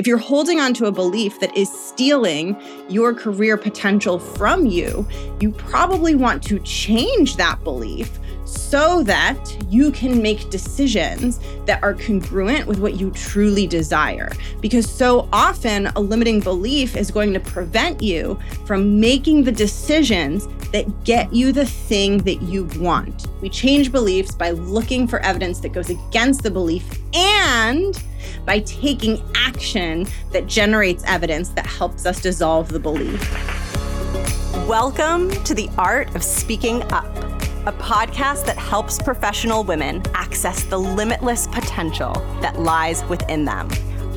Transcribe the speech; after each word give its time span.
If 0.00 0.06
you're 0.06 0.16
holding 0.16 0.60
on 0.60 0.72
to 0.74 0.86
a 0.86 0.92
belief 0.92 1.40
that 1.40 1.54
is 1.54 1.70
stealing 1.70 2.56
your 2.88 3.12
career 3.12 3.58
potential 3.58 4.18
from 4.18 4.64
you, 4.64 5.06
you 5.40 5.52
probably 5.52 6.14
want 6.14 6.42
to 6.44 6.58
change 6.60 7.36
that 7.36 7.62
belief 7.64 8.18
so 8.46 9.02
that 9.02 9.38
you 9.68 9.92
can 9.92 10.22
make 10.22 10.48
decisions 10.48 11.38
that 11.66 11.82
are 11.82 11.92
congruent 11.92 12.66
with 12.66 12.78
what 12.78 12.98
you 12.98 13.10
truly 13.10 13.66
desire. 13.66 14.32
Because 14.62 14.88
so 14.88 15.28
often, 15.34 15.88
a 15.88 16.00
limiting 16.00 16.40
belief 16.40 16.96
is 16.96 17.10
going 17.10 17.34
to 17.34 17.40
prevent 17.40 18.02
you 18.02 18.40
from 18.64 18.98
making 19.00 19.44
the 19.44 19.52
decisions 19.52 20.48
that 20.70 21.04
get 21.04 21.30
you 21.30 21.52
the 21.52 21.66
thing 21.66 22.16
that 22.24 22.40
you 22.40 22.64
want. 22.78 23.26
We 23.42 23.50
change 23.50 23.92
beliefs 23.92 24.34
by 24.34 24.52
looking 24.52 25.06
for 25.06 25.20
evidence 25.20 25.60
that 25.60 25.74
goes 25.74 25.90
against 25.90 26.42
the 26.42 26.50
belief 26.50 26.88
and 27.12 28.02
by 28.44 28.60
taking 28.60 29.22
action 29.34 30.06
that 30.32 30.46
generates 30.46 31.04
evidence 31.06 31.50
that 31.50 31.66
helps 31.66 32.06
us 32.06 32.20
dissolve 32.20 32.68
the 32.68 32.80
belief. 32.80 33.20
Welcome 34.68 35.30
to 35.44 35.54
the 35.54 35.68
Art 35.76 36.14
of 36.14 36.22
Speaking 36.22 36.82
Up 36.92 37.30
a 37.66 37.72
podcast 37.72 38.46
that 38.46 38.56
helps 38.56 39.00
professional 39.02 39.62
women 39.62 40.02
access 40.14 40.64
the 40.64 40.78
limitless 40.78 41.46
potential 41.48 42.14
that 42.40 42.58
lies 42.58 43.04
within 43.04 43.44
them. 43.44 43.68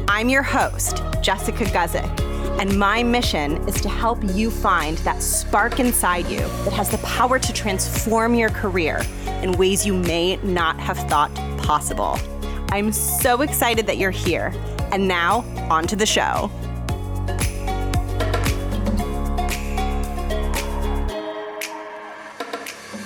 I'm 0.07 0.29
your 0.29 0.43
host, 0.43 1.03
Jessica 1.21 1.65
Guzik, 1.65 2.19
and 2.61 2.79
my 2.79 3.03
mission 3.03 3.57
is 3.67 3.81
to 3.81 3.89
help 3.89 4.19
you 4.23 4.49
find 4.49 4.97
that 4.99 5.21
spark 5.21 5.81
inside 5.81 6.25
you 6.27 6.39
that 6.39 6.71
has 6.71 6.89
the 6.89 6.99
power 6.99 7.37
to 7.37 7.51
transform 7.51 8.33
your 8.33 8.49
career 8.49 9.01
in 9.41 9.51
ways 9.53 9.85
you 9.85 9.93
may 9.93 10.37
not 10.37 10.79
have 10.79 10.97
thought 11.09 11.33
possible. 11.57 12.17
I'm 12.73 12.91
so 12.91 13.43
excited 13.43 13.85
that 13.85 13.99
you're 13.99 14.09
here. 14.09 14.51
And 14.91 15.07
now, 15.07 15.41
on 15.69 15.85
to 15.85 15.95
the 15.95 16.07
show. 16.07 16.49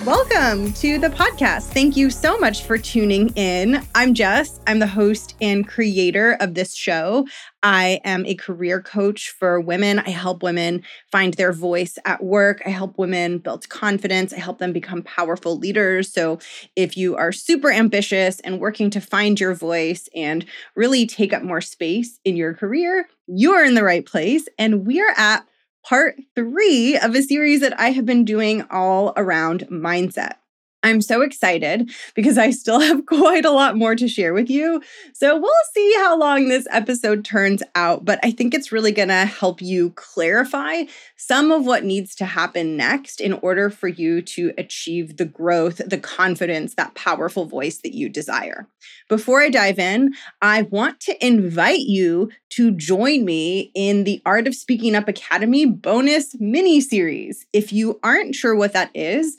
Welcome 0.06 0.72
to 0.72 0.98
the 0.98 1.10
podcast. 1.10 1.64
Thank 1.64 1.98
you 1.98 2.08
so 2.08 2.38
much 2.38 2.62
for 2.62 2.78
tuning 2.78 3.28
in. 3.36 3.86
I'm 3.94 4.14
Jess. 4.14 4.58
I'm 4.66 4.78
the 4.78 4.86
host 4.86 5.34
and 5.42 5.68
creator 5.68 6.38
of 6.40 6.54
this 6.54 6.74
show. 6.74 7.26
I 7.62 8.00
am 8.04 8.24
a 8.24 8.34
career 8.34 8.80
coach 8.80 9.30
for 9.30 9.60
women. 9.60 9.98
I 9.98 10.10
help 10.10 10.42
women 10.42 10.82
find 11.10 11.34
their 11.34 11.52
voice 11.52 11.98
at 12.04 12.22
work. 12.22 12.62
I 12.64 12.70
help 12.70 12.98
women 12.98 13.38
build 13.38 13.68
confidence. 13.68 14.32
I 14.32 14.38
help 14.38 14.58
them 14.58 14.72
become 14.72 15.02
powerful 15.02 15.58
leaders. 15.58 16.12
So, 16.12 16.38
if 16.76 16.96
you 16.96 17.16
are 17.16 17.32
super 17.32 17.70
ambitious 17.70 18.40
and 18.40 18.60
working 18.60 18.90
to 18.90 19.00
find 19.00 19.40
your 19.40 19.54
voice 19.54 20.08
and 20.14 20.44
really 20.76 21.06
take 21.06 21.32
up 21.32 21.42
more 21.42 21.60
space 21.60 22.20
in 22.24 22.36
your 22.36 22.54
career, 22.54 23.08
you're 23.26 23.64
in 23.64 23.74
the 23.74 23.84
right 23.84 24.06
place. 24.06 24.46
And 24.58 24.86
we 24.86 25.00
are 25.00 25.14
at 25.16 25.44
part 25.84 26.16
three 26.34 26.96
of 26.96 27.14
a 27.14 27.22
series 27.22 27.60
that 27.60 27.78
I 27.80 27.90
have 27.90 28.06
been 28.06 28.24
doing 28.24 28.64
all 28.70 29.12
around 29.16 29.66
mindset. 29.70 30.34
I'm 30.82 31.00
so 31.00 31.22
excited 31.22 31.90
because 32.14 32.38
I 32.38 32.50
still 32.50 32.80
have 32.88 33.06
quite 33.06 33.44
a 33.44 33.50
lot 33.50 33.76
more 33.76 33.96
to 33.96 34.08
share 34.08 34.32
with 34.32 34.48
you. 34.48 34.80
So 35.12 35.38
we'll 35.38 35.52
see 35.74 35.94
how 35.96 36.18
long 36.18 36.48
this 36.48 36.66
episode 36.70 37.24
turns 37.24 37.62
out, 37.74 38.04
but 38.04 38.20
I 38.22 38.30
think 38.30 38.54
it's 38.54 38.72
really 38.72 38.92
going 38.92 39.08
to 39.08 39.26
help 39.26 39.60
you 39.60 39.90
clarify 39.90 40.84
some 41.16 41.50
of 41.50 41.66
what 41.66 41.84
needs 41.84 42.14
to 42.16 42.24
happen 42.24 42.76
next 42.76 43.20
in 43.20 43.32
order 43.34 43.70
for 43.70 43.88
you 43.88 44.22
to 44.22 44.52
achieve 44.56 45.16
the 45.16 45.24
growth, 45.24 45.80
the 45.84 45.98
confidence, 45.98 46.74
that 46.74 46.94
powerful 46.94 47.44
voice 47.44 47.78
that 47.78 47.94
you 47.94 48.08
desire. 48.08 48.68
Before 49.08 49.40
I 49.40 49.48
dive 49.48 49.78
in, 49.78 50.12
I 50.40 50.62
want 50.62 51.00
to 51.00 51.26
invite 51.26 51.80
you 51.80 52.30
to 52.50 52.70
join 52.70 53.24
me 53.24 53.70
in 53.74 54.04
the 54.04 54.22
Art 54.24 54.46
of 54.46 54.54
Speaking 54.54 54.94
Up 54.94 55.08
Academy 55.08 55.66
bonus 55.66 56.34
mini 56.38 56.80
series. 56.80 57.46
If 57.52 57.72
you 57.72 57.98
aren't 58.02 58.34
sure 58.34 58.54
what 58.54 58.72
that 58.72 58.90
is, 58.94 59.36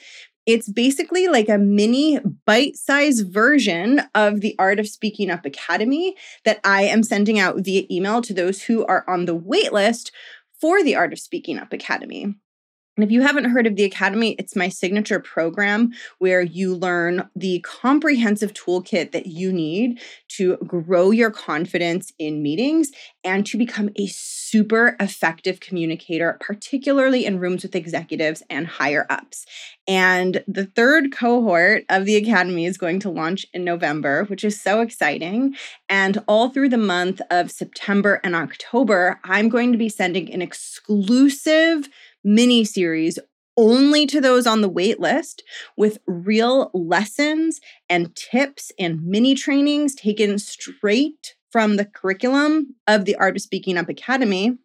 it's 0.49 0.67
basically 0.67 1.27
like 1.27 1.47
a 1.47 1.59
mini 1.59 2.19
bite 2.47 2.75
sized 2.75 3.31
version 3.31 4.01
of 4.15 4.41
the 4.41 4.55
Art 4.57 4.79
of 4.79 4.87
Speaking 4.87 5.29
Up 5.29 5.45
Academy 5.45 6.15
that 6.43 6.59
I 6.63 6.85
am 6.85 7.03
sending 7.03 7.37
out 7.37 7.57
via 7.59 7.83
email 7.91 8.23
to 8.23 8.33
those 8.33 8.63
who 8.63 8.83
are 8.87 9.05
on 9.07 9.25
the 9.25 9.37
waitlist 9.37 10.09
for 10.59 10.83
the 10.83 10.95
Art 10.95 11.13
of 11.13 11.19
Speaking 11.19 11.59
Up 11.59 11.71
Academy. 11.71 12.23
And 12.23 13.03
if 13.03 13.11
you 13.11 13.21
haven't 13.21 13.51
heard 13.51 13.67
of 13.67 13.75
the 13.75 13.83
Academy, 13.83 14.31
it's 14.39 14.55
my 14.55 14.69
signature 14.69 15.19
program 15.19 15.91
where 16.17 16.41
you 16.41 16.75
learn 16.75 17.29
the 17.35 17.59
comprehensive 17.59 18.51
toolkit 18.53 19.11
that 19.11 19.27
you 19.27 19.53
need 19.53 20.01
to 20.29 20.57
grow 20.65 21.11
your 21.11 21.29
confidence 21.29 22.11
in 22.17 22.41
meetings 22.41 22.91
and 23.23 23.45
to 23.45 23.57
become 23.57 23.89
a 23.97 24.07
super 24.49 24.95
effective 24.99 25.59
communicator, 25.59 26.37
particularly 26.39 27.25
in 27.25 27.39
rooms 27.39 27.63
with 27.63 27.75
executives 27.75 28.41
and 28.49 28.67
higher 28.67 29.05
ups. 29.09 29.45
And 29.87 30.43
the 30.47 30.65
third 30.65 31.11
cohort 31.11 31.83
of 31.89 32.05
the 32.05 32.15
Academy 32.15 32.65
is 32.65 32.77
going 32.77 32.99
to 33.01 33.09
launch 33.09 33.45
in 33.53 33.63
November, 33.63 34.25
which 34.25 34.43
is 34.43 34.59
so 34.59 34.81
exciting. 34.81 35.55
And 35.87 36.23
all 36.27 36.49
through 36.49 36.69
the 36.69 36.77
month 36.77 37.21
of 37.29 37.51
September 37.51 38.19
and 38.23 38.35
October, 38.35 39.19
I'm 39.23 39.49
going 39.49 39.71
to 39.71 39.77
be 39.77 39.89
sending 39.89 40.31
an 40.33 40.41
exclusive 40.41 41.89
mini 42.23 42.65
series 42.65 43.19
only 43.57 44.05
to 44.05 44.21
those 44.21 44.47
on 44.47 44.61
the 44.61 44.69
wait 44.69 44.99
list 44.99 45.43
with 45.75 45.99
real 46.07 46.71
lessons 46.73 47.59
and 47.89 48.15
tips 48.15 48.71
and 48.79 49.03
mini 49.03 49.35
trainings 49.35 49.93
taken 49.95 50.39
straight 50.39 51.35
from 51.51 51.75
the 51.75 51.85
curriculum 51.85 52.75
of 52.87 53.05
the 53.05 53.15
Art 53.15 53.35
of 53.35 53.41
Speaking 53.41 53.77
Up 53.77 53.89
Academy 53.89 54.57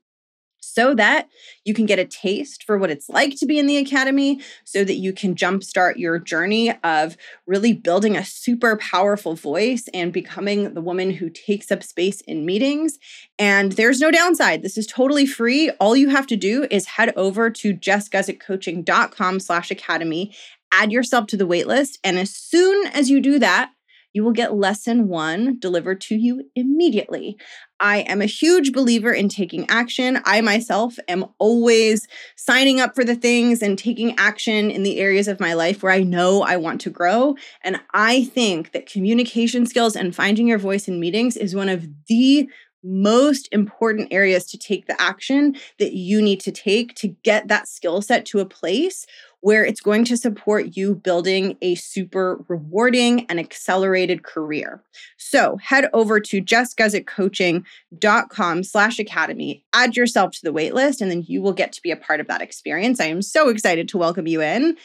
so 0.65 0.95
that 0.95 1.29
you 1.65 1.75
can 1.75 1.87
get 1.87 1.99
a 1.99 2.05
taste 2.05 2.65
for 2.65 2.79
what 2.79 2.91
it's 2.91 3.09
like 3.09 3.37
to 3.39 3.47
be 3.47 3.59
in 3.59 3.67
the 3.67 3.77
academy, 3.77 4.41
so 4.65 4.83
that 4.83 4.95
you 4.95 5.13
can 5.13 5.35
jumpstart 5.35 5.97
your 5.97 6.19
journey 6.19 6.73
of 6.83 7.17
really 7.47 7.73
building 7.73 8.17
a 8.17 8.25
super 8.25 8.77
powerful 8.79 9.35
voice 9.35 9.85
and 9.93 10.13
becoming 10.13 10.75
the 10.75 10.81
woman 10.81 11.11
who 11.11 11.29
takes 11.29 11.71
up 11.71 11.83
space 11.83 12.23
in 12.23 12.47
meetings. 12.47 12.99
And 13.39 13.73
there's 13.73 14.01
no 14.01 14.11
downside. 14.11 14.63
This 14.63 14.79
is 14.79 14.87
totally 14.87 15.27
free. 15.27 15.71
All 15.73 15.95
you 15.95 16.09
have 16.09 16.27
to 16.29 16.37
do 16.37 16.67
is 16.71 16.87
head 16.87 17.13
over 17.15 17.51
to 17.51 17.75
jessguzikcoaching.com 17.75 19.41
slash 19.41 19.71
academy, 19.71 20.35
add 20.73 20.91
yourself 20.91 21.27
to 21.29 21.37
the 21.37 21.47
waitlist. 21.47 21.99
And 22.03 22.19
as 22.19 22.35
soon 22.35 22.87
as 22.89 23.11
you 23.11 23.21
do 23.21 23.39
that, 23.39 23.71
you 24.15 24.25
will 24.25 24.33
get 24.33 24.55
lesson 24.55 25.09
one 25.09 25.59
delivered 25.59 26.01
to 26.03 26.15
you 26.15 26.49
immediately. 26.55 27.37
I 27.81 27.99
am 27.99 28.23
a 28.23 28.27
huge 28.27 28.73
believer 28.73 29.13
in 29.13 29.29
taking 29.29 29.69
action. 29.69 30.21
I 30.25 30.41
myself 30.41 30.97
am 31.09 31.27
always 31.39 32.07
signing 32.37 32.81
up 32.81 32.95
for 32.95 33.05
the 33.05 33.17
things 33.17 33.61
and 33.61 33.77
taking 33.77 34.17
action 34.17 34.71
in 34.71 34.85
the 34.85 35.01
areas 35.01 35.29
of 35.29 35.41
my 35.41 35.53
life 35.53 35.83
where 35.83 35.93
I 35.93 36.05
know 36.05 36.43
I 36.43 36.57
want 36.57 36.81
to 36.83 36.91
grow. 36.91 37.35
And 37.63 37.81
I 37.93 38.25
think 38.25 38.73
that 38.73 38.87
communication 38.87 39.67
skills 39.67 39.97
and 39.97 40.15
finding 40.15 40.47
your 40.47 40.59
voice 40.59 40.87
in 40.87 41.01
meetings 41.01 41.37
is 41.37 41.55
one 41.55 41.69
of 41.69 41.87
the 42.09 42.49
most 42.85 43.49
important 43.51 44.09
areas 44.13 44.45
to 44.45 44.59
take 44.59 44.87
the 44.87 45.01
action 45.01 45.57
that 45.79 45.95
you 45.95 46.21
need 46.21 46.39
to 46.39 46.53
take 46.53 46.95
to 46.95 47.09
get 47.09 47.49
that 47.49 47.67
skill 47.67 48.03
set 48.03 48.27
to 48.27 48.41
a 48.41 48.47
place 48.47 49.07
where 49.45 49.63
it's 49.63 49.83
going 49.83 50.07
to 50.07 50.17
support 50.17 50.75
you 50.75 50.95
building 50.95 51.59
a 51.61 51.75
super 51.75 52.43
rewarding 52.49 53.27
and 53.27 53.39
accelerated 53.39 54.23
career. 54.23 54.83
So 55.19 55.59
head 55.59 55.91
over 55.93 56.19
to 56.19 56.41
jessguzikcoaching.com 56.41 58.65
slash 58.65 58.99
academy, 58.99 59.63
add 59.75 59.99
yourself 59.99 60.31
to 60.31 60.41
the 60.43 60.53
waitlist, 60.53 61.03
and 61.03 61.11
then 61.11 61.25
you 61.27 61.43
will 61.43 61.53
get 61.53 61.73
to 61.73 61.83
be 61.83 61.91
a 61.91 61.97
part 61.97 62.21
of 62.21 62.27
that 62.29 62.41
experience. 62.41 63.01
I 63.01 63.05
am 63.05 63.21
so 63.21 63.51
excited 63.51 63.87
to 63.91 63.99
welcome 63.99 64.27
you 64.27 64.41
in. 64.41 64.79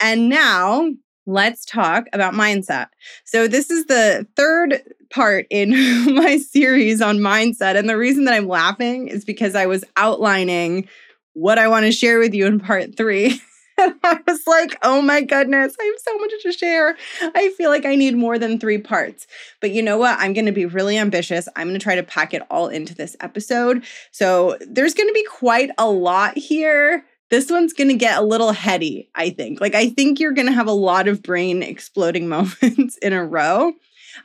And 0.00 0.30
now 0.30 0.88
let's 1.26 1.66
talk 1.66 2.06
about 2.14 2.32
mindset. 2.32 2.86
So, 3.26 3.46
this 3.46 3.68
is 3.68 3.88
the 3.88 4.26
third 4.36 4.80
part 5.10 5.46
in 5.50 5.72
my 6.14 6.38
series 6.38 7.02
on 7.02 7.18
mindset. 7.18 7.76
And 7.76 7.90
the 7.90 7.98
reason 7.98 8.24
that 8.24 8.32
I'm 8.32 8.48
laughing 8.48 9.08
is 9.08 9.26
because 9.26 9.54
I 9.54 9.66
was 9.66 9.84
outlining 9.98 10.88
what 11.34 11.58
I 11.58 11.68
want 11.68 11.84
to 11.84 11.92
share 11.92 12.18
with 12.18 12.32
you 12.32 12.46
in 12.46 12.58
part 12.58 12.96
three. 12.96 13.42
I 14.04 14.20
was 14.26 14.40
like, 14.46 14.78
oh 14.82 15.00
my 15.00 15.20
goodness, 15.20 15.74
I 15.80 15.84
have 15.84 15.94
so 15.98 16.18
much 16.18 16.32
to 16.42 16.52
share. 16.52 16.96
I 17.22 17.50
feel 17.56 17.70
like 17.70 17.84
I 17.84 17.94
need 17.94 18.16
more 18.16 18.38
than 18.38 18.58
three 18.58 18.78
parts. 18.78 19.26
But 19.60 19.70
you 19.70 19.82
know 19.82 19.98
what? 19.98 20.18
I'm 20.18 20.32
going 20.32 20.46
to 20.46 20.52
be 20.52 20.66
really 20.66 20.98
ambitious. 20.98 21.48
I'm 21.56 21.68
going 21.68 21.78
to 21.78 21.82
try 21.82 21.94
to 21.94 22.02
pack 22.02 22.34
it 22.34 22.42
all 22.50 22.68
into 22.68 22.94
this 22.94 23.16
episode. 23.20 23.84
So 24.10 24.58
there's 24.68 24.94
going 24.94 25.08
to 25.08 25.14
be 25.14 25.24
quite 25.24 25.70
a 25.78 25.88
lot 25.88 26.36
here. 26.36 27.04
This 27.30 27.50
one's 27.50 27.72
going 27.72 27.88
to 27.88 27.94
get 27.94 28.18
a 28.18 28.24
little 28.24 28.52
heady, 28.52 29.10
I 29.14 29.30
think. 29.30 29.60
Like, 29.60 29.74
I 29.74 29.90
think 29.90 30.18
you're 30.18 30.32
going 30.32 30.46
to 30.46 30.52
have 30.52 30.66
a 30.66 30.72
lot 30.72 31.08
of 31.08 31.22
brain 31.22 31.62
exploding 31.62 32.28
moments 32.28 32.96
in 32.98 33.12
a 33.12 33.24
row. 33.24 33.72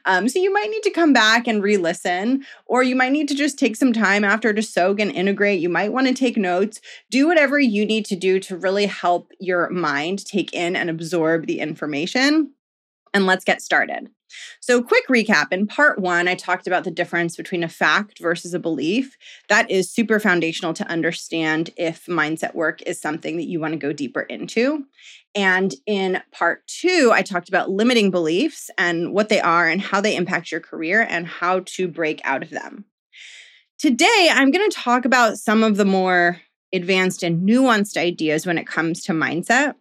Um, 0.06 0.30
so 0.30 0.40
you 0.40 0.52
might 0.52 0.70
need 0.70 0.84
to 0.84 0.92
come 0.92 1.14
back 1.14 1.48
and 1.48 1.64
re 1.64 1.78
listen, 1.78 2.46
or 2.66 2.84
you 2.84 2.96
might 2.96 3.12
need 3.12 3.28
to 3.30 3.36
just 3.36 3.58
take 3.60 3.76
some 3.76 3.94
time 3.94 4.24
after 4.24 4.54
to 4.54 4.62
soak 4.62 5.00
and 5.00 5.12
integrate. 5.12 5.60
You 5.60 5.70
might 5.70 5.94
want 5.94 6.08
to 6.08 6.14
take 6.14 6.38
notes. 6.38 6.82
Do 7.10 7.28
whatever 7.28 7.60
you 7.60 7.86
need 7.86 8.06
to 8.08 8.16
do 8.16 8.40
to 8.42 8.58
really 8.58 8.86
help 8.86 9.32
your 9.40 9.70
mind 9.70 10.26
take 10.26 10.54
in 10.54 10.76
and 10.76 10.90
absorb 10.90 11.48
the 11.48 11.60
information. 11.60 12.54
And 13.14 13.26
let's 13.26 13.46
get 13.46 13.62
started. 13.62 14.10
So, 14.60 14.82
quick 14.82 15.08
recap 15.08 15.52
in 15.52 15.68
part 15.68 16.00
one, 16.00 16.28
I 16.28 16.36
talked 16.36 16.68
about 16.68 16.84
the 16.84 16.92
difference 16.92 17.36
between 17.36 17.64
a 17.64 17.70
fact 17.70 18.20
versus 18.20 18.54
a 18.54 18.60
belief. 18.60 19.18
That 19.50 19.70
is 19.70 19.92
super 19.92 20.20
foundational 20.20 20.74
to 20.74 20.88
understand 20.88 21.72
if 21.78 22.06
mindset 22.06 22.56
work 22.56 22.82
is 22.84 23.02
something 23.02 23.38
that 23.38 23.48
you 23.48 23.60
want 23.60 23.74
to 23.74 23.80
go 23.80 23.94
deeper 23.94 24.22
into. 24.22 24.86
And 25.36 25.74
in 25.86 26.22
part 26.32 26.66
two, 26.68 27.12
I 27.14 27.22
talked 27.24 27.50
about 27.50 27.70
limiting 27.70 28.12
beliefs 28.12 28.70
and 28.78 29.14
what 29.14 29.30
they 29.30 29.42
are 29.42 29.68
and 29.68 29.82
how 29.82 30.00
they 30.02 30.16
impact 30.16 30.52
your 30.52 30.62
career 30.62 31.06
and 31.10 31.26
how 31.26 31.62
to 31.66 31.88
break 31.88 32.22
out 32.24 32.44
of 32.44 32.50
them. 32.50 32.86
Today, 33.80 34.30
I'm 34.32 34.52
going 34.52 34.70
to 34.70 34.78
talk 34.78 35.06
about 35.06 35.38
some 35.38 35.64
of 35.64 35.76
the 35.76 35.86
more 35.86 36.40
advanced 36.74 37.24
and 37.24 37.48
nuanced 37.48 37.98
ideas 37.98 38.46
when 38.46 38.58
it 38.58 38.68
comes 38.68 39.04
to 39.04 39.14
mindset 39.14 39.76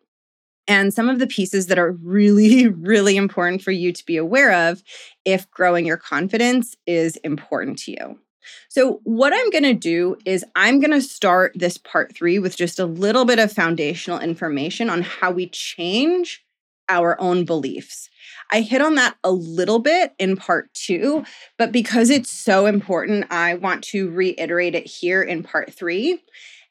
and 0.69 0.95
some 0.95 1.09
of 1.09 1.19
the 1.19 1.27
pieces 1.27 1.67
that 1.67 1.79
are 1.79 1.93
really, 1.93 2.69
really 2.69 3.17
important 3.17 3.63
for 3.63 3.73
you 3.73 3.93
to 3.93 4.07
be 4.07 4.17
aware 4.17 4.71
of 4.71 4.83
if 5.25 5.51
growing 5.51 5.87
your 5.87 5.97
confidence 5.97 6.77
is 6.87 7.17
important 7.19 7.79
to 7.81 7.93
you. 7.93 8.19
So, 8.69 9.01
what 9.05 9.33
I'm 9.33 9.51
going 9.51 9.63
to 9.63 9.75
do 9.75 10.17
is 10.25 10.45
I'm 10.57 10.81
going 10.81 10.91
to 10.91 11.01
start 11.01 11.53
this 11.55 11.79
part 11.79 12.15
three 12.15 12.41
with 12.41 12.57
just 12.57 12.81
a 12.81 12.87
little 12.87 13.25
bit 13.25 13.39
of 13.39 13.53
foundational 13.53 14.19
information 14.19 14.91
on 14.91 15.03
how 15.03 15.31
we 15.31 15.49
change 15.49 16.45
our 16.89 17.21
own 17.21 17.45
beliefs. 17.45 18.11
I 18.51 18.61
hit 18.61 18.83
on 18.83 18.97
that 18.97 19.17
a 19.25 19.31
little 19.31 19.79
bit 19.79 20.13
in 20.19 20.37
part 20.37 20.73
two, 20.75 21.25
but 21.57 21.73
because 21.73 22.11
it's 22.11 22.31
so 22.31 22.67
important, 22.67 23.27
I 23.31 23.55
want 23.55 23.85
to 23.85 24.11
reiterate 24.11 24.75
it 24.75 24.87
here 24.87 25.23
in 25.23 25.43
part 25.43 25.73
three. 25.73 26.23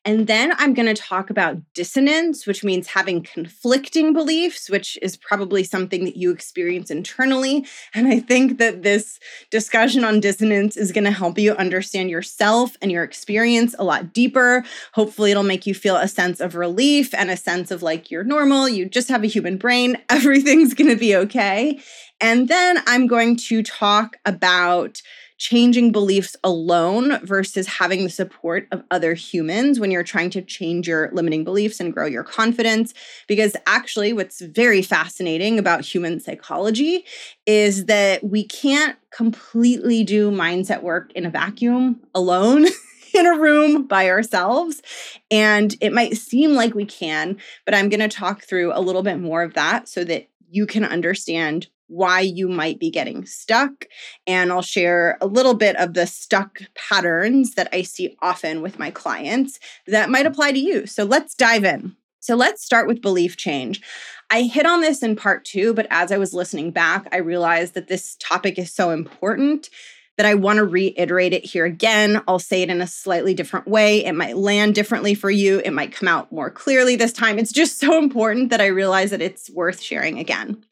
And 0.03 0.25
then 0.25 0.53
I'm 0.57 0.73
going 0.73 0.93
to 0.93 0.99
talk 0.99 1.29
about 1.29 1.57
dissonance, 1.75 2.47
which 2.47 2.63
means 2.63 2.87
having 2.87 3.21
conflicting 3.21 4.13
beliefs, 4.13 4.67
which 4.67 4.97
is 4.99 5.15
probably 5.15 5.63
something 5.63 6.05
that 6.05 6.17
you 6.17 6.31
experience 6.31 6.89
internally. 6.89 7.67
And 7.93 8.07
I 8.07 8.19
think 8.19 8.57
that 8.57 8.81
this 8.81 9.19
discussion 9.51 10.03
on 10.03 10.19
dissonance 10.19 10.75
is 10.75 10.91
going 10.91 11.03
to 11.03 11.11
help 11.11 11.37
you 11.37 11.53
understand 11.53 12.09
yourself 12.09 12.75
and 12.81 12.91
your 12.91 13.03
experience 13.03 13.75
a 13.77 13.83
lot 13.83 14.11
deeper. 14.11 14.63
Hopefully, 14.93 15.29
it'll 15.29 15.43
make 15.43 15.67
you 15.67 15.75
feel 15.75 15.97
a 15.97 16.07
sense 16.07 16.39
of 16.39 16.55
relief 16.55 17.13
and 17.13 17.29
a 17.29 17.37
sense 17.37 17.69
of 17.69 17.83
like 17.83 18.09
you're 18.09 18.23
normal, 18.23 18.67
you 18.67 18.85
just 18.85 19.09
have 19.09 19.23
a 19.23 19.27
human 19.27 19.57
brain, 19.57 19.97
everything's 20.09 20.73
going 20.73 20.89
to 20.89 20.95
be 20.95 21.15
okay. 21.15 21.79
And 22.19 22.47
then 22.47 22.81
I'm 22.87 23.05
going 23.05 23.35
to 23.35 23.61
talk 23.61 24.17
about 24.25 25.01
changing 25.41 25.91
beliefs 25.91 26.35
alone 26.43 27.17
versus 27.25 27.65
having 27.65 28.03
the 28.03 28.11
support 28.11 28.67
of 28.71 28.83
other 28.91 29.15
humans 29.15 29.79
when 29.79 29.89
you're 29.89 30.03
trying 30.03 30.29
to 30.29 30.39
change 30.39 30.87
your 30.87 31.09
limiting 31.13 31.43
beliefs 31.43 31.79
and 31.79 31.91
grow 31.91 32.05
your 32.05 32.23
confidence. 32.23 32.93
Because 33.27 33.55
actually, 33.65 34.13
what's 34.13 34.39
very 34.39 34.83
fascinating 34.83 35.57
about 35.57 35.83
human 35.83 36.19
psychology 36.19 37.05
is 37.47 37.85
that 37.85 38.23
we 38.23 38.43
can't 38.43 38.95
completely 39.09 40.03
do 40.03 40.29
mindset 40.29 40.83
work 40.83 41.11
in 41.13 41.25
a 41.25 41.31
vacuum 41.31 41.99
alone. 42.13 42.67
in 43.13 43.25
a 43.25 43.37
room 43.37 43.87
by 43.87 44.07
ourselves. 44.07 44.81
And 45.29 45.75
it 45.81 45.91
might 45.91 46.15
seem 46.15 46.53
like 46.53 46.73
we 46.73 46.85
can, 46.85 47.35
but 47.65 47.75
I'm 47.75 47.89
going 47.89 47.99
to 47.99 48.07
talk 48.07 48.43
through 48.43 48.71
a 48.73 48.79
little 48.79 49.03
bit 49.03 49.19
more 49.19 49.43
of 49.43 49.53
that 49.55 49.89
so 49.89 50.05
that 50.05 50.29
you 50.49 50.65
can 50.65 50.85
understand 50.85 51.67
why 51.91 52.21
you 52.21 52.47
might 52.47 52.79
be 52.79 52.89
getting 52.89 53.25
stuck. 53.25 53.85
And 54.25 54.51
I'll 54.51 54.61
share 54.61 55.17
a 55.19 55.27
little 55.27 55.53
bit 55.53 55.75
of 55.75 55.93
the 55.93 56.07
stuck 56.07 56.61
patterns 56.73 57.55
that 57.55 57.67
I 57.73 57.81
see 57.81 58.17
often 58.21 58.61
with 58.61 58.79
my 58.79 58.91
clients 58.91 59.59
that 59.87 60.09
might 60.09 60.25
apply 60.25 60.53
to 60.53 60.59
you. 60.59 60.85
So 60.87 61.03
let's 61.03 61.35
dive 61.35 61.65
in. 61.65 61.95
So 62.21 62.35
let's 62.35 62.63
start 62.63 62.87
with 62.87 63.01
belief 63.01 63.35
change. 63.35 63.81
I 64.29 64.43
hit 64.43 64.65
on 64.65 64.79
this 64.79 65.03
in 65.03 65.15
part 65.15 65.43
two, 65.43 65.73
but 65.73 65.87
as 65.89 66.11
I 66.11 66.17
was 66.17 66.33
listening 66.33 66.71
back, 66.71 67.07
I 67.11 67.17
realized 67.17 67.73
that 67.73 67.87
this 67.87 68.15
topic 68.19 68.57
is 68.57 68.73
so 68.73 68.91
important 68.91 69.69
that 70.17 70.25
I 70.25 70.35
want 70.35 70.57
to 70.57 70.65
reiterate 70.65 71.33
it 71.33 71.43
here 71.43 71.65
again. 71.65 72.21
I'll 72.27 72.39
say 72.39 72.61
it 72.61 72.69
in 72.69 72.79
a 72.79 72.87
slightly 72.87 73.33
different 73.33 73.67
way. 73.67 74.05
It 74.05 74.13
might 74.13 74.37
land 74.37 74.75
differently 74.75 75.15
for 75.15 75.31
you, 75.31 75.61
it 75.65 75.71
might 75.71 75.91
come 75.91 76.07
out 76.07 76.31
more 76.31 76.51
clearly 76.51 76.95
this 76.95 77.11
time. 77.11 77.39
It's 77.39 77.51
just 77.51 77.79
so 77.79 77.97
important 77.97 78.51
that 78.51 78.61
I 78.61 78.67
realize 78.67 79.09
that 79.11 79.21
it's 79.21 79.49
worth 79.49 79.81
sharing 79.81 80.19
again. 80.19 80.63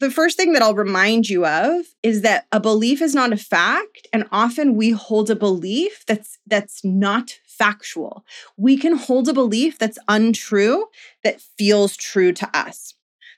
The 0.00 0.10
first 0.12 0.36
thing 0.36 0.52
that 0.52 0.62
I'll 0.62 0.76
remind 0.76 1.28
you 1.28 1.44
of 1.44 1.86
is 2.04 2.22
that 2.22 2.46
a 2.52 2.60
belief 2.60 3.02
is 3.02 3.16
not 3.16 3.32
a 3.32 3.36
fact 3.36 4.06
and 4.12 4.28
often 4.30 4.76
we 4.76 4.90
hold 4.90 5.28
a 5.28 5.34
belief 5.34 6.04
that's 6.06 6.38
that's 6.46 6.84
not 6.84 7.40
factual. 7.46 8.24
We 8.56 8.76
can 8.76 8.96
hold 8.96 9.28
a 9.28 9.32
belief 9.32 9.76
that's 9.76 9.98
untrue 10.06 10.86
that 11.24 11.40
feels 11.40 11.96
true 11.96 12.32
to 12.32 12.48
us. 12.56 12.94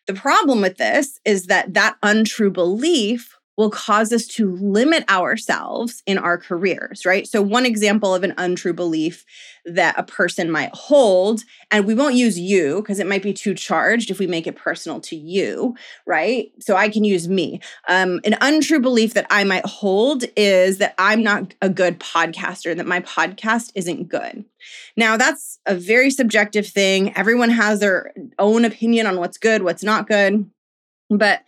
The 0.07 0.13
problem 0.13 0.61
with 0.61 0.77
this 0.77 1.19
is 1.25 1.47
that 1.47 1.73
that 1.75 1.97
untrue 2.03 2.51
belief 2.51 3.39
will 3.61 3.71
cause 3.71 4.11
us 4.11 4.27
to 4.27 4.57
limit 4.57 5.05
ourselves 5.11 6.03
in 6.07 6.17
our 6.17 6.39
careers, 6.39 7.05
right? 7.05 7.27
So, 7.27 7.43
one 7.43 7.67
example 7.67 8.15
of 8.15 8.25
an 8.25 8.33
untrue 8.39 8.73
belief 8.73 9.27
that 9.67 9.95
a 9.99 10.03
person 10.03 10.51
might 10.51 10.75
hold, 10.75 11.43
and 11.71 11.85
we 11.85 11.95
won't 11.95 12.15
use 12.15 12.39
you 12.39 12.77
because 12.77 12.99
it 12.99 13.07
might 13.07 13.23
be 13.23 13.35
too 13.35 13.55
charged 13.55 14.11
if 14.11 14.19
we 14.19 14.27
make 14.27 14.47
it 14.47 14.57
personal 14.57 14.99
to 15.03 15.15
you, 15.15 15.77
right? 16.07 16.51
So, 16.59 16.75
I 16.75 16.89
can 16.89 17.05
use 17.05 17.29
me. 17.29 17.61
Um, 17.87 18.21
an 18.25 18.39
untrue 18.41 18.81
belief 18.81 19.13
that 19.13 19.27
I 19.29 19.45
might 19.45 19.67
hold 19.67 20.25
is 20.37 20.79
that 20.79 20.95
I'm 20.99 21.23
not 21.23 21.55
a 21.61 21.69
good 21.69 22.01
podcaster, 22.01 22.75
that 22.75 22.87
my 22.87 23.01
podcast 23.01 23.73
isn't 23.75 24.09
good. 24.09 24.47
Now, 24.97 25.19
that's 25.19 25.59
a 25.67 25.75
very 25.75 26.11
subjective 26.11 26.67
thing. 26.67 27.15
Everyone 27.15 27.51
has 27.51 27.81
their 27.81 28.15
own 28.39 28.65
opinion 28.65 29.07
on 29.07 29.19
what's 29.19 29.37
good, 29.37 29.63
what's 29.63 29.85
not 29.85 30.09
good. 30.09 30.51
But 31.11 31.43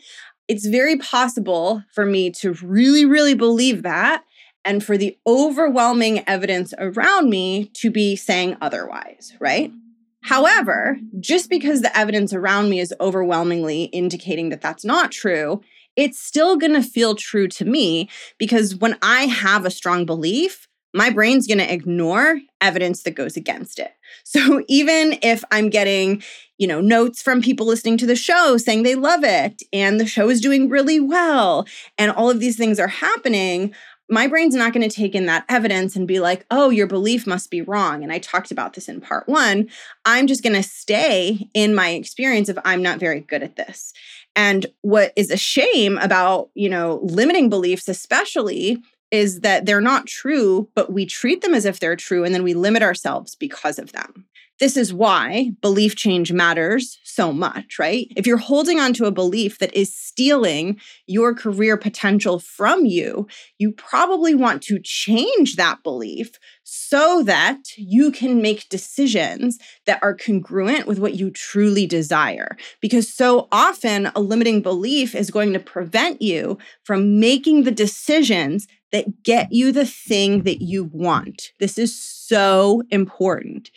it's 0.53 0.67
very 0.67 0.99
possible 0.99 1.83
for 1.95 2.05
me 2.05 2.31
to 2.31 2.53
really, 2.63 3.07
really 3.07 3.33
believe 3.33 3.85
that 3.85 4.23
and 4.67 4.85
for 4.85 4.99
the 4.99 5.17
overwhelming 5.27 6.23
evidence 6.29 6.75
around 6.77 7.31
me 7.31 7.71
to 7.73 7.91
be 7.91 8.17
saying 8.17 8.55
otherwise, 8.61 9.33
right? 9.41 9.73
However, 10.21 10.99
just 11.21 11.49
because 11.49 11.81
the 11.81 11.97
evidence 11.97 12.35
around 12.35 12.69
me 12.69 12.81
is 12.81 12.93
overwhelmingly 13.01 13.85
indicating 13.85 14.51
that 14.51 14.61
that's 14.61 14.85
not 14.85 15.11
true, 15.11 15.63
it's 15.97 16.19
still 16.19 16.57
going 16.59 16.75
to 16.75 16.83
feel 16.83 17.15
true 17.15 17.49
to 17.49 17.65
me 17.65 18.11
because 18.37 18.77
when 18.77 18.99
I 19.01 19.23
have 19.23 19.65
a 19.65 19.71
strong 19.71 20.05
belief, 20.05 20.69
my 20.93 21.09
brain's 21.09 21.47
going 21.47 21.59
to 21.61 21.73
ignore 21.73 22.41
evidence 22.61 23.05
that 23.05 23.13
goes 23.13 23.39
against 23.39 23.79
it. 23.79 23.93
So 24.23 24.63
even 24.69 25.19
if 25.23 25.45
I'm 25.51 25.71
getting, 25.71 26.23
you 26.63 26.69
know, 26.69 26.81
notes 26.81 27.21
from 27.21 27.43
people 27.43 27.67
listening 27.67 27.99
to 27.99 28.07
the 28.07 28.15
show 28.15 28.57
saying 28.57 28.85
they 28.85 28.95
love 28.95 29.25
it 29.25 29.65
and 29.73 29.99
the 29.99 30.07
show 30.07 30.31
is 30.31 30.41
doing 30.41 30.69
really 30.69 31.01
well 31.01 31.67
and 31.99 32.13
all 32.13 32.31
of 32.31 32.39
these 32.39 32.57
things 32.57 32.79
are 32.79 32.87
happening, 32.87 33.75
my 34.09 34.29
brain's 34.29 34.55
not 34.55 34.73
going 34.73 34.89
to 34.89 34.95
take 34.95 35.17
in 35.17 35.27
that 35.27 35.45
evidence 35.49 35.97
and 35.97 36.07
be 36.07 36.21
like, 36.21 36.47
oh, 36.53 36.71
your 36.71 36.87
belief 36.87 37.27
must 37.27 37.51
be 37.51 37.63
wrong. 37.63 38.05
And 38.05 38.13
I 38.13 38.21
talked 38.21 38.53
about 38.53 38.75
this 38.75 38.89
in 38.89 39.01
part 39.01 39.29
one. 39.29 39.71
I'm 40.05 40.29
just 40.29 40.45
going 40.45 40.55
to 40.55 40.63
stay 40.63 41.49
in 41.53 41.75
my 41.75 41.89
experience 41.91 42.49
of 42.49 42.61
I'm 42.65 42.81
not 42.81 43.01
very 43.01 43.23
good 43.23 43.43
at 43.43 43.57
this. 43.57 43.93
And 44.37 44.67
what 44.83 45.13
is 45.17 45.33
a 45.33 45.37
shame 45.37 45.99
about, 45.99 46.51
you 46.55 46.69
know, 46.69 47.01
limiting 47.03 47.51
beliefs, 47.51 47.89
especially, 47.89 48.81
is 49.11 49.41
that 49.41 49.67
they're 49.67 49.81
not 49.81 50.07
true, 50.07 50.69
but 50.77 50.93
we 50.93 51.07
treat 51.07 51.43
them 51.43 51.55
as 51.55 51.65
if 51.65 51.81
they're 51.81 51.97
true 51.97 52.23
and 52.23 52.33
then 52.33 52.45
we 52.45 52.55
limit 52.55 52.85
ourselves 52.85 53.35
because 53.35 53.81
of 53.81 53.91
them. 53.91 54.27
This 54.63 54.77
is 54.77 54.95
why 54.95 55.51
belief 55.61 55.97
change 55.97 56.31
matters 56.31 57.01
so 57.03 57.33
much, 57.33 57.81
right? 57.81 58.07
If 58.15 58.29
you're 58.29 58.37
holding 58.37 58.79
on 58.79 58.93
to 58.93 59.07
a 59.07 59.11
belief 59.11 59.59
that 59.59 59.75
is 59.75 59.93
stealing 59.93 60.79
your 61.09 61.35
career 61.35 61.77
potential 61.77 62.39
from 62.39 62.87
you, 62.87 63.27
you 63.59 63.73
probably 63.73 64.37
want 64.37 64.63
to 64.63 64.79
change 64.79 65.57
that 65.57 65.83
belief 65.83 66.39
so 66.63 67.25
that 67.25 67.59
you 67.77 68.13
can 68.13 68.41
make 68.41 68.69
decisions 68.69 69.59
that 69.87 69.99
are 70.01 70.15
congruent 70.15 70.87
with 70.87 71.01
what 71.01 71.15
you 71.15 71.33
truly 71.33 71.85
desire. 71.85 72.57
Because 72.81 73.13
so 73.13 73.49
often 73.51 74.13
a 74.15 74.21
limiting 74.21 74.63
belief 74.63 75.17
is 75.17 75.33
going 75.33 75.53
to 75.55 75.59
prevent 75.59 76.23
you 76.23 76.57
from 76.85 77.19
making 77.19 77.65
the 77.65 77.73
decisions 77.73 78.69
that 78.93 79.25
get 79.25 79.51
you 79.51 79.73
the 79.73 79.87
thing 79.87 80.43
that 80.43 80.63
you 80.63 80.85
want. 80.85 81.51
This 81.59 81.79
is 81.79 81.99
so 82.01 82.83
important. 82.91 83.71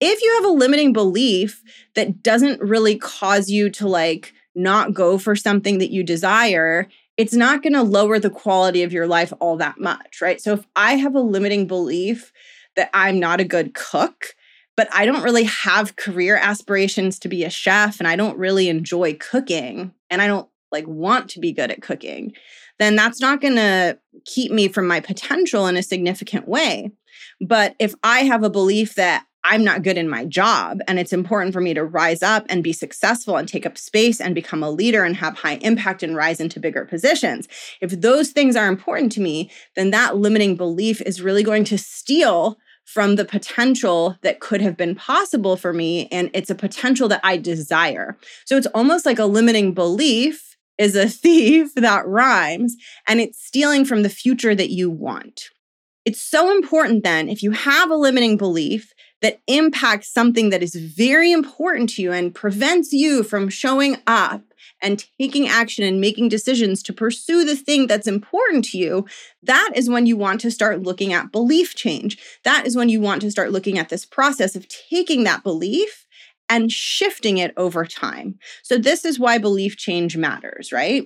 If 0.00 0.22
you 0.22 0.34
have 0.34 0.44
a 0.44 0.56
limiting 0.56 0.92
belief 0.92 1.62
that 1.94 2.22
doesn't 2.22 2.60
really 2.60 2.96
cause 2.96 3.50
you 3.50 3.70
to 3.70 3.88
like 3.88 4.34
not 4.54 4.94
go 4.94 5.18
for 5.18 5.34
something 5.34 5.78
that 5.78 5.90
you 5.90 6.02
desire, 6.02 6.88
it's 7.16 7.32
not 7.32 7.62
going 7.62 7.72
to 7.72 7.82
lower 7.82 8.18
the 8.18 8.30
quality 8.30 8.82
of 8.82 8.92
your 8.92 9.06
life 9.06 9.32
all 9.40 9.56
that 9.56 9.80
much, 9.80 10.20
right? 10.20 10.40
So 10.40 10.54
if 10.54 10.66
I 10.76 10.96
have 10.96 11.14
a 11.14 11.20
limiting 11.20 11.66
belief 11.66 12.32
that 12.76 12.90
I'm 12.92 13.18
not 13.18 13.40
a 13.40 13.44
good 13.44 13.74
cook, 13.74 14.34
but 14.76 14.88
I 14.92 15.06
don't 15.06 15.22
really 15.22 15.44
have 15.44 15.96
career 15.96 16.36
aspirations 16.36 17.18
to 17.20 17.28
be 17.28 17.44
a 17.44 17.50
chef 17.50 17.98
and 17.98 18.06
I 18.06 18.16
don't 18.16 18.38
really 18.38 18.68
enjoy 18.68 19.14
cooking 19.14 19.92
and 20.10 20.20
I 20.20 20.26
don't 20.26 20.48
like 20.70 20.86
want 20.86 21.30
to 21.30 21.40
be 21.40 21.52
good 21.52 21.70
at 21.70 21.80
cooking, 21.80 22.32
then 22.78 22.96
that's 22.96 23.20
not 23.20 23.40
going 23.40 23.54
to 23.54 23.98
keep 24.26 24.52
me 24.52 24.68
from 24.68 24.86
my 24.86 25.00
potential 25.00 25.66
in 25.66 25.78
a 25.78 25.82
significant 25.82 26.46
way. 26.46 26.90
But 27.40 27.74
if 27.78 27.94
I 28.02 28.24
have 28.24 28.42
a 28.42 28.50
belief 28.50 28.94
that 28.96 29.24
I'm 29.48 29.62
not 29.62 29.84
good 29.84 29.96
in 29.96 30.08
my 30.08 30.24
job 30.24 30.80
and 30.88 30.98
it's 30.98 31.12
important 31.12 31.52
for 31.52 31.60
me 31.60 31.72
to 31.74 31.84
rise 31.84 32.22
up 32.22 32.46
and 32.48 32.64
be 32.64 32.72
successful 32.72 33.36
and 33.36 33.48
take 33.48 33.64
up 33.64 33.78
space 33.78 34.20
and 34.20 34.34
become 34.34 34.62
a 34.62 34.70
leader 34.70 35.04
and 35.04 35.14
have 35.16 35.38
high 35.38 35.58
impact 35.62 36.02
and 36.02 36.16
rise 36.16 36.40
into 36.40 36.58
bigger 36.58 36.84
positions. 36.84 37.46
If 37.80 38.00
those 38.00 38.30
things 38.30 38.56
are 38.56 38.66
important 38.66 39.12
to 39.12 39.20
me, 39.20 39.50
then 39.76 39.90
that 39.92 40.16
limiting 40.16 40.56
belief 40.56 41.00
is 41.00 41.22
really 41.22 41.44
going 41.44 41.62
to 41.64 41.78
steal 41.78 42.58
from 42.84 43.14
the 43.14 43.24
potential 43.24 44.16
that 44.22 44.40
could 44.40 44.60
have 44.60 44.76
been 44.76 44.96
possible 44.96 45.56
for 45.56 45.72
me. 45.72 46.08
And 46.10 46.28
it's 46.34 46.50
a 46.50 46.54
potential 46.54 47.08
that 47.08 47.20
I 47.22 47.36
desire. 47.36 48.16
So 48.46 48.56
it's 48.56 48.68
almost 48.68 49.06
like 49.06 49.18
a 49.18 49.26
limiting 49.26 49.74
belief 49.74 50.56
is 50.76 50.96
a 50.96 51.08
thief 51.08 51.74
that 51.76 52.06
rhymes 52.06 52.76
and 53.06 53.20
it's 53.20 53.44
stealing 53.44 53.84
from 53.84 54.02
the 54.02 54.08
future 54.08 54.56
that 54.56 54.70
you 54.70 54.90
want. 54.90 55.50
It's 56.06 56.22
so 56.22 56.50
important 56.56 57.02
then, 57.02 57.28
if 57.28 57.42
you 57.42 57.50
have 57.50 57.90
a 57.90 57.96
limiting 57.96 58.36
belief, 58.36 58.94
that 59.22 59.40
impacts 59.48 60.12
something 60.12 60.50
that 60.50 60.62
is 60.62 60.74
very 60.74 61.32
important 61.32 61.90
to 61.90 62.02
you 62.02 62.12
and 62.12 62.34
prevents 62.34 62.92
you 62.92 63.24
from 63.24 63.48
showing 63.48 63.96
up 64.06 64.42
and 64.80 65.04
taking 65.18 65.48
action 65.48 65.84
and 65.84 66.00
making 66.00 66.28
decisions 66.28 66.82
to 66.84 66.92
pursue 66.92 67.44
the 67.44 67.56
thing 67.56 67.86
that's 67.86 68.06
important 68.06 68.64
to 68.66 68.78
you, 68.78 69.06
that 69.42 69.72
is 69.74 69.90
when 69.90 70.06
you 70.06 70.16
want 70.16 70.40
to 70.42 70.50
start 70.50 70.82
looking 70.82 71.12
at 71.12 71.32
belief 71.32 71.74
change. 71.74 72.18
That 72.44 72.66
is 72.66 72.76
when 72.76 72.88
you 72.88 73.00
want 73.00 73.22
to 73.22 73.30
start 73.30 73.50
looking 73.50 73.78
at 73.78 73.88
this 73.88 74.04
process 74.04 74.54
of 74.54 74.68
taking 74.68 75.24
that 75.24 75.42
belief 75.42 76.06
and 76.48 76.70
shifting 76.70 77.38
it 77.38 77.52
over 77.56 77.84
time. 77.84 78.38
So, 78.62 78.78
this 78.78 79.04
is 79.04 79.18
why 79.18 79.38
belief 79.38 79.76
change 79.76 80.16
matters, 80.16 80.70
right? 80.70 81.04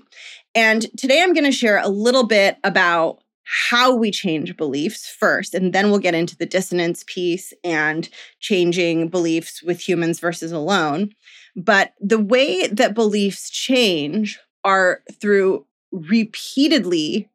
And 0.54 0.86
today 0.98 1.22
I'm 1.22 1.32
going 1.32 1.44
to 1.44 1.52
share 1.52 1.78
a 1.78 1.88
little 1.88 2.26
bit 2.26 2.58
about 2.64 3.22
how 3.52 3.92
we 3.92 4.12
change 4.12 4.56
beliefs 4.56 5.08
first, 5.08 5.54
and 5.54 5.72
then 5.72 5.90
we'll 5.90 5.98
get 5.98 6.14
into 6.14 6.36
the 6.36 6.46
dissonance 6.46 7.04
piece 7.06 7.52
and 7.64 8.08
changing 8.38 9.08
beliefs 9.08 9.60
with 9.62 9.80
humans 9.80 10.20
versus 10.20 10.52
alone. 10.52 11.12
But 11.56 11.94
the 12.00 12.20
way 12.20 12.68
that 12.68 12.94
beliefs 12.94 13.50
change 13.50 14.38
are 14.62 15.02
through 15.20 15.66
repeatedly 15.90 17.28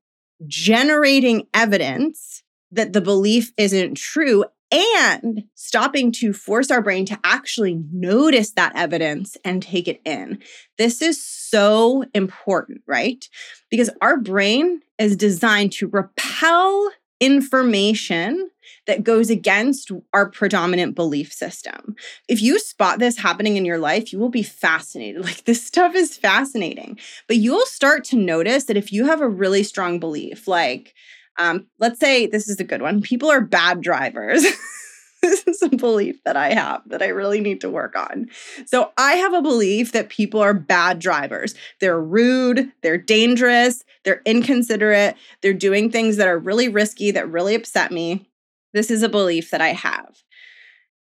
generating 0.48 1.48
evidence 1.54 2.44
that 2.72 2.94
the 2.94 3.02
belief 3.02 3.52
isn't 3.58 3.96
true 3.96 4.46
and 4.72 5.44
stopping 5.54 6.12
to 6.12 6.34
force 6.34 6.72
our 6.72 6.82
brain 6.82 7.06
to 7.06 7.20
actually 7.24 7.82
notice 7.92 8.52
that 8.52 8.74
evidence 8.76 9.38
and 9.44 9.62
take 9.62 9.88
it 9.88 10.02
in. 10.06 10.40
This 10.78 11.02
is 11.02 11.24
so 11.24 12.06
important, 12.14 12.82
right? 12.88 13.28
Because 13.70 13.90
our 14.02 14.18
brain 14.18 14.82
is 15.00 15.16
designed 15.16 15.72
to 15.74 15.88
repel 15.88 16.92
information 17.20 18.50
that 18.88 19.04
goes 19.04 19.30
against 19.30 19.92
our 20.14 20.30
predominant 20.30 20.96
belief 20.96 21.32
system. 21.32 21.96
If 22.28 22.42
you 22.42 22.60
spot 22.60 23.00
this 23.00 23.18
happening 23.18 23.58
in 23.58 23.66
your 23.66 23.78
life, 23.78 24.12
you 24.12 24.20
will 24.20 24.30
be 24.30 24.44
fascinated. 24.44 25.24
Like 25.26 25.46
this 25.46 25.66
stuff 25.66 25.96
is 25.96 26.18
fascinating. 26.18 27.00
But 27.28 27.38
you'll 27.38 27.66
start 27.66 28.04
to 28.06 28.16
notice 28.16 28.66
that 28.66 28.78
if 28.78 28.92
you 28.92 29.06
have 29.06 29.22
a 29.22 29.28
really 29.28 29.64
strong 29.64 30.00
belief, 30.00 30.48
like 30.48 30.94
um, 31.38 31.68
let's 31.80 32.00
say 32.00 32.28
this 32.28 32.48
is 32.48 32.60
a 32.60 32.64
good 32.64 32.82
one 32.82 33.02
people 33.02 33.30
are 33.30 33.42
bad 33.42 33.82
drivers. 33.82 34.46
this 35.30 35.48
is 35.48 35.62
a 35.62 35.70
belief 35.70 36.24
that 36.24 36.38
I 36.38 36.54
have 36.54 36.82
that 36.88 37.02
I 37.02 37.08
really 37.08 37.42
need 37.42 37.62
to 37.62 37.70
work 37.70 37.96
on. 37.96 38.30
So 38.66 38.92
I 38.98 39.14
have 39.14 39.34
a 39.34 39.42
belief 39.42 39.92
that 39.92 40.10
people 40.10 40.40
are 40.40 40.54
bad 40.54 41.00
drivers. 41.00 41.56
They're 41.80 42.02
rude, 42.02 42.72
they're 42.82 42.98
dangerous, 42.98 43.84
they're 44.04 44.22
inconsiderate, 44.26 45.16
they're 45.42 45.54
doing 45.54 45.92
things 45.92 46.18
that 46.18 46.28
are 46.28 46.40
really 46.40 46.70
risky, 46.70 47.12
that 47.12 47.30
really 47.30 47.56
upset 47.56 47.92
me. 47.92 48.30
This 48.74 48.92
is 48.92 49.04
a 49.04 49.10
belief 49.10 49.52
that 49.52 49.62
I 49.62 49.70
have. 49.70 50.18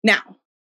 Now, 0.03 0.37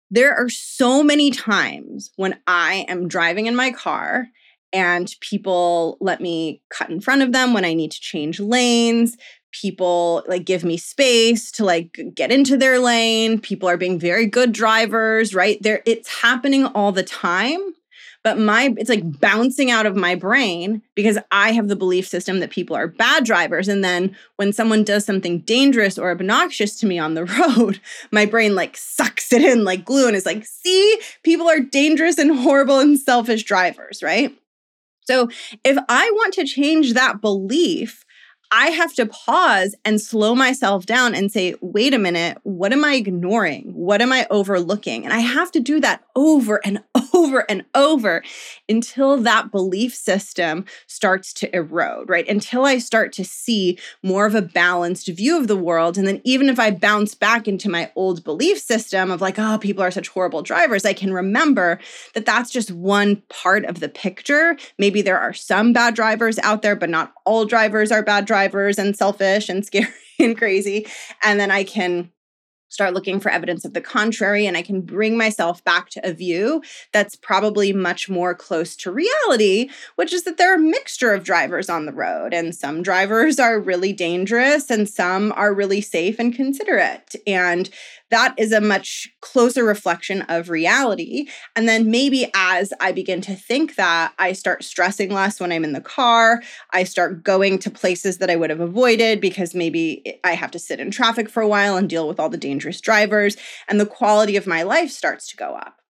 there 0.10 0.34
are 0.34 0.50
so 0.50 1.04
many 1.04 1.32
times 1.32 2.12
when 2.16 2.40
I 2.48 2.86
am 2.88 3.08
driving 3.08 3.46
in 3.46 3.56
my 3.56 3.72
car 3.72 4.28
and 4.74 5.14
people 5.22 5.98
let 6.02 6.22
me 6.22 6.62
cut 6.70 6.90
in 6.90 7.02
front 7.02 7.22
of 7.22 7.32
them 7.32 7.54
when 7.54 7.66
I 7.66 7.74
need 7.74 7.92
to 7.92 8.02
change 8.02 8.40
lanes 8.40 9.18
people 9.52 10.24
like 10.28 10.46
give 10.46 10.64
me 10.64 10.78
space 10.78 11.52
to 11.52 11.66
like 11.66 12.00
get 12.14 12.32
into 12.32 12.58
their 12.58 12.80
lane 12.80 13.40
people 13.40 13.68
are 13.70 13.78
being 13.78 14.00
very 14.00 14.26
good 14.26 14.52
drivers 14.52 15.34
right? 15.34 15.62
There 15.62 15.82
it's 15.86 16.22
happening 16.22 16.66
all 16.66 16.92
the 16.92 17.04
time 17.04 17.74
but 18.28 18.38
my 18.38 18.74
it's 18.78 18.90
like 18.90 19.20
bouncing 19.22 19.72
out 19.72 19.86
of 19.86 19.96
my 19.96 20.14
brain 20.14 20.82
because 20.96 21.18
i 21.32 21.54
have 21.54 21.70
the 21.70 21.78
belief 21.78 22.06
system 22.06 22.42
that 22.42 22.50
people 22.50 22.76
are 22.76 22.88
bad 22.88 23.24
drivers 23.24 23.70
and 23.70 23.84
then 23.86 24.14
when 24.36 24.52
someone 24.52 24.84
does 24.84 25.06
something 25.06 25.40
dangerous 25.40 25.98
or 25.98 26.12
obnoxious 26.12 26.78
to 26.78 26.86
me 26.86 27.00
on 27.00 27.14
the 27.14 27.26
road 27.58 27.80
my 28.12 28.26
brain 28.26 28.54
like 28.54 28.76
sucks 28.76 29.32
it 29.32 29.42
in 29.42 29.64
like 29.64 29.86
glue 29.86 30.08
and 30.08 30.16
is 30.16 30.26
like 30.26 30.46
see? 30.46 31.00
People 31.24 31.48
are 31.48 31.60
dangerous 31.60 32.18
and 32.18 32.38
horrible 32.38 32.80
and 32.80 33.00
selfish 33.00 33.44
drivers 33.44 34.04
right? 34.04 34.38
So 35.06 35.30
if 35.64 35.78
i 35.88 36.12
want 36.14 36.34
to 36.34 36.46
change 36.46 36.94
that 36.94 37.22
belief 37.22 38.04
I 38.52 38.68
have 38.68 38.94
to 38.96 39.06
pause 39.06 39.76
and 39.84 40.00
slow 40.00 40.34
myself 40.36 40.86
down 40.86 41.16
and 41.16 41.32
say, 41.32 41.56
wait 41.62 41.94
a 41.94 42.00
minute, 42.00 42.38
what 42.44 42.72
am 42.72 42.86
I 42.86 42.96
ignoring? 42.96 43.74
What 43.74 44.02
am 44.02 44.14
I 44.14 44.26
overlooking? 44.30 45.04
And 45.04 45.14
I 45.14 45.20
have 45.20 45.52
to 45.52 45.60
do 45.60 45.80
that 45.82 46.04
over 46.16 46.66
and 46.66 46.82
over 47.18 47.50
and 47.50 47.66
over 47.74 48.24
until 48.70 49.18
that 49.18 49.52
belief 49.52 49.96
system 49.96 50.66
starts 50.86 51.34
to 51.34 51.56
erode, 51.56 52.10
right? 52.10 52.28
Until 52.30 52.64
I 52.64 52.78
start 52.78 53.12
to 53.14 53.26
see 53.26 53.80
more 54.04 54.28
of 54.28 54.36
a 54.36 54.42
balanced 54.42 55.08
view 55.08 55.38
of 55.38 55.48
the 55.48 55.58
world. 55.58 55.98
And 55.98 56.08
then 56.08 56.22
even 56.24 56.48
if 56.48 56.60
I 56.60 56.70
bounce 56.70 57.16
back 57.16 57.48
into 57.48 57.70
my 57.70 57.92
old 57.96 58.24
belief 58.24 58.60
system 58.60 59.10
of 59.10 59.20
like, 59.20 59.40
oh, 59.40 59.58
people 59.58 59.84
are 59.84 59.92
such 59.92 60.10
horrible 60.10 60.44
drivers, 60.44 60.86
I 60.86 60.94
can 60.94 61.12
remember 61.12 61.80
that 62.14 62.26
that's 62.26 62.52
just 62.52 62.72
one 62.72 63.24
part 63.30 63.66
of 63.66 63.80
the 63.80 63.90
picture. 63.90 64.56
Maybe 64.78 65.02
there 65.02 65.20
are 65.20 65.34
some 65.34 65.74
bad 65.74 65.96
drivers 65.96 66.38
out 66.40 66.62
there, 66.62 66.76
but 66.76 66.90
not 66.90 67.14
all 67.26 67.46
drivers 67.46 67.92
are 67.92 68.04
bad 68.04 68.26
drivers 68.26 68.78
and 68.78 68.96
selfish 68.96 69.50
and 69.50 69.66
scary 69.66 69.88
and 70.20 70.38
crazy. 70.38 70.86
And 71.24 71.40
then 71.40 71.50
I 71.50 71.64
can 71.64 72.12
start 72.70 72.94
looking 72.94 73.20
for 73.20 73.30
evidence 73.30 73.66
of 73.66 73.74
the 73.74 73.82
contrary 73.82 74.46
and 74.46 74.58
I 74.58 74.62
can 74.62 74.82
bring 74.82 75.18
myself 75.18 75.64
back 75.64 75.90
to 75.92 76.08
a 76.08 76.14
view 76.14 76.62
that's 76.92 77.16
probably 77.16 77.74
much 77.74 78.10
more 78.10 78.34
close 78.34 78.76
to 78.78 78.92
reality, 78.92 79.70
which 79.96 80.14
is 80.14 80.24
that 80.24 80.38
there 80.38 80.52
are 80.52 80.58
a 80.58 80.60
mixture 80.60 81.14
of 81.14 81.24
drivers 81.24 81.70
on 81.70 81.86
the 81.86 81.94
road 81.94 82.34
and 82.34 82.56
some 82.56 82.84
drivers 82.84 83.40
are 83.40 83.60
really 83.60 83.94
dangerous 83.94 84.70
and 84.70 84.90
some 84.90 85.32
are 85.34 85.54
really 85.54 85.82
safe 85.82 86.20
and 86.20 86.36
considerate. 86.36 87.16
And 87.26 87.70
that 88.10 88.34
is 88.38 88.52
a 88.52 88.62
much 88.62 89.10
closer 89.22 89.64
reflection 89.64 90.22
of 90.24 90.50
reality. 90.50 91.28
And 91.56 91.68
then 91.68 91.92
maybe 91.92 92.32
as 92.34 92.72
I 92.80 92.92
begin 92.92 93.22
to 93.22 93.36
think 93.36 93.76
that, 93.76 94.14
I 94.18 94.34
start 94.34 94.64
stressing 94.64 95.10
less 95.10 95.40
when 95.40 95.52
I'm 95.52 95.64
in 95.64 95.74
the 95.74 95.82
car. 95.82 96.42
I 96.72 96.84
start 96.84 97.24
going 97.24 97.60
to 97.60 97.72
places 97.72 98.18
that 98.20 98.30
I 98.30 98.36
would 98.36 98.50
have 98.50 98.60
avoided 98.60 99.20
because 99.20 99.54
maybe 99.54 100.20
I 100.24 100.34
have 100.34 100.52
to 100.52 100.60
sit 100.60 100.80
in 100.80 100.92
traffic 100.92 101.30
for 101.30 101.42
a 101.42 101.48
while 101.48 101.76
and 101.76 101.90
deal 101.90 102.08
with 102.08 102.20
all 102.20 102.30
the 102.30 102.38
dangerous 102.38 102.80
drivers. 102.80 103.36
And 103.68 103.80
the 103.80 103.86
quality 103.86 104.38
of 104.38 104.48
my 104.48 104.64
life 104.64 104.92
starts 104.92 105.28
to 105.30 105.38
go 105.38 105.56
up. 105.56 105.82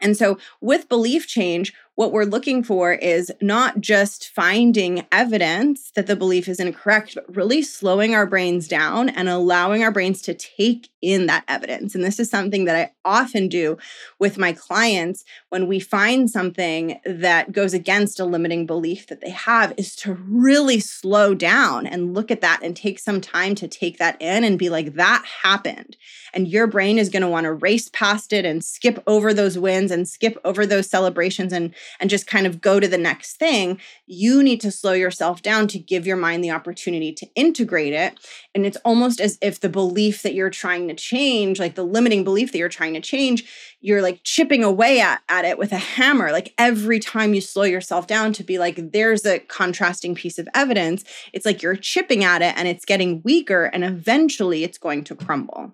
And 0.00 0.16
so, 0.16 0.38
with 0.60 0.88
belief 0.88 1.26
change, 1.26 1.74
what 1.98 2.12
we're 2.12 2.22
looking 2.22 2.62
for 2.62 2.92
is 2.92 3.32
not 3.40 3.80
just 3.80 4.28
finding 4.28 5.04
evidence 5.10 5.90
that 5.96 6.06
the 6.06 6.14
belief 6.14 6.46
is 6.46 6.60
incorrect, 6.60 7.16
but 7.16 7.34
really 7.34 7.60
slowing 7.60 8.14
our 8.14 8.24
brains 8.24 8.68
down 8.68 9.08
and 9.08 9.28
allowing 9.28 9.82
our 9.82 9.90
brains 9.90 10.22
to 10.22 10.32
take 10.32 10.90
in 11.02 11.26
that 11.26 11.42
evidence. 11.48 11.96
And 11.96 12.04
this 12.04 12.20
is 12.20 12.30
something 12.30 12.66
that 12.66 12.76
I 12.76 12.92
often 13.04 13.48
do 13.48 13.78
with 14.20 14.38
my 14.38 14.52
clients 14.52 15.24
when 15.48 15.66
we 15.66 15.80
find 15.80 16.30
something 16.30 17.00
that 17.04 17.50
goes 17.50 17.74
against 17.74 18.20
a 18.20 18.24
limiting 18.24 18.64
belief 18.64 19.08
that 19.08 19.20
they 19.20 19.30
have 19.30 19.74
is 19.76 19.96
to 19.96 20.14
really 20.14 20.78
slow 20.78 21.34
down 21.34 21.84
and 21.84 22.14
look 22.14 22.30
at 22.30 22.42
that 22.42 22.60
and 22.62 22.76
take 22.76 23.00
some 23.00 23.20
time 23.20 23.56
to 23.56 23.66
take 23.66 23.98
that 23.98 24.16
in 24.20 24.44
and 24.44 24.56
be 24.56 24.70
like, 24.70 24.94
that 24.94 25.24
happened. 25.42 25.96
And 26.32 26.46
your 26.46 26.68
brain 26.68 26.96
is 26.98 27.08
going 27.08 27.22
to 27.22 27.28
want 27.28 27.44
to 27.44 27.52
race 27.52 27.88
past 27.88 28.32
it 28.32 28.44
and 28.44 28.64
skip 28.64 29.02
over 29.08 29.34
those 29.34 29.58
wins 29.58 29.90
and 29.90 30.08
skip 30.08 30.38
over 30.44 30.64
those 30.64 30.88
celebrations 30.88 31.52
and 31.52 31.74
and 32.00 32.10
just 32.10 32.26
kind 32.26 32.46
of 32.46 32.60
go 32.60 32.80
to 32.80 32.88
the 32.88 32.98
next 32.98 33.36
thing, 33.36 33.80
you 34.06 34.42
need 34.42 34.60
to 34.60 34.70
slow 34.70 34.92
yourself 34.92 35.42
down 35.42 35.68
to 35.68 35.78
give 35.78 36.06
your 36.06 36.16
mind 36.16 36.42
the 36.42 36.50
opportunity 36.50 37.12
to 37.12 37.26
integrate 37.34 37.92
it. 37.92 38.18
And 38.54 38.66
it's 38.66 38.78
almost 38.84 39.20
as 39.20 39.38
if 39.40 39.60
the 39.60 39.68
belief 39.68 40.22
that 40.22 40.34
you're 40.34 40.50
trying 40.50 40.88
to 40.88 40.94
change, 40.94 41.58
like 41.58 41.74
the 41.74 41.84
limiting 41.84 42.24
belief 42.24 42.52
that 42.52 42.58
you're 42.58 42.68
trying 42.68 42.94
to 42.94 43.00
change, 43.00 43.44
you're 43.80 44.02
like 44.02 44.20
chipping 44.24 44.64
away 44.64 45.00
at, 45.00 45.22
at 45.28 45.44
it 45.44 45.58
with 45.58 45.72
a 45.72 45.78
hammer. 45.78 46.32
Like 46.32 46.54
every 46.58 46.98
time 46.98 47.34
you 47.34 47.40
slow 47.40 47.64
yourself 47.64 48.06
down 48.06 48.32
to 48.34 48.44
be 48.44 48.58
like, 48.58 48.92
there's 48.92 49.24
a 49.24 49.38
contrasting 49.38 50.14
piece 50.14 50.38
of 50.38 50.48
evidence, 50.54 51.04
it's 51.32 51.46
like 51.46 51.62
you're 51.62 51.76
chipping 51.76 52.24
at 52.24 52.42
it 52.42 52.54
and 52.56 52.66
it's 52.66 52.84
getting 52.84 53.22
weaker 53.24 53.64
and 53.64 53.84
eventually 53.84 54.64
it's 54.64 54.78
going 54.78 55.04
to 55.04 55.14
crumble. 55.14 55.72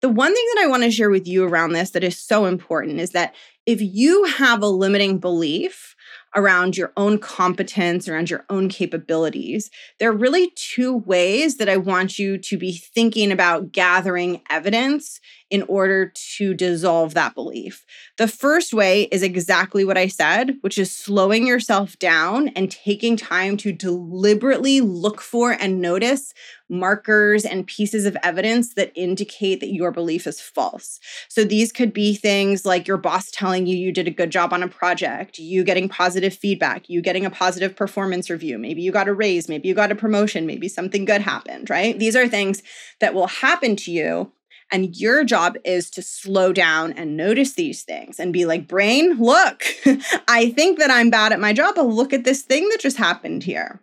The 0.00 0.08
one 0.08 0.32
thing 0.32 0.46
that 0.54 0.62
I 0.62 0.68
want 0.68 0.84
to 0.84 0.92
share 0.92 1.10
with 1.10 1.26
you 1.26 1.44
around 1.44 1.72
this 1.72 1.90
that 1.90 2.04
is 2.04 2.16
so 2.16 2.46
important 2.46 3.00
is 3.00 3.10
that 3.10 3.34
if 3.68 3.82
you 3.82 4.24
have 4.24 4.62
a 4.62 4.66
limiting 4.66 5.18
belief 5.18 5.94
around 6.34 6.74
your 6.74 6.90
own 6.96 7.18
competence, 7.18 8.08
around 8.08 8.30
your 8.30 8.46
own 8.48 8.70
capabilities, 8.70 9.70
there 10.00 10.08
are 10.08 10.16
really 10.16 10.50
two 10.56 10.96
ways 10.96 11.58
that 11.58 11.68
I 11.68 11.76
want 11.76 12.18
you 12.18 12.38
to 12.38 12.56
be 12.56 12.72
thinking 12.72 13.30
about 13.30 13.70
gathering 13.70 14.40
evidence 14.48 15.20
in 15.50 15.62
order 15.62 16.12
to 16.36 16.54
dissolve 16.54 17.14
that 17.14 17.34
belief. 17.34 17.84
The 18.18 18.28
first 18.28 18.74
way 18.74 19.04
is 19.04 19.22
exactly 19.22 19.84
what 19.84 19.96
I 19.96 20.08
said, 20.08 20.58
which 20.60 20.78
is 20.78 20.94
slowing 20.94 21.46
yourself 21.46 21.98
down 21.98 22.48
and 22.48 22.70
taking 22.70 23.16
time 23.16 23.56
to 23.58 23.72
deliberately 23.72 24.80
look 24.80 25.20
for 25.20 25.52
and 25.52 25.80
notice 25.80 26.34
markers 26.68 27.44
and 27.44 27.66
pieces 27.66 28.04
of 28.04 28.16
evidence 28.22 28.74
that 28.74 28.92
indicate 28.94 29.60
that 29.60 29.72
your 29.72 29.90
belief 29.90 30.26
is 30.26 30.40
false. 30.40 31.00
So 31.28 31.44
these 31.44 31.72
could 31.72 31.92
be 31.92 32.14
things 32.14 32.66
like 32.66 32.86
your 32.86 32.98
boss 32.98 33.30
telling 33.30 33.66
you 33.66 33.76
you 33.76 33.90
did 33.90 34.06
a 34.06 34.12
good 34.12 34.30
job 34.30 34.52
on 34.52 34.62
a 34.62 34.68
project, 34.68 35.38
you 35.38 35.64
getting 35.64 35.88
positive 35.88 36.34
feedback, 36.34 36.90
you 36.90 37.00
getting 37.00 37.24
a 37.24 37.30
positive 37.30 37.74
performance 37.74 38.28
review, 38.28 38.58
maybe 38.58 38.82
you 38.82 38.92
got 38.92 39.08
a 39.08 39.14
raise, 39.14 39.48
maybe 39.48 39.68
you 39.68 39.74
got 39.74 39.92
a 39.92 39.94
promotion, 39.94 40.46
maybe 40.46 40.68
something 40.68 41.06
good 41.06 41.22
happened, 41.22 41.70
right? 41.70 41.98
These 41.98 42.16
are 42.16 42.28
things 42.28 42.62
that 43.00 43.14
will 43.14 43.28
happen 43.28 43.76
to 43.76 43.90
you 43.90 44.32
and 44.70 44.96
your 44.96 45.24
job 45.24 45.56
is 45.64 45.90
to 45.90 46.02
slow 46.02 46.52
down 46.52 46.92
and 46.92 47.16
notice 47.16 47.54
these 47.54 47.82
things 47.82 48.20
and 48.20 48.32
be 48.32 48.44
like, 48.44 48.68
brain, 48.68 49.16
look, 49.18 49.64
I 50.28 50.52
think 50.54 50.78
that 50.78 50.90
I'm 50.90 51.10
bad 51.10 51.32
at 51.32 51.40
my 51.40 51.52
job, 51.52 51.74
but 51.76 51.86
look 51.86 52.12
at 52.12 52.24
this 52.24 52.42
thing 52.42 52.68
that 52.68 52.80
just 52.80 52.96
happened 52.96 53.42
here. 53.42 53.80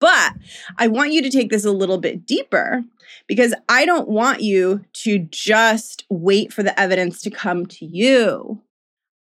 But 0.00 0.34
I 0.76 0.88
want 0.88 1.12
you 1.12 1.22
to 1.22 1.30
take 1.30 1.50
this 1.50 1.64
a 1.64 1.72
little 1.72 1.98
bit 1.98 2.26
deeper 2.26 2.82
because 3.26 3.54
I 3.68 3.86
don't 3.86 4.08
want 4.08 4.42
you 4.42 4.84
to 5.04 5.18
just 5.30 6.04
wait 6.10 6.52
for 6.52 6.62
the 6.62 6.78
evidence 6.78 7.22
to 7.22 7.30
come 7.30 7.66
to 7.66 7.86
you. 7.86 8.60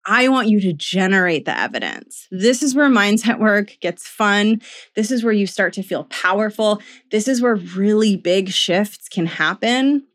I 0.05 0.29
want 0.29 0.49
you 0.49 0.61
to 0.61 0.73
generate 0.73 1.45
the 1.45 1.59
evidence. 1.59 2.29
This 2.31 2.63
is 2.63 2.75
where 2.75 2.89
mindset 2.89 3.39
work 3.39 3.77
gets 3.81 4.07
fun. 4.07 4.63
This 4.95 5.11
is 5.11 5.23
where 5.23 5.35
you 5.35 5.47
start 5.47 5.75
to 5.75 5.83
feel 5.83 6.05
powerful. 6.05 6.81
This 7.11 7.29
is 7.29 7.43
where 7.43 7.57
really 7.57 8.17
big 8.17 8.49
shifts 8.49 9.09
can 9.09 9.27
happen 9.27 10.07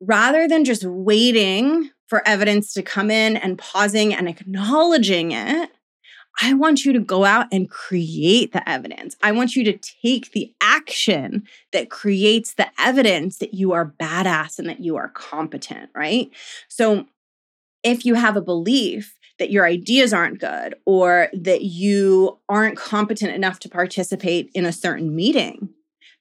rather 0.00 0.48
than 0.48 0.64
just 0.64 0.84
waiting 0.84 1.90
for 2.06 2.26
evidence 2.26 2.72
to 2.72 2.82
come 2.82 3.10
in 3.10 3.36
and 3.36 3.58
pausing 3.58 4.14
and 4.14 4.28
acknowledging 4.28 5.32
it, 5.32 5.70
I 6.40 6.54
want 6.54 6.84
you 6.84 6.92
to 6.92 7.00
go 7.00 7.24
out 7.24 7.46
and 7.50 7.68
create 7.68 8.52
the 8.52 8.66
evidence. 8.68 9.16
I 9.22 9.32
want 9.32 9.56
you 9.56 9.64
to 9.64 9.78
take 10.02 10.30
the 10.32 10.52
action 10.60 11.42
that 11.72 11.90
creates 11.90 12.54
the 12.54 12.68
evidence 12.78 13.38
that 13.38 13.54
you 13.54 13.72
are 13.72 13.92
badass 14.00 14.58
and 14.58 14.68
that 14.68 14.80
you 14.80 14.96
are 14.96 15.08
competent, 15.08 15.90
right? 15.94 16.30
So 16.68 17.06
if 17.82 18.04
you 18.04 18.14
have 18.14 18.36
a 18.36 18.42
belief 18.42 19.16
that 19.38 19.50
your 19.50 19.64
ideas 19.64 20.12
aren't 20.12 20.40
good 20.40 20.74
or 20.84 21.28
that 21.32 21.62
you 21.62 22.38
aren't 22.48 22.76
competent 22.76 23.32
enough 23.34 23.58
to 23.60 23.68
participate 23.68 24.50
in 24.54 24.64
a 24.64 24.72
certain 24.72 25.14
meeting, 25.14 25.70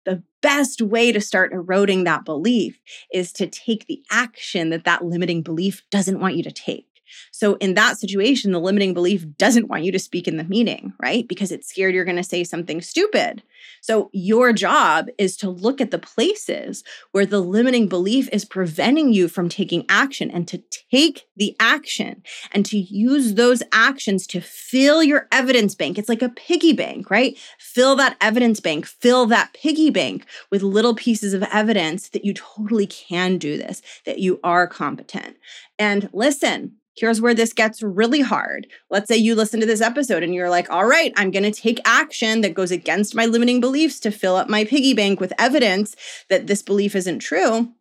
the 0.07 0.23
best 0.41 0.81
way 0.81 1.11
to 1.11 1.19
start 1.19 1.51
eroding 1.51 2.05
that 2.05 2.23
belief 2.23 2.79
is 3.13 3.33
to 3.33 3.45
take 3.45 3.85
the 3.87 4.01
action 4.09 4.69
that 4.69 4.85
that 4.85 5.03
limiting 5.03 5.41
belief 5.41 5.83
doesn't 5.91 6.21
want 6.21 6.37
you 6.37 6.43
to 6.43 6.51
take. 6.51 6.87
So, 7.31 7.55
in 7.55 7.73
that 7.75 7.97
situation, 7.97 8.51
the 8.51 8.59
limiting 8.59 8.93
belief 8.93 9.25
doesn't 9.37 9.67
want 9.67 9.83
you 9.83 9.91
to 9.91 9.99
speak 9.99 10.27
in 10.27 10.37
the 10.37 10.43
meeting, 10.43 10.93
right? 11.01 11.27
Because 11.27 11.51
it's 11.51 11.69
scared 11.69 11.93
you're 11.93 12.05
going 12.05 12.17
to 12.17 12.23
say 12.23 12.43
something 12.43 12.81
stupid. 12.81 13.43
So, 13.81 14.09
your 14.13 14.53
job 14.53 15.07
is 15.17 15.37
to 15.37 15.49
look 15.49 15.81
at 15.81 15.91
the 15.91 15.99
places 15.99 16.83
where 17.11 17.25
the 17.25 17.39
limiting 17.39 17.87
belief 17.87 18.29
is 18.31 18.45
preventing 18.45 19.13
you 19.13 19.27
from 19.27 19.49
taking 19.49 19.85
action 19.89 20.31
and 20.31 20.47
to 20.47 20.63
take 20.91 21.27
the 21.35 21.55
action 21.59 22.23
and 22.51 22.65
to 22.65 22.77
use 22.77 23.35
those 23.35 23.63
actions 23.71 24.27
to 24.27 24.41
fill 24.41 25.03
your 25.03 25.27
evidence 25.31 25.75
bank. 25.75 25.97
It's 25.97 26.09
like 26.09 26.21
a 26.21 26.29
piggy 26.29 26.73
bank, 26.73 27.09
right? 27.09 27.37
Fill 27.59 27.95
that 27.97 28.17
evidence 28.21 28.59
bank, 28.59 28.85
fill 28.85 29.25
that 29.27 29.53
piggy 29.53 29.89
bank 29.89 30.25
with 30.51 30.63
little 30.63 30.95
pieces 30.95 31.33
of 31.33 31.43
evidence 31.43 32.09
that 32.09 32.25
you 32.25 32.33
totally 32.33 32.87
can 32.87 33.37
do 33.37 33.57
this, 33.57 33.81
that 34.05 34.19
you 34.19 34.39
are 34.43 34.67
competent. 34.67 35.37
And 35.79 36.09
listen, 36.13 36.73
here's 36.98 37.22
where 37.22 37.34
this 37.34 37.54
gets 37.54 37.84
really 37.84 38.22
hard. 38.22 38.68
Let's 38.89 39.08
say 39.08 39.18
you 39.18 39.36
listen 39.36 39.60
to 39.60 39.66
this 39.66 39.82
episode 39.82 40.24
and 40.24 40.34
you're 40.34 40.50
like, 40.50 40.70
all 40.70 40.86
right, 40.86 41.13
I'm 41.16 41.32
going 41.32 41.44
to 41.44 41.51
take 41.51 41.80
action 41.86 42.42
that 42.42 42.56
goes 42.56 42.72
against 42.72 43.16
my 43.16 43.25
limiting 43.25 43.62
beliefs 43.62 44.00
to 44.01 44.12
fill 44.12 44.36
up 44.36 44.50
my 44.50 44.66
piggy 44.66 44.94
bank 44.94 45.20
with 45.20 45.34
evidence 45.38 45.96
that 46.30 46.48
this 46.48 46.62
belief 46.62 46.96
isn't 46.96 47.20
true. 47.20 47.72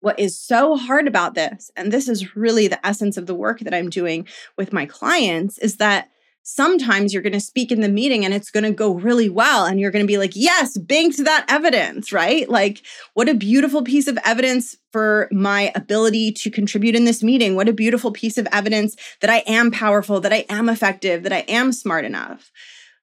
What 0.00 0.18
is 0.18 0.38
so 0.38 0.76
hard 0.76 1.06
about 1.06 1.34
this, 1.34 1.70
and 1.76 1.92
this 1.92 2.08
is 2.08 2.34
really 2.34 2.66
the 2.66 2.84
essence 2.84 3.16
of 3.16 3.26
the 3.26 3.34
work 3.34 3.60
that 3.60 3.74
I'm 3.74 3.90
doing 3.90 4.26
with 4.56 4.72
my 4.72 4.86
clients, 4.86 5.58
is 5.58 5.76
that 5.76 6.10
sometimes 6.42 7.12
you're 7.12 7.22
going 7.22 7.32
to 7.32 7.40
speak 7.40 7.70
in 7.70 7.80
the 7.80 7.88
meeting 7.88 8.24
and 8.24 8.34
it's 8.34 8.50
going 8.50 8.64
to 8.64 8.72
go 8.72 8.94
really 8.94 9.28
well 9.28 9.64
and 9.64 9.78
you're 9.78 9.90
going 9.90 10.02
to 10.02 10.08
be 10.08 10.18
like 10.18 10.32
yes 10.34 10.76
banked 10.76 11.18
that 11.18 11.44
evidence 11.48 12.12
right 12.12 12.48
like 12.48 12.82
what 13.14 13.28
a 13.28 13.34
beautiful 13.34 13.82
piece 13.82 14.08
of 14.08 14.18
evidence 14.24 14.76
for 14.90 15.28
my 15.30 15.70
ability 15.74 16.32
to 16.32 16.50
contribute 16.50 16.96
in 16.96 17.04
this 17.04 17.22
meeting 17.22 17.54
what 17.54 17.68
a 17.68 17.72
beautiful 17.72 18.10
piece 18.10 18.38
of 18.38 18.48
evidence 18.50 18.96
that 19.20 19.30
i 19.30 19.38
am 19.46 19.70
powerful 19.70 20.20
that 20.20 20.32
i 20.32 20.44
am 20.48 20.68
effective 20.68 21.22
that 21.22 21.32
i 21.32 21.44
am 21.48 21.72
smart 21.72 22.04
enough 22.04 22.50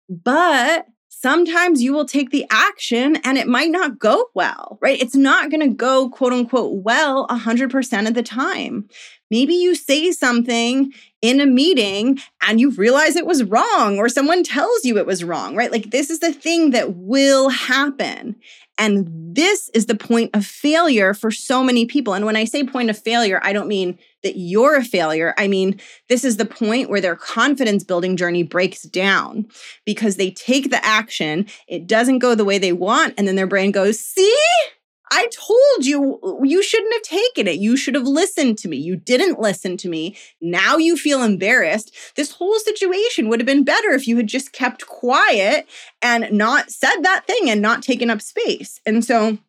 but 0.09 0.85
sometimes 1.21 1.81
you 1.81 1.91
will 1.91 2.05
take 2.05 2.29
the 2.29 2.45
action 2.49 3.17
and 3.17 3.37
it 3.37 3.47
might 3.47 3.71
not 3.71 3.99
go 3.99 4.27
well, 4.33 4.77
right? 4.81 5.01
It's 5.01 5.17
not 5.17 5.49
going 5.49 5.59
to 5.59 5.75
go 5.75 6.09
quote 6.09 6.31
unquote 6.31 6.81
well 6.83 7.27
100% 7.27 8.07
of 8.07 8.13
the 8.13 8.23
time. 8.23 8.87
Maybe 9.29 9.53
you 9.53 9.75
say 9.75 10.11
something 10.11 10.93
in 11.21 11.41
a 11.41 11.45
meeting 11.45 12.19
and 12.41 12.59
you 12.59 12.71
realize 12.71 13.15
it 13.15 13.25
was 13.25 13.43
wrong, 13.43 13.97
or 13.97 14.07
someone 14.09 14.43
tells 14.43 14.85
you 14.85 14.97
it 14.97 15.05
was 15.05 15.23
wrong, 15.23 15.55
right? 15.55 15.71
Like, 15.71 15.91
this 15.91 16.09
is 16.09 16.19
the 16.19 16.33
thing 16.33 16.71
that 16.71 16.95
will 16.95 17.49
happen. 17.49 18.35
And 18.77 19.35
this 19.35 19.69
is 19.73 19.87
the 19.87 19.95
point 19.95 20.31
of 20.33 20.45
failure 20.45 21.13
for 21.13 21.31
so 21.31 21.63
many 21.63 21.85
people. 21.85 22.13
And 22.13 22.25
when 22.25 22.37
I 22.37 22.45
say 22.45 22.63
point 22.63 22.89
of 22.89 22.97
failure, 22.97 23.41
I 23.43 23.51
don't 23.51 23.67
mean 23.67 23.99
that 24.23 24.37
you're 24.37 24.77
a 24.77 24.85
failure. 24.85 25.33
I 25.37 25.49
mean, 25.49 25.81
this 26.07 26.23
is 26.23 26.37
the 26.37 26.45
point 26.45 26.89
where 26.89 27.01
their 27.01 27.17
confidence 27.17 27.83
building 27.83 28.15
journey 28.15 28.43
breaks 28.43 28.83
down 28.83 29.47
because 29.85 30.15
they 30.15 30.31
take 30.31 30.69
the 30.69 30.83
action, 30.85 31.47
it 31.67 31.87
doesn't 31.87 32.19
go 32.19 32.35
the 32.35 32.45
way 32.45 32.57
they 32.57 32.71
want, 32.71 33.15
and 33.17 33.27
then 33.27 33.35
their 33.35 33.47
brain 33.47 33.71
goes, 33.71 33.99
See, 33.99 34.35
I 35.11 35.27
told 35.31 35.85
you 35.85 36.39
you 36.43 36.61
shouldn't 36.61 36.93
have 36.93 37.01
taken 37.01 37.47
it. 37.47 37.59
You 37.59 37.75
should 37.75 37.95
have 37.95 38.07
listened 38.07 38.57
to 38.59 38.67
me. 38.67 38.77
You 38.77 38.95
didn't 38.95 39.39
listen 39.39 39.77
to 39.77 39.89
me. 39.89 40.15
Now 40.39 40.77
you 40.77 40.95
feel 40.97 41.23
embarrassed. 41.23 41.95
This 42.15 42.33
whole 42.33 42.59
situation 42.59 43.27
would 43.27 43.39
have 43.39 43.47
been 43.47 43.63
better 43.63 43.89
if 43.89 44.07
you 44.07 44.17
had 44.17 44.27
just 44.27 44.51
kept 44.51 44.85
quiet 44.85 45.67
and 46.01 46.31
not 46.31 46.71
said 46.71 47.01
that 47.01 47.25
thing 47.25 47.49
and 47.49 47.61
not 47.61 47.81
taken 47.81 48.09
up 48.09 48.21
space. 48.21 48.79
And 48.85 49.03
so 49.03 49.39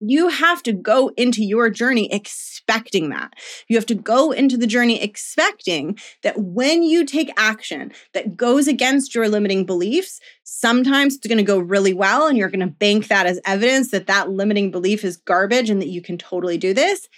you 0.00 0.28
have 0.28 0.62
to 0.62 0.72
go 0.72 1.08
into 1.16 1.44
your 1.44 1.68
journey 1.68 2.10
expecting 2.12 3.10
that. 3.10 3.34
You 3.68 3.76
have 3.76 3.86
to 3.86 3.94
go 3.94 4.32
into 4.32 4.56
the 4.56 4.66
journey 4.66 5.00
expecting 5.00 5.98
that 6.22 6.38
when 6.38 6.82
you 6.82 7.04
take 7.04 7.30
action 7.36 7.92
that 8.14 8.36
goes 8.36 8.66
against 8.66 9.14
your 9.14 9.28
limiting 9.28 9.66
beliefs, 9.66 10.20
sometimes 10.42 11.16
it's 11.16 11.26
going 11.26 11.38
to 11.38 11.44
go 11.44 11.58
really 11.58 11.92
well 11.92 12.26
and 12.26 12.38
you're 12.38 12.50
going 12.50 12.60
to 12.60 12.66
bank 12.66 13.08
that 13.08 13.26
as 13.26 13.40
evidence 13.44 13.90
that 13.90 14.06
that 14.06 14.30
limiting 14.30 14.70
belief 14.70 15.04
is 15.04 15.18
garbage 15.18 15.68
and 15.68 15.82
that 15.82 15.88
you 15.88 16.00
can 16.00 16.16
totally 16.16 16.56
do 16.56 16.72
this. 16.72 17.08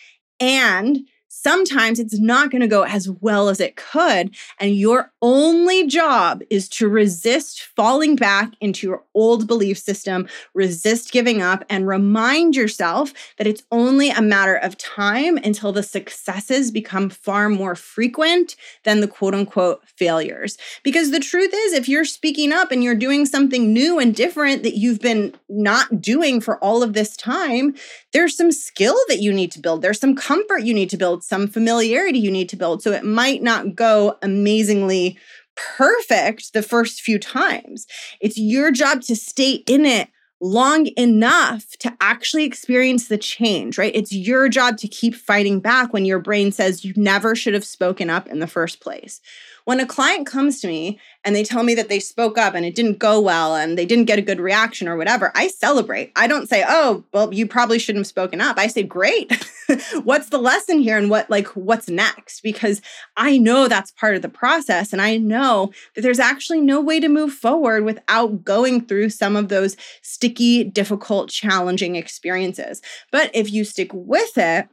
And 0.40 0.98
sometimes 1.34 1.98
it's 1.98 2.20
not 2.20 2.50
going 2.50 2.60
to 2.60 2.68
go 2.68 2.84
as 2.84 3.08
well 3.08 3.48
as 3.48 3.58
it 3.58 3.74
could. 3.74 4.34
And 4.60 4.76
your 4.76 5.10
only 5.22 5.86
job 5.86 6.42
is 6.50 6.68
to 6.70 6.88
resist 6.88 7.62
falling 7.74 8.16
back 8.16 8.52
into 8.60 8.86
your 8.86 9.02
old 9.14 9.46
belief 9.46 9.78
system, 9.78 10.28
resist 10.52 11.10
giving 11.10 11.40
up, 11.40 11.64
and 11.70 11.88
remind 11.88 12.54
yourself 12.54 13.14
that 13.38 13.46
it's 13.46 13.62
only 13.72 14.10
a 14.10 14.20
matter 14.20 14.56
of 14.56 14.76
time 14.76 15.38
until 15.38 15.72
the 15.72 15.82
successes 15.82 16.70
become 16.70 17.08
far 17.08 17.48
more 17.48 17.74
frequent 17.74 18.54
than 18.84 19.00
the 19.00 19.08
quote 19.08 19.34
unquote 19.34 19.82
failures. 19.88 20.58
Because 20.82 21.12
the 21.12 21.20
truth 21.20 21.52
is, 21.54 21.72
if 21.72 21.88
you're 21.88 22.04
speaking 22.04 22.52
up 22.52 22.70
and 22.70 22.84
you're 22.84 22.94
doing 22.94 23.24
something 23.24 23.72
new 23.72 23.98
and 23.98 24.14
different 24.14 24.62
that 24.64 24.76
you've 24.76 25.00
been 25.00 25.34
not 25.48 26.02
doing 26.02 26.42
for 26.42 26.58
all 26.58 26.82
of 26.82 26.92
this 26.92 27.16
time, 27.16 27.74
there's 28.12 28.36
some 28.36 28.52
skill 28.52 28.96
that 29.08 29.20
you 29.20 29.32
need 29.32 29.50
to 29.52 29.60
build, 29.60 29.80
there's 29.80 29.98
some 29.98 30.14
comfort 30.14 30.58
you 30.58 30.74
need 30.74 30.90
to 30.90 30.98
some 31.22 31.46
familiarity 31.46 32.18
you 32.18 32.30
need 32.30 32.48
to 32.50 32.56
build. 32.56 32.82
So 32.82 32.92
it 32.92 33.04
might 33.04 33.42
not 33.42 33.74
go 33.74 34.16
amazingly 34.22 35.18
perfect 35.56 36.52
the 36.52 36.62
first 36.62 37.00
few 37.00 37.18
times. 37.18 37.86
It's 38.20 38.38
your 38.38 38.70
job 38.70 39.02
to 39.02 39.16
stay 39.16 39.62
in 39.66 39.84
it 39.84 40.08
long 40.40 40.88
enough 40.96 41.64
to 41.78 41.94
actually 42.00 42.44
experience 42.44 43.06
the 43.06 43.16
change, 43.16 43.78
right? 43.78 43.94
It's 43.94 44.12
your 44.12 44.48
job 44.48 44.76
to 44.78 44.88
keep 44.88 45.14
fighting 45.14 45.60
back 45.60 45.92
when 45.92 46.04
your 46.04 46.18
brain 46.18 46.50
says 46.50 46.84
you 46.84 46.92
never 46.96 47.36
should 47.36 47.54
have 47.54 47.64
spoken 47.64 48.10
up 48.10 48.26
in 48.26 48.40
the 48.40 48.48
first 48.48 48.80
place. 48.80 49.20
When 49.64 49.80
a 49.80 49.86
client 49.86 50.26
comes 50.26 50.60
to 50.60 50.68
me 50.68 50.98
and 51.24 51.34
they 51.34 51.44
tell 51.44 51.62
me 51.62 51.74
that 51.74 51.88
they 51.88 52.00
spoke 52.00 52.38
up 52.38 52.54
and 52.54 52.64
it 52.64 52.74
didn't 52.74 52.98
go 52.98 53.20
well 53.20 53.54
and 53.54 53.78
they 53.78 53.86
didn't 53.86 54.06
get 54.06 54.18
a 54.18 54.22
good 54.22 54.40
reaction 54.40 54.88
or 54.88 54.96
whatever, 54.96 55.32
I 55.34 55.48
celebrate. 55.48 56.12
I 56.16 56.26
don't 56.26 56.48
say, 56.48 56.64
"Oh, 56.66 57.04
well, 57.12 57.32
you 57.32 57.46
probably 57.46 57.78
shouldn't 57.78 58.00
have 58.00 58.06
spoken 58.06 58.40
up." 58.40 58.58
I 58.58 58.66
say, 58.66 58.82
"Great. 58.82 59.32
what's 60.02 60.28
the 60.30 60.38
lesson 60.38 60.80
here 60.80 60.98
and 60.98 61.10
what 61.10 61.30
like 61.30 61.48
what's 61.48 61.88
next?" 61.88 62.40
Because 62.40 62.80
I 63.16 63.38
know 63.38 63.68
that's 63.68 63.90
part 63.92 64.16
of 64.16 64.22
the 64.22 64.28
process 64.28 64.92
and 64.92 65.00
I 65.00 65.16
know 65.16 65.72
that 65.94 66.02
there's 66.02 66.18
actually 66.18 66.60
no 66.60 66.80
way 66.80 67.00
to 67.00 67.08
move 67.08 67.32
forward 67.32 67.84
without 67.84 68.44
going 68.44 68.84
through 68.86 69.10
some 69.10 69.36
of 69.36 69.48
those 69.48 69.76
sticky, 70.02 70.64
difficult, 70.64 71.30
challenging 71.30 71.96
experiences. 71.96 72.82
But 73.10 73.30
if 73.34 73.52
you 73.52 73.64
stick 73.64 73.90
with 73.92 74.36
it, 74.36 74.68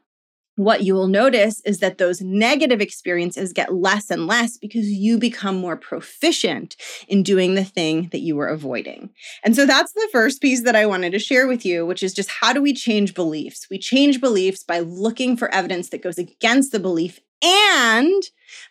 what 0.59 0.83
you 0.83 0.93
will 0.93 1.07
notice 1.07 1.61
is 1.61 1.79
that 1.79 1.99
those 1.99 2.19
negative 2.19 2.81
experiences 2.81 3.53
get 3.53 3.73
less 3.73 4.11
and 4.11 4.27
less 4.27 4.57
because 4.57 4.89
you 4.89 5.17
become 5.17 5.55
more 5.55 5.77
proficient 5.77 6.75
in 7.07 7.23
doing 7.23 7.55
the 7.55 7.63
thing 7.63 8.09
that 8.11 8.19
you 8.19 8.35
were 8.35 8.49
avoiding. 8.49 9.09
And 9.41 9.55
so 9.55 9.65
that's 9.65 9.93
the 9.93 10.09
first 10.11 10.41
piece 10.41 10.63
that 10.63 10.75
I 10.75 10.85
wanted 10.85 11.13
to 11.13 11.19
share 11.19 11.47
with 11.47 11.65
you, 11.65 11.85
which 11.85 12.03
is 12.03 12.13
just 12.13 12.29
how 12.29 12.51
do 12.51 12.61
we 12.61 12.73
change 12.73 13.13
beliefs? 13.13 13.67
We 13.69 13.79
change 13.79 14.19
beliefs 14.19 14.65
by 14.65 14.79
looking 14.79 15.37
for 15.37 15.49
evidence 15.55 15.91
that 15.91 16.03
goes 16.03 16.17
against 16.17 16.73
the 16.73 16.79
belief 16.79 17.21
and 17.41 18.21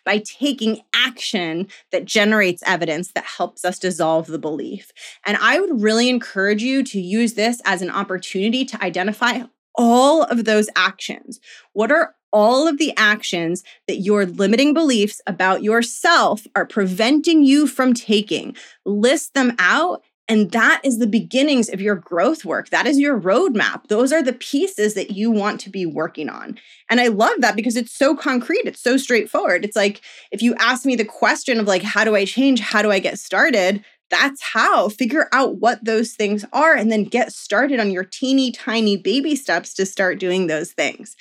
by 0.05 0.19
taking 0.19 0.81
action 0.93 1.67
that 1.91 2.05
generates 2.05 2.61
evidence 2.67 3.13
that 3.13 3.25
helps 3.25 3.65
us 3.65 3.79
dissolve 3.79 4.27
the 4.27 4.37
belief. 4.37 4.91
And 5.25 5.37
I 5.37 5.59
would 5.59 5.81
really 5.81 6.07
encourage 6.07 6.61
you 6.61 6.83
to 6.83 7.01
use 7.01 7.33
this 7.33 7.63
as 7.65 7.81
an 7.81 7.89
opportunity 7.89 8.63
to 8.65 8.83
identify 8.83 9.41
all 9.79 10.23
of 10.23 10.43
those 10.43 10.69
actions. 10.75 11.39
What 11.71 11.91
are 11.91 12.13
all 12.31 12.67
of 12.67 12.77
the 12.77 12.93
actions 12.97 13.63
that 13.87 14.01
your 14.01 14.25
limiting 14.25 14.73
beliefs 14.73 15.21
about 15.25 15.63
yourself 15.63 16.45
are 16.53 16.65
preventing 16.65 17.43
you 17.43 17.65
from 17.65 17.93
taking? 17.93 18.55
List 18.85 19.33
them 19.33 19.55
out. 19.57 20.03
And 20.27 20.51
that 20.51 20.81
is 20.83 20.99
the 20.99 21.07
beginnings 21.07 21.69
of 21.69 21.81
your 21.81 21.95
growth 21.95 22.45
work. 22.45 22.69
That 22.69 22.85
is 22.85 22.99
your 22.99 23.19
roadmap. 23.19 23.87
Those 23.87 24.13
are 24.13 24.21
the 24.21 24.33
pieces 24.33 24.93
that 24.93 25.11
you 25.11 25.31
want 25.31 25.59
to 25.61 25.71
be 25.71 25.87
working 25.87 26.29
on. 26.29 26.59
And 26.87 26.99
I 26.99 27.07
love 27.07 27.39
that 27.39 27.55
because 27.55 27.75
it's 27.75 27.97
so 27.97 28.15
concrete. 28.15 28.65
It's 28.65 28.83
so 28.83 28.97
straightforward. 28.97 29.65
It's 29.65 29.77
like 29.77 30.01
if 30.31 30.43
you 30.43 30.53
ask 30.59 30.85
me 30.85 30.95
the 30.95 31.05
question 31.05 31.59
of 31.59 31.65
like, 31.65 31.81
how 31.81 32.03
do 32.03 32.15
I 32.15 32.25
change? 32.25 32.59
How 32.59 32.83
do 32.83 32.91
I 32.91 32.99
get 32.99 33.17
started? 33.17 33.83
That's 34.09 34.41
how 34.41 34.89
figure 34.89 35.27
out 35.31 35.57
what 35.57 35.83
those 35.83 36.13
things 36.13 36.45
are 36.53 36.75
and 36.75 36.91
then 36.91 37.03
get 37.03 37.31
started 37.31 37.79
on 37.79 37.91
your 37.91 38.03
teeny 38.03 38.51
tiny 38.51 38.97
baby 38.97 39.35
steps 39.35 39.73
to 39.75 39.85
start 39.85 40.19
doing 40.19 40.47
those 40.47 40.71
things. 40.71 41.15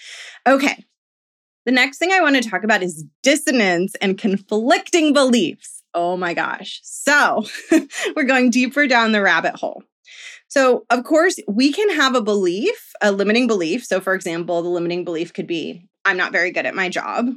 Okay. 0.47 0.85
The 1.67 1.73
next 1.73 1.99
thing 1.99 2.13
I 2.13 2.21
want 2.21 2.43
to 2.43 2.49
talk 2.49 2.65
about 2.65 2.83
is 2.83 3.05
dissonance 3.23 3.95
and 3.97 4.17
conflicting 4.17 5.13
beliefs. 5.13 5.83
Oh 5.95 6.17
my 6.17 6.33
gosh. 6.33 6.81
So, 6.83 7.45
we're 8.17 8.25
going 8.25 8.51
deeper 8.51 8.87
down 8.87 9.13
the 9.13 9.21
rabbit 9.21 9.57
hole. 9.57 9.83
So, 10.49 10.87
of 10.89 11.05
course, 11.05 11.39
we 11.47 11.73
can 11.73 11.91
have 11.91 12.15
a 12.15 12.23
belief, 12.23 12.93
a 13.03 13.13
limiting 13.13 13.47
belief. 13.47 13.85
So, 13.85 14.01
for 14.01 14.15
example, 14.15 14.63
the 14.63 14.71
limiting 14.71 15.05
belief 15.05 15.35
could 15.35 15.47
be 15.47 15.89
I'm 16.05 16.17
not 16.17 16.33
very 16.33 16.51
good 16.51 16.65
at 16.65 16.75
my 16.75 16.89
job. 16.89 17.31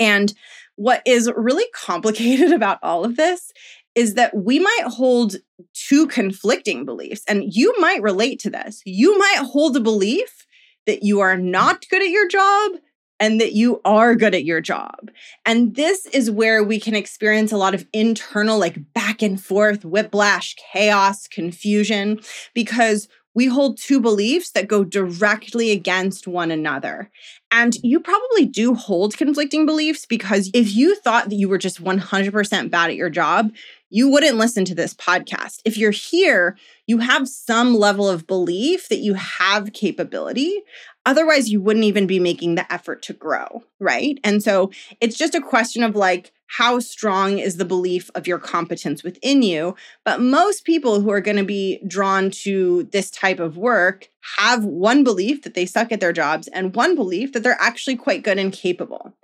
And 0.00 0.32
what 0.76 1.02
is 1.06 1.30
really 1.36 1.66
complicated 1.74 2.52
about 2.54 2.78
all 2.82 3.04
of 3.04 3.16
this 3.16 3.52
is 3.94 4.14
that 4.14 4.34
we 4.36 4.58
might 4.58 4.84
hold 4.86 5.36
two 5.72 6.06
conflicting 6.06 6.84
beliefs. 6.84 7.22
And 7.28 7.54
you 7.54 7.74
might 7.78 8.02
relate 8.02 8.38
to 8.40 8.50
this. 8.50 8.82
You 8.84 9.18
might 9.18 9.38
hold 9.38 9.76
a 9.76 9.80
belief 9.80 10.46
that 10.86 11.02
you 11.02 11.20
are 11.20 11.36
not 11.36 11.88
good 11.88 12.02
at 12.02 12.10
your 12.10 12.28
job 12.28 12.72
and 13.20 13.40
that 13.40 13.52
you 13.52 13.80
are 13.84 14.14
good 14.14 14.34
at 14.34 14.44
your 14.44 14.60
job. 14.60 15.10
And 15.46 15.76
this 15.76 16.06
is 16.06 16.30
where 16.30 16.62
we 16.64 16.80
can 16.80 16.94
experience 16.94 17.52
a 17.52 17.56
lot 17.56 17.74
of 17.74 17.86
internal, 17.92 18.58
like 18.58 18.92
back 18.92 19.22
and 19.22 19.42
forth, 19.42 19.84
whiplash, 19.84 20.56
chaos, 20.72 21.28
confusion, 21.28 22.20
because 22.54 23.08
we 23.34 23.46
hold 23.46 23.78
two 23.78 24.00
beliefs 24.00 24.50
that 24.52 24.68
go 24.68 24.84
directly 24.84 25.70
against 25.70 26.26
one 26.26 26.50
another. 26.50 27.10
And 27.56 27.76
you 27.84 28.00
probably 28.00 28.46
do 28.46 28.74
hold 28.74 29.16
conflicting 29.16 29.64
beliefs 29.64 30.06
because 30.06 30.50
if 30.52 30.74
you 30.74 30.96
thought 30.96 31.28
that 31.28 31.36
you 31.36 31.48
were 31.48 31.56
just 31.56 31.80
100% 31.82 32.70
bad 32.70 32.90
at 32.90 32.96
your 32.96 33.10
job, 33.10 33.52
you 33.90 34.08
wouldn't 34.08 34.38
listen 34.38 34.64
to 34.64 34.74
this 34.74 34.92
podcast. 34.92 35.60
If 35.64 35.78
you're 35.78 35.92
here, 35.92 36.58
you 36.88 36.98
have 36.98 37.28
some 37.28 37.76
level 37.76 38.08
of 38.08 38.26
belief 38.26 38.88
that 38.88 38.98
you 38.98 39.14
have 39.14 39.72
capability. 39.72 40.62
Otherwise, 41.06 41.48
you 41.48 41.60
wouldn't 41.60 41.84
even 41.84 42.08
be 42.08 42.18
making 42.18 42.56
the 42.56 42.72
effort 42.72 43.02
to 43.02 43.12
grow, 43.12 43.62
right? 43.78 44.18
And 44.24 44.42
so 44.42 44.72
it's 45.00 45.16
just 45.16 45.36
a 45.36 45.40
question 45.40 45.84
of 45.84 45.94
like, 45.94 46.32
how 46.46 46.78
strong 46.78 47.38
is 47.38 47.56
the 47.56 47.64
belief 47.64 48.10
of 48.14 48.26
your 48.26 48.38
competence 48.38 49.02
within 49.02 49.42
you? 49.42 49.74
But 50.04 50.20
most 50.20 50.64
people 50.64 51.00
who 51.00 51.10
are 51.10 51.20
going 51.20 51.36
to 51.36 51.44
be 51.44 51.82
drawn 51.86 52.30
to 52.42 52.84
this 52.92 53.10
type 53.10 53.40
of 53.40 53.56
work 53.56 54.08
have 54.38 54.64
one 54.64 55.04
belief 55.04 55.42
that 55.42 55.54
they 55.54 55.66
suck 55.66 55.90
at 55.90 56.00
their 56.00 56.12
jobs 56.12 56.48
and 56.48 56.74
one 56.74 56.94
belief 56.94 57.32
that 57.32 57.42
they're 57.42 57.60
actually 57.60 57.96
quite 57.96 58.22
good 58.22 58.38
and 58.38 58.52
capable. 58.52 59.16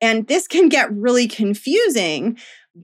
And 0.00 0.26
this 0.26 0.46
can 0.46 0.68
get 0.68 0.92
really 0.92 1.28
confusing 1.28 2.38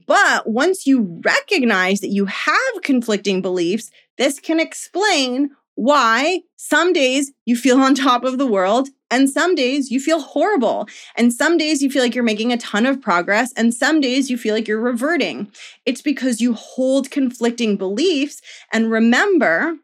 but 0.07 0.49
once 0.49 0.85
you 0.85 1.21
recognize 1.23 2.01
that 2.01 2.09
you 2.09 2.25
have 2.25 2.81
conflicting 2.83 3.41
beliefs, 3.41 3.91
this 4.17 4.39
can 4.39 4.59
explain 4.59 5.51
why 5.75 6.41
some 6.57 6.93
days 6.93 7.31
you 7.45 7.55
feel 7.55 7.79
on 7.79 7.95
top 7.95 8.23
of 8.23 8.37
the 8.37 8.47
world 8.47 8.89
and 9.11 9.29
some 9.29 9.55
days 9.55 9.91
you 9.91 9.99
feel 9.99 10.19
horrible. 10.19 10.87
And 11.15 11.31
some 11.31 11.57
days 11.57 11.81
you 11.81 11.89
feel 11.89 12.01
like 12.01 12.15
you're 12.15 12.23
making 12.23 12.51
a 12.51 12.57
ton 12.57 12.85
of 12.85 13.01
progress. 13.01 13.53
And 13.55 13.73
some 13.73 14.01
days 14.01 14.29
you 14.29 14.37
feel 14.37 14.55
like 14.55 14.67
you're 14.67 14.79
reverting. 14.79 15.51
It's 15.85 16.01
because 16.01 16.41
you 16.41 16.53
hold 16.53 17.11
conflicting 17.11 17.77
beliefs. 17.77 18.41
And 18.73 18.89
remember, 18.91 19.77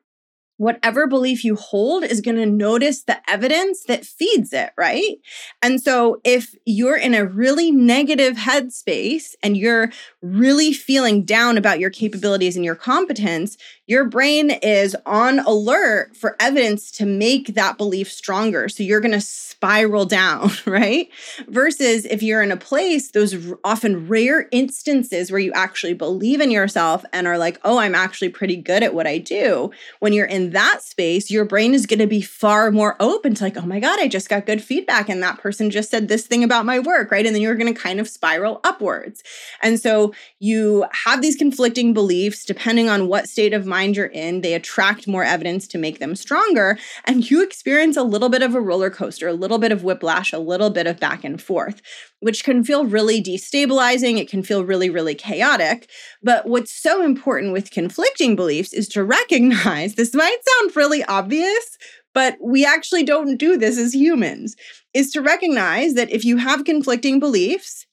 whatever 0.62 1.08
belief 1.08 1.44
you 1.44 1.56
hold 1.56 2.04
is 2.04 2.22
going 2.22 2.38
to 2.38 2.46
notice 2.46 3.02
the 3.02 3.18
evidence 3.28 3.84
that 3.86 4.06
feeds 4.06 4.54
it, 4.54 4.70
right? 4.78 5.18
And 5.64 5.82
so 5.82 6.22
if 6.24 6.54
you're 6.68 7.00
in 7.00 7.16
a 7.16 7.26
really 7.26 7.72
negative 7.72 8.36
headspace 8.36 9.34
and 9.42 9.58
you're 9.58 9.92
really 10.22 10.72
feeling 10.72 11.24
down 11.24 11.58
about 11.58 11.80
your 11.80 11.90
capabilities 11.90 12.56
and 12.56 12.64
your 12.64 12.76
competence, 12.76 13.58
your 13.88 14.06
brain 14.06 14.52
is 14.52 14.96
on 15.08 15.40
alert 15.40 16.16
for 16.16 16.36
evidence 16.40 16.92
to 16.92 17.08
make 17.08 17.56
that 17.56 17.80
belief 17.80 18.12
stronger. 18.12 18.70
So 18.70 18.84
you're 18.84 19.02
going 19.02 19.12
to 19.14 19.20
spiral 19.20 20.06
down, 20.06 20.52
right? 20.68 21.10
Versus 21.48 22.06
if 22.06 22.22
you're 22.22 22.44
in 22.44 22.52
a 22.52 22.58
place, 22.58 23.12
those 23.12 23.36
often 23.64 24.08
rare 24.08 24.48
instances 24.52 25.32
where 25.32 25.40
you 25.40 25.52
actually 25.54 25.96
believe 25.96 26.40
in 26.40 26.52
yourself 26.52 27.04
and 27.12 27.26
are 27.26 27.40
like, 27.40 27.60
oh, 27.64 27.80
I'm 27.80 27.96
actually 27.96 28.30
pretty 28.30 28.58
good 28.58 28.84
at 28.84 28.94
what 28.94 29.08
I 29.08 29.18
do. 29.18 29.72
When 30.00 30.14
you're 30.14 30.26
in 30.26 30.51
that 30.52 30.82
space, 30.82 31.30
your 31.30 31.46
brain 31.46 31.74
is 31.74 31.86
going 31.86 32.00
to 32.00 32.08
be 32.08 32.22
far 32.22 32.72
more 32.72 32.96
open 33.00 33.34
to 33.36 33.44
like, 33.44 33.58
oh 33.58 33.66
my 33.66 33.80
God, 33.80 34.00
I 34.00 34.08
just 34.08 34.30
got 34.30 34.46
good 34.46 34.64
feedback. 34.64 35.10
And 35.10 35.22
that 35.24 35.40
person 35.40 35.70
just 35.70 35.90
said 35.90 36.08
this 36.08 36.26
thing 36.26 36.44
about 36.44 36.66
my 36.66 36.80
work, 36.80 37.12
right? 37.12 37.26
And 37.26 37.36
then 37.36 37.42
you're 37.42 37.56
going 37.56 37.74
to 37.74 37.80
kind 37.80 38.00
of 38.00 38.08
spiral 38.08 38.60
upwards. 38.64 39.24
And 39.62 39.80
so 39.80 40.14
you 40.40 40.86
have 40.92 41.22
these 41.22 41.36
conflicting 41.36 41.94
beliefs 41.94 42.46
depending 42.46 42.90
on 42.90 43.08
what 43.08 43.28
state 43.30 43.54
of 43.54 43.66
mind 43.66 43.96
you're 43.96 44.06
in. 44.08 44.42
They 44.42 44.54
attract 44.54 45.08
more 45.08 45.24
evidence 45.24 45.68
to 45.70 45.78
make 45.78 46.00
them 46.00 46.16
stronger. 46.16 46.78
And 47.06 47.30
you 47.30 47.44
experience 47.44 47.98
a 47.98 48.04
little 48.04 48.30
bit 48.30 48.44
of 48.44 48.56
a 48.56 48.62
roller 48.62 48.90
coaster, 48.90 49.28
a 49.28 49.34
little 49.34 49.58
bit 49.58 49.72
of 49.72 49.84
whiplash, 49.84 50.32
a 50.34 50.40
little 50.40 50.70
bit 50.70 50.88
of 50.88 51.00
back 51.00 51.24
and 51.24 51.42
forth, 51.42 51.82
which 52.22 52.44
can 52.44 52.64
feel 52.64 52.86
really 52.86 53.22
destabilizing. 53.22 54.18
It 54.18 54.30
can 54.30 54.44
feel 54.44 54.64
really, 54.64 54.90
really 54.90 55.16
chaotic. 55.16 55.90
But 56.24 56.46
what's 56.46 56.72
so 56.72 57.04
important 57.04 57.52
with 57.52 57.72
conflicting 57.72 58.36
beliefs 58.36 58.74
is 58.74 58.88
to 58.90 59.04
recognize 59.04 59.96
this 59.96 60.14
might 60.14 60.38
sound 60.60 60.76
really 60.76 61.04
obvious, 61.04 61.78
but 62.14 62.38
we 62.42 62.66
actually 62.66 63.04
don't 63.04 63.38
do 63.38 63.58
this 63.58 63.78
as 63.78 63.94
humans, 63.94 64.56
is 64.94 65.12
to 65.12 65.22
recognize 65.22 65.96
that 65.96 66.12
if 66.12 66.24
you 66.24 66.38
have 66.38 66.64
conflicting 66.64 67.20
beliefs, 67.20 67.86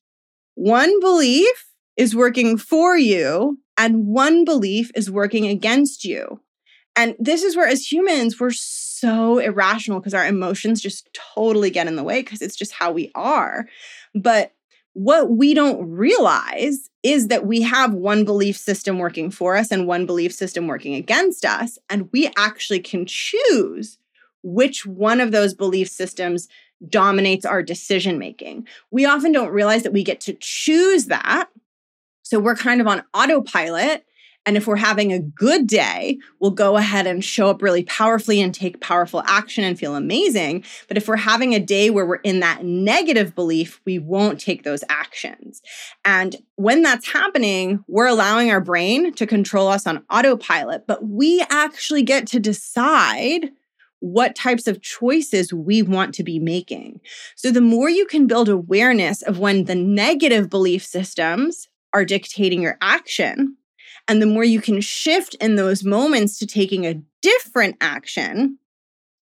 one 0.54 1.00
belief 1.00 1.66
is 1.96 2.14
working 2.14 2.56
for 2.56 2.96
you 2.96 3.58
and 3.76 4.06
one 4.06 4.44
belief 4.44 4.90
is 4.94 5.10
working 5.10 5.46
against 5.46 6.04
you. 6.04 6.40
And 6.96 7.14
this 7.20 7.44
is 7.44 7.56
where, 7.56 7.68
as 7.68 7.90
humans, 7.90 8.40
we're 8.40 8.50
so 8.50 9.38
irrational 9.38 10.00
because 10.00 10.14
our 10.14 10.26
emotions 10.26 10.80
just 10.80 11.08
totally 11.34 11.70
get 11.70 11.86
in 11.86 11.94
the 11.94 12.02
way 12.02 12.22
because 12.22 12.42
it's 12.42 12.56
just 12.56 12.72
how 12.72 12.90
we 12.90 13.12
are. 13.14 13.66
But 14.14 14.52
what 14.94 15.30
we 15.30 15.54
don't 15.54 15.88
realize 15.88 16.90
is 17.02 17.28
that 17.28 17.46
we 17.46 17.62
have 17.62 17.94
one 17.94 18.24
belief 18.24 18.56
system 18.56 18.98
working 18.98 19.30
for 19.30 19.56
us 19.56 19.70
and 19.70 19.86
one 19.86 20.06
belief 20.06 20.32
system 20.32 20.66
working 20.66 20.94
against 20.94 21.44
us. 21.44 21.78
And 21.88 22.08
we 22.12 22.30
actually 22.36 22.80
can 22.80 23.06
choose 23.06 23.98
which 24.42 24.84
one 24.86 25.20
of 25.20 25.30
those 25.30 25.54
belief 25.54 25.88
systems 25.88 26.48
dominates 26.88 27.44
our 27.44 27.62
decision 27.62 28.18
making. 28.18 28.66
We 28.90 29.04
often 29.04 29.32
don't 29.32 29.50
realize 29.50 29.82
that 29.84 29.92
we 29.92 30.02
get 30.02 30.20
to 30.22 30.36
choose 30.40 31.06
that. 31.06 31.48
So 32.22 32.38
we're 32.38 32.56
kind 32.56 32.80
of 32.80 32.86
on 32.86 33.04
autopilot 33.14 34.04
And 34.48 34.56
if 34.56 34.66
we're 34.66 34.76
having 34.76 35.12
a 35.12 35.18
good 35.18 35.66
day, 35.66 36.18
we'll 36.40 36.52
go 36.52 36.78
ahead 36.78 37.06
and 37.06 37.22
show 37.22 37.50
up 37.50 37.61
really 37.61 37.84
powerfully 37.84 38.40
and 38.40 38.54
take 38.54 38.80
powerful 38.80 39.22
action 39.26 39.62
and 39.62 39.78
feel 39.78 39.94
amazing. 39.94 40.64
But 40.88 40.96
if 40.96 41.06
we're 41.06 41.16
having 41.16 41.54
a 41.54 41.61
day 41.61 41.90
where 41.90 42.06
we're 42.06 42.14
in 42.16 42.40
that 42.40 42.64
negative 42.64 43.34
belief, 43.34 43.78
we 43.84 43.98
won't 43.98 44.40
take 44.40 44.62
those 44.62 44.82
actions. 44.88 45.61
And 46.02 46.34
when 46.54 46.80
that's 46.80 47.12
happening, 47.12 47.84
we're 47.88 48.06
allowing 48.06 48.50
our 48.50 48.62
brain 48.62 49.12
to 49.16 49.26
control 49.26 49.68
us 49.68 49.87
on 49.87 50.02
autopilot, 50.11 50.87
but 50.87 51.06
we 51.06 51.44
actually 51.50 52.02
get 52.02 52.26
to 52.28 52.40
decide 52.40 53.50
what 54.00 54.34
types 54.34 54.66
of 54.66 54.80
choices 54.80 55.52
we 55.52 55.82
want 55.82 56.14
to 56.14 56.24
be 56.24 56.38
making. 56.38 57.02
So, 57.37 57.50
the 57.50 57.61
more 57.61 57.90
you 57.90 58.06
can 58.06 58.26
build 58.26 58.48
awareness 58.48 59.20
of 59.20 59.38
when 59.38 59.64
the 59.64 59.74
negative 59.74 60.48
belief 60.48 60.87
systems 60.87 61.68
are 61.92 62.06
dictating 62.06 62.62
your 62.62 62.78
action, 62.80 63.58
and 64.08 64.22
the 64.22 64.26
more 64.26 64.44
you 64.44 64.60
can 64.60 64.80
shift 64.80 65.34
in 65.34 65.54
those 65.54 65.84
moments 65.84 66.38
to 66.38 66.46
taking 66.46 66.86
a 66.86 67.00
different 67.22 67.76
action, 67.80 68.58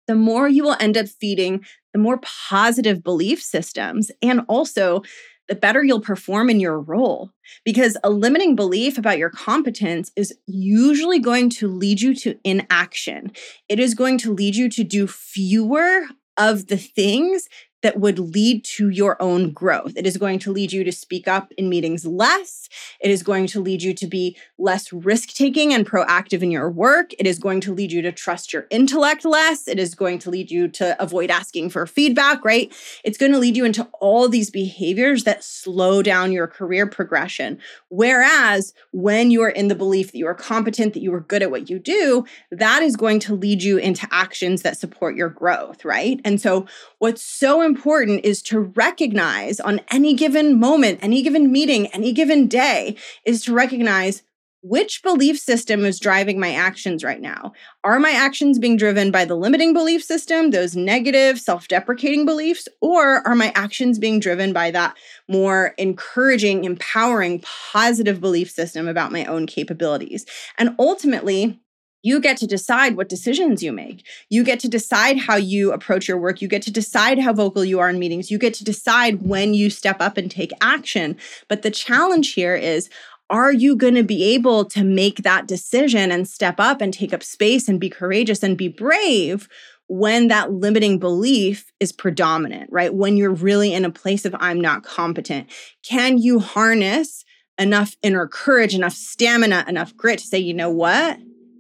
the 0.08 0.16
more 0.16 0.48
you 0.48 0.64
will 0.64 0.78
end 0.80 0.98
up 0.98 1.08
feeding 1.08 1.66
the 1.94 2.00
more 2.00 2.20
positive 2.50 3.04
belief 3.04 3.42
systems 3.42 4.12
and 4.22 4.42
also 4.48 5.02
the 5.48 5.56
better 5.56 5.84
you'll 5.84 6.02
perform 6.02 6.50
in 6.50 6.60
your 6.60 6.80
role. 6.80 7.32
Because 7.64 7.98
a 8.04 8.10
limiting 8.10 8.56
belief 8.56 8.98
about 8.98 9.18
your 9.18 9.30
competence 9.30 10.12
is 10.16 10.34
usually 10.48 11.20
going 11.20 11.50
to 11.52 11.68
lead 11.68 12.02
you 12.02 12.16
to 12.16 12.38
inaction. 12.44 13.32
It 13.70 13.80
is 13.80 13.94
going 13.94 14.18
to 14.20 14.34
lead 14.34 14.56
you 14.56 14.70
to 14.70 14.84
do 14.84 15.08
fewer 15.08 16.06
of 16.38 16.68
the 16.68 16.78
things 16.78 17.48
that 17.86 18.00
would 18.00 18.18
lead 18.18 18.64
to 18.64 18.90
your 18.90 19.16
own 19.22 19.52
growth. 19.52 19.94
It 19.96 20.08
is 20.08 20.18
going 20.18 20.40
to 20.40 20.52
lead 20.52 20.74
you 20.74 20.84
to 20.84 20.92
speak 20.92 21.28
up 21.28 21.52
in 21.56 21.70
meetings 21.70 22.04
less. 22.04 22.68
It 23.00 23.12
is 23.12 23.22
going 23.22 23.46
to 23.46 23.62
lead 23.62 23.84
you 23.84 23.94
to 23.94 24.08
be 24.08 24.36
less 24.58 24.92
risk 24.92 25.36
taking 25.36 25.72
and 25.72 25.86
proactive 25.86 26.42
in 26.42 26.50
your 26.50 26.68
work. 26.68 27.12
It 27.20 27.28
is 27.28 27.38
going 27.38 27.62
to 27.62 27.72
lead 27.72 27.92
you 27.92 28.02
to 28.02 28.12
trust 28.12 28.54
your 28.54 28.66
intellect 28.72 29.24
less. 29.24 29.68
It 29.68 29.78
is 29.78 29.94
going 29.94 30.18
to 30.20 30.32
lead 30.32 30.50
you 30.50 30.68
to 30.70 31.00
avoid 31.00 31.30
asking 31.30 31.70
for 31.70 31.86
feedback, 31.86 32.44
right? 32.44 32.74
It's 33.04 33.20
going 33.20 33.34
to 33.34 33.38
lead 33.38 33.56
you 33.56 33.66
into 33.66 33.88
all 34.00 34.30
these 34.30 34.50
behaviors 34.50 35.24
that 35.26 35.44
slow 35.44 36.02
down 36.02 36.32
your 36.32 36.48
career 36.48 36.88
progression. 36.88 37.60
Whereas 37.90 38.74
when 38.94 39.30
you 39.30 39.44
are 39.44 39.50
in 39.50 39.68
the 39.68 39.76
belief 39.76 40.12
that 40.12 40.18
you 40.18 40.26
are 40.26 40.34
competent, 40.34 40.96
that 40.96 41.04
you 41.04 41.14
are 41.14 41.20
good 41.20 41.44
at 41.44 41.52
what 41.52 41.70
you 41.70 41.78
do, 41.78 42.26
that 42.50 42.82
is 42.82 42.96
going 42.96 43.20
to 43.20 43.36
lead 43.36 43.62
you 43.62 43.78
into 43.78 44.08
actions 44.10 44.64
that 44.64 44.80
support 44.80 45.16
your 45.16 45.30
growth, 45.30 45.86
right? 45.86 46.20
And 46.26 46.42
so, 46.42 46.66
what's 46.98 47.22
so 47.22 47.62
important 47.62 47.75
important 47.76 48.24
is 48.24 48.42
to 48.42 48.60
recognize 48.62 49.60
on 49.60 49.82
any 49.92 50.14
given 50.14 50.58
moment, 50.58 51.00
any 51.02 51.22
given 51.22 51.52
meeting, 51.52 51.88
any 51.88 52.14
given 52.14 52.48
day, 52.48 52.96
is 53.26 53.44
to 53.44 53.54
recognize 53.54 54.24
which 54.62 55.04
belief 55.04 55.38
system 55.38 55.86
is 55.86 56.00
driving 56.00 56.40
my 56.40 56.54
actions 56.54 57.04
right 57.04 57.22
now? 57.22 57.52
Are 57.84 58.00
my 58.00 58.12
actions 58.12 58.58
being 58.58 58.78
driven 58.78 59.12
by 59.12 59.26
the 59.26 59.36
limiting 59.36 59.74
belief 59.74 60.04
system, 60.04 60.52
those 60.52 60.76
negative, 60.76 61.38
self 61.38 61.68
deprecating 61.68 62.26
beliefs, 62.26 62.68
or 62.82 63.28
are 63.28 63.36
my 63.36 63.52
actions 63.56 64.00
being 64.00 64.20
driven 64.20 64.54
by 64.54 64.72
that 64.72 64.96
more 65.28 65.76
encouraging, 65.78 66.64
empowering, 66.64 67.42
positive 67.42 68.22
belief 68.22 68.50
system 68.50 68.88
about 68.88 69.12
my 69.12 69.26
own 69.26 69.46
capabilities? 69.46 70.26
And 70.58 70.76
ultimately, 70.80 71.60
you 72.06 72.20
get 72.20 72.38
to 72.38 72.46
decide 72.46 72.96
what 72.96 73.10
decisions 73.10 73.64
you 73.64 73.72
make. 73.72 74.06
You 74.30 74.44
get 74.44 74.60
to 74.60 74.70
decide 74.70 75.18
how 75.18 75.38
you 75.38 75.72
approach 75.72 76.08
your 76.08 76.20
work. 76.20 76.40
You 76.40 76.48
get 76.48 76.62
to 76.62 76.72
decide 76.72 77.18
how 77.18 77.34
vocal 77.34 77.66
you 77.66 77.80
are 77.80 77.90
in 77.90 77.98
meetings. 77.98 78.30
You 78.30 78.38
get 78.38 78.54
to 78.56 78.64
decide 78.64 79.24
when 79.24 79.56
you 79.56 79.72
step 79.72 79.98
up 80.00 80.16
and 80.16 80.30
take 80.30 80.52
action. 80.62 81.18
But 81.50 81.64
the 81.64 81.72
challenge 81.72 82.34
here 82.34 82.56
is 82.56 82.92
are 83.32 83.52
you 83.52 83.76
going 83.76 83.96
to 83.96 84.04
be 84.04 84.36
able 84.36 84.66
to 84.66 84.84
make 84.84 85.24
that 85.24 85.48
decision 85.48 86.12
and 86.12 86.28
step 86.28 86.60
up 86.60 86.80
and 86.80 86.94
take 86.94 87.12
up 87.12 87.24
space 87.24 87.68
and 87.68 87.80
be 87.80 87.90
courageous 87.90 88.44
and 88.44 88.56
be 88.56 88.68
brave 88.68 89.50
when 89.88 90.28
that 90.28 90.52
limiting 90.52 91.00
belief 91.00 91.72
is 91.80 91.92
predominant, 91.92 92.70
right? 92.72 92.94
When 92.94 93.18
you're 93.18 93.34
really 93.34 93.74
in 93.74 93.84
a 93.84 93.90
place 93.90 94.26
of 94.26 94.36
I'm 94.40 94.62
not 94.62 94.84
competent. 94.84 95.50
Can 95.82 96.20
you 96.20 96.38
harness 96.38 97.26
enough 97.58 97.96
inner 98.04 98.28
courage, 98.28 98.76
enough 98.76 98.94
stamina, 98.94 99.66
enough 99.68 99.98
grit 99.98 100.20
to 100.20 100.28
say, 100.28 100.38
you 100.38 100.54
know 100.54 100.70
what? 100.70 101.18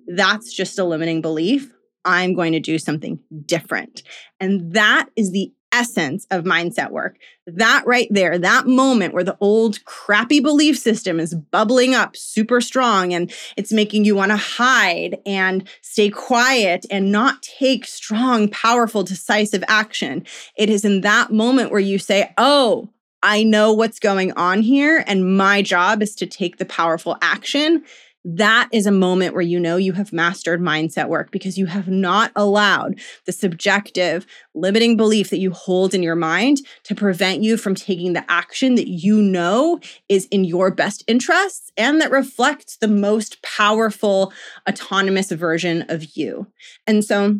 That's 0.07 0.53
just 0.53 0.79
a 0.79 0.83
limiting 0.83 1.21
belief. 1.21 1.71
I'm 2.03 2.33
going 2.33 2.53
to 2.53 2.59
do 2.59 2.77
something 2.77 3.19
different. 3.45 4.03
And 4.39 4.73
that 4.73 5.09
is 5.15 5.31
the 5.31 5.51
essence 5.71 6.25
of 6.31 6.45
mindset 6.45 6.91
work. 6.91 7.17
That 7.47 7.83
right 7.85 8.07
there, 8.09 8.37
that 8.37 8.65
moment 8.65 9.13
where 9.13 9.23
the 9.25 9.37
old 9.41 9.83
crappy 9.83 10.39
belief 10.39 10.77
system 10.77 11.19
is 11.19 11.33
bubbling 11.33 11.93
up 11.93 12.15
super 12.15 12.61
strong 12.61 13.13
and 13.13 13.33
it's 13.57 13.73
making 13.73 14.05
you 14.05 14.15
want 14.15 14.31
to 14.31 14.37
hide 14.37 15.17
and 15.25 15.67
stay 15.81 16.09
quiet 16.09 16.85
and 16.89 17.11
not 17.11 17.41
take 17.41 17.85
strong, 17.85 18.47
powerful, 18.47 19.03
decisive 19.03 19.63
action. 19.67 20.25
It 20.55 20.69
is 20.69 20.85
in 20.85 21.01
that 21.01 21.33
moment 21.33 21.71
where 21.71 21.81
you 21.81 21.99
say, 21.99 22.33
Oh, 22.37 22.89
I 23.21 23.43
know 23.43 23.73
what's 23.73 23.99
going 23.99 24.33
on 24.33 24.61
here, 24.61 25.03
and 25.07 25.35
my 25.35 25.63
job 25.63 26.03
is 26.03 26.13
to 26.17 26.27
take 26.27 26.57
the 26.57 26.65
powerful 26.65 27.17
action 27.23 27.83
that 28.27 28.69
is 28.71 28.87
a 28.87 28.91
moment 28.91 29.35
where 29.35 29.43
you 29.43 29.59
know 29.59 29.77
you 29.77 29.93
have 29.93 30.11
mastered 30.11 30.59
mindset 30.59 31.07
work 31.07 31.29
because 31.29 31.59
you 31.59 31.67
have 31.67 31.87
not 31.87 32.31
allowed 32.35 32.99
the 33.25 33.31
subjective 33.31 34.25
limiting 34.55 34.97
belief 34.97 35.29
that 35.29 35.37
you 35.37 35.51
hold 35.51 35.93
in 35.93 36.01
your 36.01 36.15
mind 36.15 36.57
to 36.83 36.95
prevent 36.95 37.43
you 37.43 37.55
from 37.55 37.75
taking 37.75 38.13
the 38.13 38.25
action 38.29 38.73
that 38.75 38.87
you 38.87 39.21
know 39.21 39.79
is 40.09 40.25
in 40.31 40.43
your 40.43 40.71
best 40.71 41.03
interests 41.05 41.71
and 41.77 42.01
that 42.01 42.09
reflects 42.09 42.77
the 42.77 42.87
most 42.87 43.43
powerful 43.43 44.33
autonomous 44.67 45.31
version 45.31 45.85
of 45.87 46.17
you. 46.17 46.47
And 46.87 47.05
so 47.05 47.39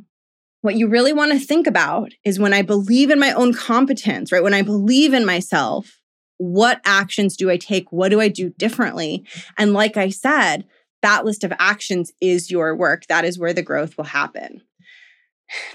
what 0.61 0.75
you 0.75 0.87
really 0.87 1.13
want 1.13 1.31
to 1.31 1.39
think 1.39 1.65
about 1.65 2.11
is 2.23 2.39
when 2.39 2.53
I 2.53 2.61
believe 2.61 3.09
in 3.09 3.19
my 3.19 3.31
own 3.31 3.53
competence, 3.53 4.31
right? 4.31 4.43
When 4.43 4.53
I 4.53 4.61
believe 4.61 5.13
in 5.13 5.25
myself, 5.25 5.99
what 6.37 6.81
actions 6.85 7.37
do 7.37 7.49
I 7.49 7.57
take? 7.57 7.91
What 7.91 8.09
do 8.09 8.19
I 8.19 8.27
do 8.27 8.49
differently? 8.51 9.25
And 9.57 9.73
like 9.73 9.97
I 9.97 10.09
said, 10.09 10.65
that 11.05 11.23
list 11.23 11.43
of 11.43 11.53
actions 11.59 12.11
is 12.19 12.49
your 12.49 12.75
work. 12.75 13.05
That 13.07 13.25
is 13.25 13.37
where 13.37 13.53
the 13.53 13.61
growth 13.61 13.95
will 13.95 14.05
happen. 14.05 14.61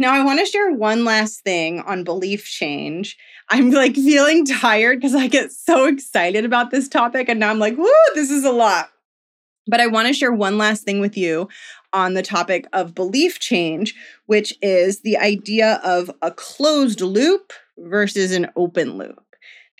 Now, 0.00 0.12
I 0.12 0.24
want 0.24 0.40
to 0.40 0.46
share 0.46 0.72
one 0.72 1.04
last 1.04 1.44
thing 1.44 1.80
on 1.82 2.02
belief 2.02 2.44
change. 2.44 3.16
I'm 3.48 3.70
like 3.70 3.94
feeling 3.94 4.44
tired 4.44 4.98
because 4.98 5.14
I 5.14 5.28
get 5.28 5.52
so 5.52 5.86
excited 5.86 6.44
about 6.44 6.72
this 6.72 6.88
topic. 6.88 7.28
And 7.28 7.38
now 7.38 7.50
I'm 7.50 7.60
like, 7.60 7.76
whoo, 7.76 7.92
this 8.14 8.30
is 8.30 8.44
a 8.44 8.50
lot. 8.50 8.90
But 9.68 9.80
I 9.80 9.86
want 9.86 10.08
to 10.08 10.12
share 10.12 10.32
one 10.32 10.58
last 10.58 10.82
thing 10.82 10.98
with 10.98 11.16
you 11.16 11.48
on 11.92 12.14
the 12.14 12.22
topic 12.22 12.66
of 12.72 12.94
belief 12.94 13.38
change, 13.38 13.94
which 14.26 14.52
is 14.60 15.02
the 15.02 15.16
idea 15.16 15.80
of 15.84 16.10
a 16.22 16.32
closed 16.32 17.00
loop 17.00 17.52
versus 17.78 18.32
an 18.32 18.50
open 18.56 18.98
loop. 18.98 19.29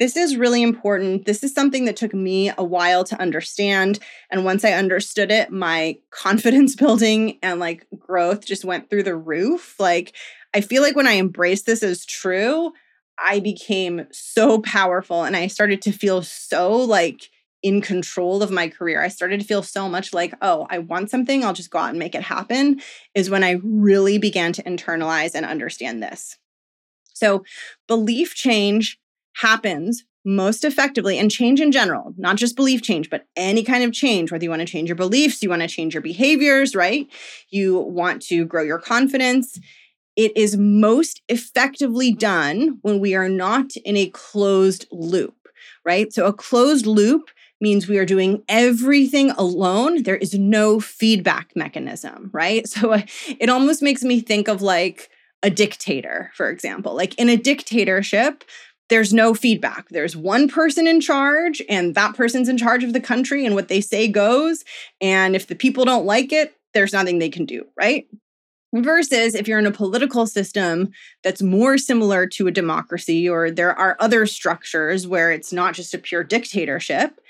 This 0.00 0.16
is 0.16 0.34
really 0.34 0.62
important. 0.62 1.26
This 1.26 1.44
is 1.44 1.52
something 1.52 1.84
that 1.84 1.96
took 1.96 2.14
me 2.14 2.50
a 2.56 2.64
while 2.64 3.04
to 3.04 3.20
understand. 3.20 3.98
And 4.30 4.46
once 4.46 4.64
I 4.64 4.72
understood 4.72 5.30
it, 5.30 5.52
my 5.52 5.98
confidence 6.10 6.74
building 6.74 7.38
and 7.42 7.60
like 7.60 7.86
growth 7.98 8.46
just 8.46 8.64
went 8.64 8.88
through 8.88 9.02
the 9.02 9.14
roof. 9.14 9.76
Like, 9.78 10.16
I 10.54 10.62
feel 10.62 10.82
like 10.82 10.96
when 10.96 11.06
I 11.06 11.18
embraced 11.18 11.66
this 11.66 11.82
as 11.82 12.06
true, 12.06 12.72
I 13.22 13.40
became 13.40 14.06
so 14.10 14.60
powerful 14.60 15.22
and 15.24 15.36
I 15.36 15.48
started 15.48 15.82
to 15.82 15.92
feel 15.92 16.22
so 16.22 16.74
like 16.74 17.28
in 17.62 17.82
control 17.82 18.42
of 18.42 18.50
my 18.50 18.68
career. 18.68 19.02
I 19.02 19.08
started 19.08 19.40
to 19.40 19.46
feel 19.46 19.62
so 19.62 19.86
much 19.86 20.14
like, 20.14 20.32
oh, 20.40 20.66
I 20.70 20.78
want 20.78 21.10
something, 21.10 21.44
I'll 21.44 21.52
just 21.52 21.70
go 21.70 21.78
out 21.78 21.90
and 21.90 21.98
make 21.98 22.14
it 22.14 22.22
happen, 22.22 22.80
is 23.14 23.28
when 23.28 23.44
I 23.44 23.60
really 23.62 24.16
began 24.16 24.54
to 24.54 24.62
internalize 24.62 25.34
and 25.34 25.44
understand 25.44 26.02
this. 26.02 26.38
So, 27.12 27.44
belief 27.86 28.34
change 28.34 28.98
happens 29.36 30.04
most 30.24 30.64
effectively 30.64 31.18
and 31.18 31.30
change 31.30 31.60
in 31.60 31.72
general, 31.72 32.12
not 32.18 32.36
just 32.36 32.56
belief 32.56 32.82
change, 32.82 33.08
but 33.08 33.26
any 33.36 33.62
kind 33.62 33.82
of 33.82 33.92
change, 33.92 34.30
whether 34.30 34.44
you 34.44 34.50
want 34.50 34.60
to 34.60 34.66
change 34.66 34.88
your 34.88 34.96
beliefs, 34.96 35.42
you 35.42 35.48
want 35.48 35.62
to 35.62 35.68
change 35.68 35.94
your 35.94 36.02
behaviors, 36.02 36.74
right? 36.74 37.06
You 37.48 37.78
want 37.78 38.22
to 38.22 38.44
grow 38.44 38.62
your 38.62 38.78
confidence. 38.78 39.58
It 40.16 40.36
is 40.36 40.56
most 40.56 41.22
effectively 41.28 42.12
done 42.12 42.78
when 42.82 43.00
we 43.00 43.14
are 43.14 43.28
not 43.28 43.74
in 43.76 43.96
a 43.96 44.10
closed 44.10 44.86
loop, 44.90 45.48
right? 45.84 46.12
So 46.12 46.26
a 46.26 46.32
closed 46.32 46.84
loop 46.84 47.30
means 47.60 47.88
we 47.88 47.98
are 47.98 48.06
doing 48.06 48.42
everything 48.48 49.30
alone. 49.32 50.02
There 50.02 50.16
is 50.16 50.34
no 50.34 50.80
feedback 50.80 51.52
mechanism, 51.54 52.30
right? 52.32 52.66
So 52.68 52.92
uh, 52.92 53.02
it 53.38 53.48
almost 53.48 53.82
makes 53.82 54.02
me 54.02 54.20
think 54.20 54.48
of 54.48 54.62
like 54.62 55.10
a 55.42 55.50
dictator, 55.50 56.30
for 56.34 56.50
example. 56.50 56.94
Like 56.94 57.14
in 57.18 57.28
a 57.28 57.36
dictatorship, 57.36 58.44
there's 58.90 59.14
no 59.14 59.32
feedback. 59.32 59.88
There's 59.88 60.16
one 60.16 60.48
person 60.48 60.86
in 60.86 61.00
charge, 61.00 61.62
and 61.68 61.94
that 61.94 62.14
person's 62.14 62.48
in 62.48 62.58
charge 62.58 62.84
of 62.84 62.92
the 62.92 63.00
country, 63.00 63.46
and 63.46 63.54
what 63.54 63.68
they 63.68 63.80
say 63.80 64.08
goes. 64.08 64.64
And 65.00 65.34
if 65.34 65.46
the 65.46 65.54
people 65.54 65.84
don't 65.84 66.04
like 66.04 66.32
it, 66.32 66.54
there's 66.74 66.92
nothing 66.92 67.18
they 67.18 67.30
can 67.30 67.46
do, 67.46 67.64
right? 67.76 68.06
Versus 68.74 69.34
if 69.34 69.48
you're 69.48 69.58
in 69.58 69.66
a 69.66 69.72
political 69.72 70.26
system 70.26 70.90
that's 71.24 71.42
more 71.42 71.78
similar 71.78 72.26
to 72.28 72.46
a 72.46 72.52
democracy, 72.52 73.28
or 73.28 73.50
there 73.50 73.76
are 73.76 73.96
other 73.98 74.26
structures 74.26 75.06
where 75.06 75.32
it's 75.32 75.52
not 75.52 75.74
just 75.74 75.94
a 75.94 75.98
pure 75.98 76.22
dictatorship, 76.22 77.20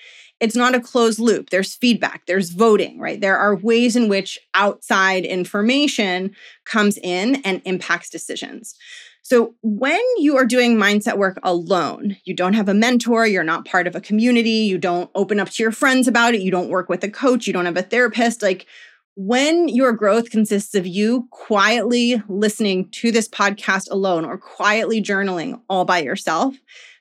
it's 0.40 0.56
not 0.56 0.74
a 0.74 0.80
closed 0.80 1.18
loop. 1.18 1.50
There's 1.50 1.74
feedback, 1.74 2.22
there's 2.26 2.50
voting, 2.50 2.98
right? 2.98 3.20
There 3.20 3.36
are 3.36 3.54
ways 3.54 3.96
in 3.96 4.08
which 4.08 4.38
outside 4.54 5.26
information 5.26 6.34
comes 6.64 6.96
in 6.98 7.36
and 7.42 7.60
impacts 7.66 8.08
decisions. 8.08 8.74
So, 9.22 9.54
when 9.62 10.00
you 10.18 10.36
are 10.36 10.46
doing 10.46 10.76
mindset 10.76 11.18
work 11.18 11.38
alone, 11.42 12.16
you 12.24 12.34
don't 12.34 12.54
have 12.54 12.68
a 12.68 12.74
mentor, 12.74 13.26
you're 13.26 13.44
not 13.44 13.66
part 13.66 13.86
of 13.86 13.94
a 13.94 14.00
community, 14.00 14.50
you 14.50 14.78
don't 14.78 15.10
open 15.14 15.38
up 15.38 15.50
to 15.50 15.62
your 15.62 15.72
friends 15.72 16.08
about 16.08 16.34
it, 16.34 16.40
you 16.40 16.50
don't 16.50 16.70
work 16.70 16.88
with 16.88 17.04
a 17.04 17.10
coach, 17.10 17.46
you 17.46 17.52
don't 17.52 17.66
have 17.66 17.76
a 17.76 17.82
therapist, 17.82 18.42
like 18.42 18.66
when 19.16 19.68
your 19.68 19.92
growth 19.92 20.30
consists 20.30 20.74
of 20.74 20.86
you 20.86 21.28
quietly 21.30 22.22
listening 22.28 22.88
to 22.90 23.12
this 23.12 23.28
podcast 23.28 23.90
alone 23.90 24.24
or 24.24 24.38
quietly 24.38 25.02
journaling 25.02 25.60
all 25.68 25.84
by 25.84 25.98
yourself, 25.98 26.56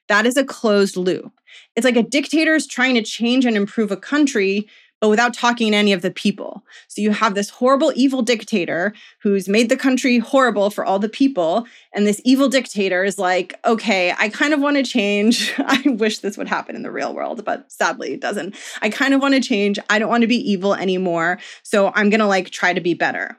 that 0.10 0.26
is 0.26 0.36
a 0.36 0.44
closed 0.44 0.98
loop. 0.98 1.32
It's 1.76 1.86
like 1.86 1.96
a 1.96 2.04
dictator 2.04 2.56
is 2.56 2.68
trying 2.68 2.96
to 2.96 3.04
change 3.04 3.46
and 3.46 3.56
improve 3.56 3.92
a 3.92 3.98
country, 3.98 4.68
but 5.02 5.10
without 5.10 5.34
talking 5.34 5.72
to 5.72 5.78
any 5.78 5.94
of 5.94 6.02
the 6.02 6.12
people. 6.12 6.64
So 6.88 7.02
you 7.02 7.12
have 7.12 7.36
this 7.36 7.50
horrible, 7.50 7.94
evil 7.96 8.22
dictator 8.22 8.94
who's 9.22 9.48
made 9.48 9.70
the 9.70 9.78
country 9.78 10.20
horrible 10.20 10.70
for 10.70 10.86
all 10.86 11.00
the 11.00 11.10
people. 11.10 11.66
And 11.94 12.06
this 12.06 12.22
evil 12.26 12.50
dictator 12.50 13.04
is 13.04 13.18
like, 13.18 13.54
okay, 13.66 14.14
I 14.18 14.30
kind 14.30 14.54
of 14.54 14.60
want 14.60 14.78
to 14.78 14.84
change. 14.84 15.54
I 15.58 15.82
wish 15.86 16.20
this 16.20 16.38
would 16.38 16.48
happen 16.48 16.76
in 16.76 16.84
the 16.84 16.92
real 16.92 17.14
world, 17.14 17.46
but 17.46 17.72
sadly 17.72 18.14
it 18.14 18.22
doesn't. 18.22 18.56
I 18.82 18.90
kind 18.90 19.14
of 19.14 19.22
want 19.22 19.36
to 19.36 19.42
change. 19.42 19.80
I 19.90 20.00
don't 20.00 20.10
want 20.10 20.22
to 20.22 20.28
be 20.28 20.52
evil 20.52 20.76
anymore. 20.76 21.40
So 21.64 21.92
I'm 21.96 22.10
going 22.10 22.20
to 22.20 22.28
like 22.28 22.50
try 22.50 22.74
to 22.74 22.82
be 22.82 22.94
better. 22.94 23.38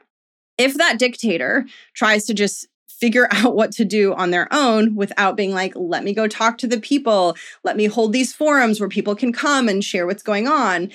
If 0.57 0.75
that 0.75 0.99
dictator 0.99 1.65
tries 1.93 2.25
to 2.25 2.33
just 2.33 2.67
figure 3.01 3.27
out 3.31 3.55
what 3.55 3.71
to 3.73 3.83
do 3.83 4.13
on 4.13 4.31
their 4.31 4.47
own 4.51 4.95
without 4.95 5.35
being 5.35 5.51
like, 5.51 5.73
let 5.75 6.03
me 6.03 6.13
go 6.13 6.27
talk 6.27 6.57
to 6.59 6.67
the 6.67 6.79
people, 6.79 7.35
let 7.63 7.75
me 7.75 7.85
hold 7.85 8.13
these 8.13 8.33
forums 8.33 8.79
where 8.79 8.87
people 8.87 9.15
can 9.15 9.33
come 9.33 9.67
and 9.67 9.83
share 9.83 10.05
what's 10.05 10.23
going 10.23 10.47
on. 10.47 10.89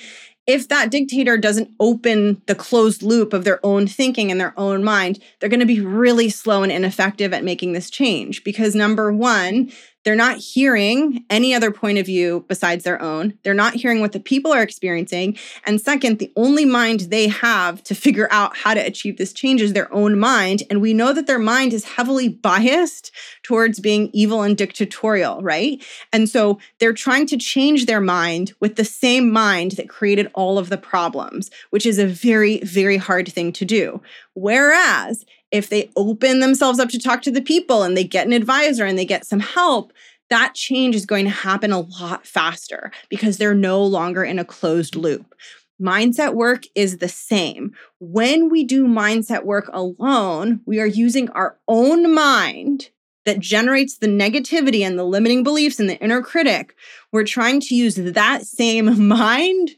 If 0.47 0.69
that 0.69 0.89
dictator 0.89 1.37
doesn't 1.37 1.71
open 1.79 2.41
the 2.45 2.55
closed 2.55 3.03
loop 3.03 3.33
of 3.33 3.43
their 3.43 3.59
own 3.65 3.85
thinking 3.85 4.31
and 4.31 4.39
their 4.39 4.57
own 4.57 4.81
mind, 4.81 5.19
they're 5.39 5.49
going 5.49 5.59
to 5.59 5.65
be 5.65 5.81
really 5.81 6.29
slow 6.29 6.63
and 6.63 6.71
ineffective 6.71 7.33
at 7.33 7.43
making 7.43 7.73
this 7.73 7.89
change. 7.89 8.45
Because 8.45 8.73
number 8.73 9.11
one, 9.11 9.71
they're 10.07 10.15
not 10.15 10.37
hearing 10.37 11.25
any 11.29 11.53
other 11.53 11.69
point 11.69 11.97
of 11.97 12.05
view 12.05 12.45
besides 12.47 12.85
their 12.85 13.01
own. 13.01 13.33
They're 13.43 13.53
not 13.53 13.73
hearing 13.73 13.99
what 13.99 14.13
the 14.13 14.21
people 14.21 14.53
are 14.53 14.61
experiencing. 14.61 15.37
And 15.65 15.81
second, 15.81 16.19
the 16.19 16.31
only 16.37 16.63
mind 16.63 17.01
they 17.01 17.27
have 17.27 17.83
to 17.83 17.93
figure 17.93 18.29
out 18.31 18.55
how 18.55 18.73
to 18.73 18.79
achieve 18.79 19.17
this 19.17 19.33
change 19.33 19.61
is 19.61 19.73
their 19.73 19.93
own 19.93 20.17
mind. 20.17 20.63
And 20.69 20.79
we 20.79 20.93
know 20.93 21.11
that 21.11 21.27
their 21.27 21.37
mind 21.37 21.73
is 21.73 21.83
heavily 21.83 22.29
biased 22.29 23.11
towards 23.43 23.81
being 23.81 24.09
evil 24.13 24.43
and 24.43 24.57
dictatorial, 24.57 25.41
right? 25.41 25.83
And 26.13 26.29
so 26.29 26.57
they're 26.79 26.93
trying 26.93 27.27
to 27.27 27.37
change 27.37 27.85
their 27.85 27.99
mind 27.99 28.53
with 28.61 28.77
the 28.77 28.85
same 28.85 29.29
mind 29.29 29.71
that 29.71 29.89
created 29.89 30.31
all 30.33 30.57
of 30.57 30.69
the 30.69 30.77
problems, 30.77 31.51
which 31.71 31.85
is 31.85 31.99
a 31.99 32.07
very, 32.07 32.59
very 32.59 32.95
hard 32.95 33.27
thing 33.27 33.51
to 33.51 33.65
do. 33.65 34.01
Whereas 34.35 35.25
if 35.51 35.69
they 35.69 35.89
open 35.95 36.39
themselves 36.39 36.79
up 36.79 36.89
to 36.89 36.99
talk 36.99 37.21
to 37.23 37.31
the 37.31 37.41
people 37.41 37.83
and 37.83 37.95
they 37.95 38.03
get 38.03 38.27
an 38.27 38.33
advisor 38.33 38.85
and 38.85 38.97
they 38.97 39.05
get 39.05 39.25
some 39.25 39.39
help, 39.39 39.93
that 40.29 40.53
change 40.53 40.95
is 40.95 41.05
going 41.05 41.25
to 41.25 41.31
happen 41.31 41.71
a 41.71 41.79
lot 41.79 42.25
faster 42.25 42.91
because 43.09 43.37
they're 43.37 43.55
no 43.55 43.83
longer 43.83 44.23
in 44.23 44.39
a 44.39 44.45
closed 44.45 44.95
loop. 44.95 45.35
Mindset 45.81 46.33
work 46.33 46.63
is 46.75 46.97
the 46.97 47.07
same. 47.07 47.73
When 47.99 48.49
we 48.49 48.63
do 48.63 48.87
mindset 48.87 49.45
work 49.45 49.69
alone, 49.71 50.61
we 50.65 50.79
are 50.79 50.87
using 50.87 51.29
our 51.29 51.57
own 51.67 52.13
mind 52.13 52.89
that 53.25 53.39
generates 53.39 53.97
the 53.97 54.07
negativity 54.07 54.81
and 54.81 54.97
the 54.97 55.03
limiting 55.03 55.43
beliefs 55.43 55.79
and 55.79 55.89
the 55.89 55.99
inner 55.99 56.21
critic. 56.21 56.75
We're 57.11 57.25
trying 57.25 57.59
to 57.61 57.75
use 57.75 57.95
that 57.95 58.45
same 58.45 59.07
mind 59.07 59.75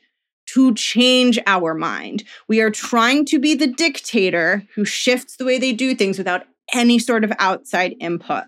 to 0.54 0.74
change 0.74 1.40
our 1.46 1.74
mind. 1.74 2.24
We 2.48 2.62
are 2.62 2.72
trying 2.72 3.26
to 3.26 3.40
be 3.40 3.56
the 3.56 3.68
dictator 3.68 4.64
who 4.76 4.86
shifts 4.86 5.36
the 5.36 5.46
way 5.46 5.58
they 5.60 5.74
do 5.74 5.94
things 5.94 6.18
without 6.18 6.46
any 6.74 7.00
sort 7.00 7.24
of 7.24 7.34
outside 7.40 7.96
input. 8.00 8.46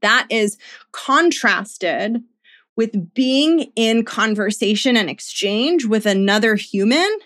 That 0.00 0.26
is 0.30 0.58
contrasted 0.92 2.22
with 2.76 3.14
being 3.14 3.72
in 3.76 4.04
conversation 4.04 4.96
and 4.96 5.10
exchange 5.10 5.84
with 5.84 6.06
another 6.06 6.54
human 6.54 7.18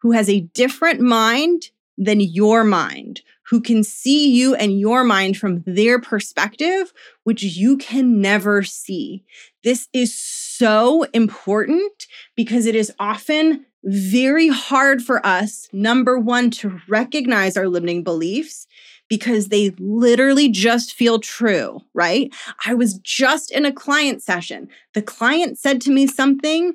who 0.00 0.12
has 0.12 0.28
a 0.28 0.40
different 0.40 1.00
mind 1.00 1.70
than 1.96 2.20
your 2.20 2.64
mind, 2.64 3.22
who 3.46 3.60
can 3.60 3.82
see 3.82 4.30
you 4.30 4.54
and 4.54 4.78
your 4.78 5.04
mind 5.04 5.36
from 5.36 5.62
their 5.66 6.00
perspective, 6.00 6.92
which 7.24 7.42
you 7.42 7.76
can 7.76 8.20
never 8.20 8.62
see. 8.62 9.24
This 9.62 9.88
is 9.92 10.14
so 10.58 11.04
important 11.12 12.06
because 12.36 12.66
it 12.66 12.74
is 12.74 12.92
often 12.98 13.66
very 13.84 14.48
hard 14.48 15.02
for 15.02 15.24
us, 15.26 15.68
number 15.72 16.18
one, 16.18 16.50
to 16.50 16.80
recognize 16.88 17.56
our 17.56 17.68
limiting 17.68 18.02
beliefs 18.02 18.66
because 19.08 19.48
they 19.48 19.70
literally 19.78 20.48
just 20.48 20.94
feel 20.94 21.18
true, 21.18 21.80
right? 21.92 22.32
I 22.64 22.74
was 22.74 22.94
just 22.98 23.50
in 23.50 23.66
a 23.66 23.72
client 23.72 24.22
session. 24.22 24.68
The 24.94 25.02
client 25.02 25.58
said 25.58 25.80
to 25.82 25.90
me 25.90 26.06
something 26.06 26.74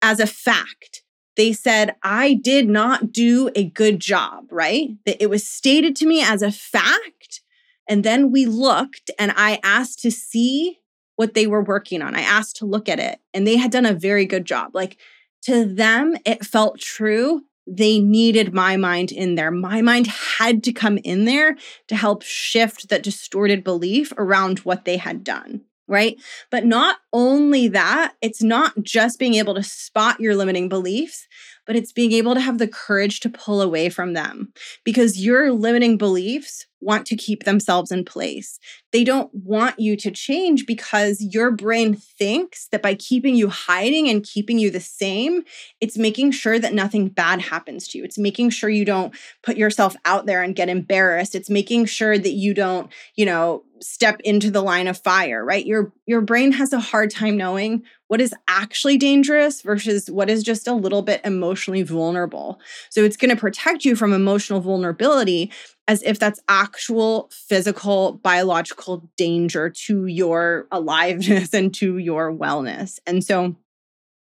as 0.00 0.18
a 0.18 0.26
fact 0.26 1.02
they 1.36 1.52
said, 1.52 1.94
I 2.02 2.34
did 2.34 2.68
not 2.68 3.12
do 3.12 3.50
a 3.54 3.64
good 3.64 4.00
job, 4.00 4.46
right? 4.50 4.90
That 5.06 5.22
it 5.22 5.30
was 5.30 5.46
stated 5.46 5.96
to 5.96 6.06
me 6.06 6.22
as 6.22 6.42
a 6.42 6.52
fact. 6.52 7.40
And 7.88 8.04
then 8.04 8.30
we 8.30 8.46
looked 8.46 9.10
and 9.18 9.32
I 9.36 9.58
asked 9.62 10.00
to 10.00 10.10
see 10.10 10.80
what 11.16 11.34
they 11.34 11.46
were 11.46 11.62
working 11.62 12.02
on. 12.02 12.14
I 12.14 12.22
asked 12.22 12.56
to 12.56 12.66
look 12.66 12.88
at 12.88 12.98
it 12.98 13.20
and 13.34 13.46
they 13.46 13.56
had 13.56 13.70
done 13.70 13.86
a 13.86 13.94
very 13.94 14.26
good 14.26 14.44
job. 14.44 14.74
Like 14.74 14.98
to 15.42 15.64
them, 15.64 16.16
it 16.24 16.44
felt 16.44 16.78
true. 16.78 17.42
They 17.66 18.00
needed 18.00 18.52
my 18.52 18.76
mind 18.76 19.12
in 19.12 19.34
there. 19.34 19.50
My 19.50 19.82
mind 19.82 20.06
had 20.06 20.64
to 20.64 20.72
come 20.72 20.98
in 20.98 21.24
there 21.24 21.56
to 21.88 21.96
help 21.96 22.22
shift 22.22 22.88
that 22.88 23.02
distorted 23.02 23.62
belief 23.62 24.12
around 24.16 24.60
what 24.60 24.84
they 24.84 24.96
had 24.96 25.22
done 25.22 25.62
right? 25.88 26.16
But 26.50 26.64
not 26.64 26.96
only 27.12 27.68
that, 27.68 28.14
it's 28.22 28.42
not 28.42 28.72
just 28.82 29.18
being 29.18 29.34
able 29.34 29.54
to 29.54 29.62
spot 29.62 30.20
your 30.20 30.34
limiting 30.34 30.68
beliefs, 30.68 31.26
but 31.66 31.76
it's 31.76 31.92
being 31.92 32.12
able 32.12 32.34
to 32.34 32.40
have 32.40 32.58
the 32.58 32.68
courage 32.68 33.20
to 33.20 33.28
pull 33.28 33.60
away 33.60 33.88
from 33.88 34.14
them 34.14 34.52
because 34.84 35.24
your 35.24 35.52
limiting 35.52 35.96
beliefs 35.96 36.66
want 36.80 37.06
to 37.06 37.16
keep 37.16 37.44
themselves 37.44 37.92
in 37.92 38.04
place. 38.04 38.58
They 38.90 39.04
don't 39.04 39.32
want 39.32 39.78
you 39.78 39.96
to 39.96 40.10
change 40.10 40.66
because 40.66 41.20
your 41.20 41.52
brain 41.52 41.94
thinks 41.94 42.66
that 42.68 42.82
by 42.82 42.94
keeping 42.94 43.36
you 43.36 43.48
hiding 43.48 44.08
and 44.08 44.24
keeping 44.24 44.58
you 44.58 44.70
the 44.70 44.80
same, 44.80 45.44
it's 45.80 45.96
making 45.96 46.32
sure 46.32 46.58
that 46.58 46.74
nothing 46.74 47.08
bad 47.08 47.40
happens 47.40 47.86
to 47.88 47.98
you. 47.98 48.04
It's 48.04 48.18
making 48.18 48.50
sure 48.50 48.68
you 48.68 48.84
don't 48.84 49.14
put 49.42 49.56
yourself 49.56 49.94
out 50.04 50.26
there 50.26 50.42
and 50.42 50.56
get 50.56 50.68
embarrassed. 50.68 51.34
It's 51.36 51.48
making 51.50 51.86
sure 51.86 52.18
that 52.18 52.32
you 52.32 52.52
don't, 52.52 52.90
you 53.14 53.24
know, 53.24 53.62
step 53.80 54.20
into 54.24 54.50
the 54.50 54.62
line 54.62 54.86
of 54.86 54.98
fire, 54.98 55.44
right? 55.44 55.66
Your 55.66 55.92
your 56.06 56.20
brain 56.20 56.52
has 56.52 56.72
a 56.72 56.80
hard 56.80 57.01
time 57.06 57.36
knowing 57.36 57.82
what 58.08 58.20
is 58.20 58.34
actually 58.48 58.98
dangerous 58.98 59.62
versus 59.62 60.10
what 60.10 60.28
is 60.28 60.42
just 60.42 60.68
a 60.68 60.74
little 60.74 61.02
bit 61.02 61.20
emotionally 61.24 61.82
vulnerable. 61.82 62.60
So 62.90 63.02
it's 63.04 63.16
going 63.16 63.30
to 63.30 63.40
protect 63.40 63.84
you 63.84 63.96
from 63.96 64.12
emotional 64.12 64.60
vulnerability 64.60 65.50
as 65.88 66.02
if 66.02 66.18
that's 66.18 66.40
actual 66.48 67.30
physical 67.32 68.14
biological 68.22 69.10
danger 69.16 69.70
to 69.70 70.06
your 70.06 70.66
aliveness 70.70 71.52
and 71.54 71.74
to 71.74 71.98
your 71.98 72.32
wellness. 72.32 72.98
And 73.06 73.24
so 73.24 73.56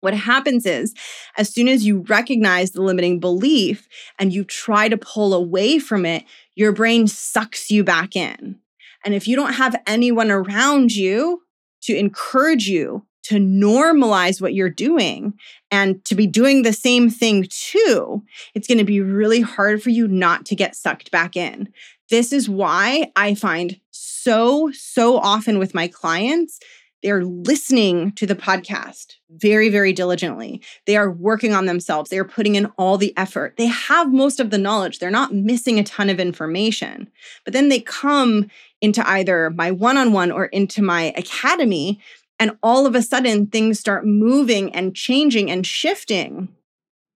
what 0.02 0.16
happens 0.16 0.66
is, 0.66 0.96
as 1.38 1.54
soon 1.54 1.68
as 1.68 1.86
you 1.86 2.00
recognize 2.10 2.72
the 2.72 2.82
limiting 2.82 3.20
belief 3.20 3.88
and 4.18 4.34
you 4.34 4.44
try 4.44 4.90
to 4.90 4.98
pull 4.98 5.34
away 5.34 5.78
from 5.78 6.06
it, 6.06 6.24
your 6.56 6.72
brain 6.72 7.08
sucks 7.08 7.70
you 7.70 7.84
back 7.84 8.16
in. 8.16 8.58
And 9.06 9.14
if 9.14 9.28
you 9.28 9.36
don't 9.36 9.54
have 9.54 9.80
anyone 9.86 10.32
around 10.32 10.92
you 10.92 11.44
to 11.82 11.96
encourage 11.96 12.68
you 12.68 13.06
to 13.24 13.36
normalize 13.36 14.42
what 14.42 14.54
you're 14.54 14.70
doing 14.70 15.34
and 15.70 16.04
to 16.06 16.16
be 16.16 16.28
doing 16.28 16.64
the 16.64 16.74
same 16.74 17.10
thing 17.10 17.46
too, 17.50 18.24
it's 18.56 18.68
going 18.68 18.78
to 18.78 18.84
be 18.84 19.00
really 19.00 19.42
hard 19.42 19.82
for 19.82 19.90
you 19.90 20.08
not 20.08 20.46
to 20.48 20.56
get 20.56 20.76
sucked 20.76 21.12
back 21.12 21.36
in. 21.36 21.70
This 22.10 22.34
is 22.34 22.50
why 22.50 23.12
I 23.16 23.36
find 23.36 23.80
so, 23.92 24.72
so 24.74 25.18
often 25.18 25.60
with 25.60 25.74
my 25.74 25.88
clients, 25.88 26.60
they're 27.04 27.24
listening 27.24 28.12
to 28.14 28.28
the 28.28 28.36
podcast 28.36 29.16
very, 29.30 29.70
very 29.70 29.92
diligently. 29.92 30.62
They 30.86 30.98
are 30.98 31.10
working 31.10 31.54
on 31.54 31.66
themselves. 31.66 32.10
They 32.10 32.20
are 32.20 32.26
putting 32.26 32.56
in 32.56 32.68
all 32.78 32.98
the 32.98 33.16
effort. 33.18 33.56
They 33.58 33.66
have 33.68 34.14
most 34.14 34.40
of 34.40 34.52
the 34.52 34.60
knowledge. 34.60 35.00
They're 35.00 35.10
not 35.10 35.34
missing 35.34 35.80
a 35.80 35.84
ton 35.84 36.10
of 36.10 36.20
information. 36.20 37.10
But 37.44 37.54
then 37.54 37.70
they 37.70 37.80
come 37.80 38.50
into 38.82 39.08
either 39.08 39.50
my 39.52 39.72
one 39.72 39.98
on 39.98 40.12
one 40.12 40.32
or 40.32 40.46
into 40.46 40.82
my 40.82 41.14
academy 41.16 42.00
and 42.40 42.58
all 42.64 42.88
of 42.88 42.96
a 42.96 43.02
sudden 43.04 43.48
things 43.48 43.80
start 43.80 44.06
moving 44.06 44.74
and 44.74 44.96
changing 44.96 45.52
and 45.52 45.66
shifting 45.66 46.50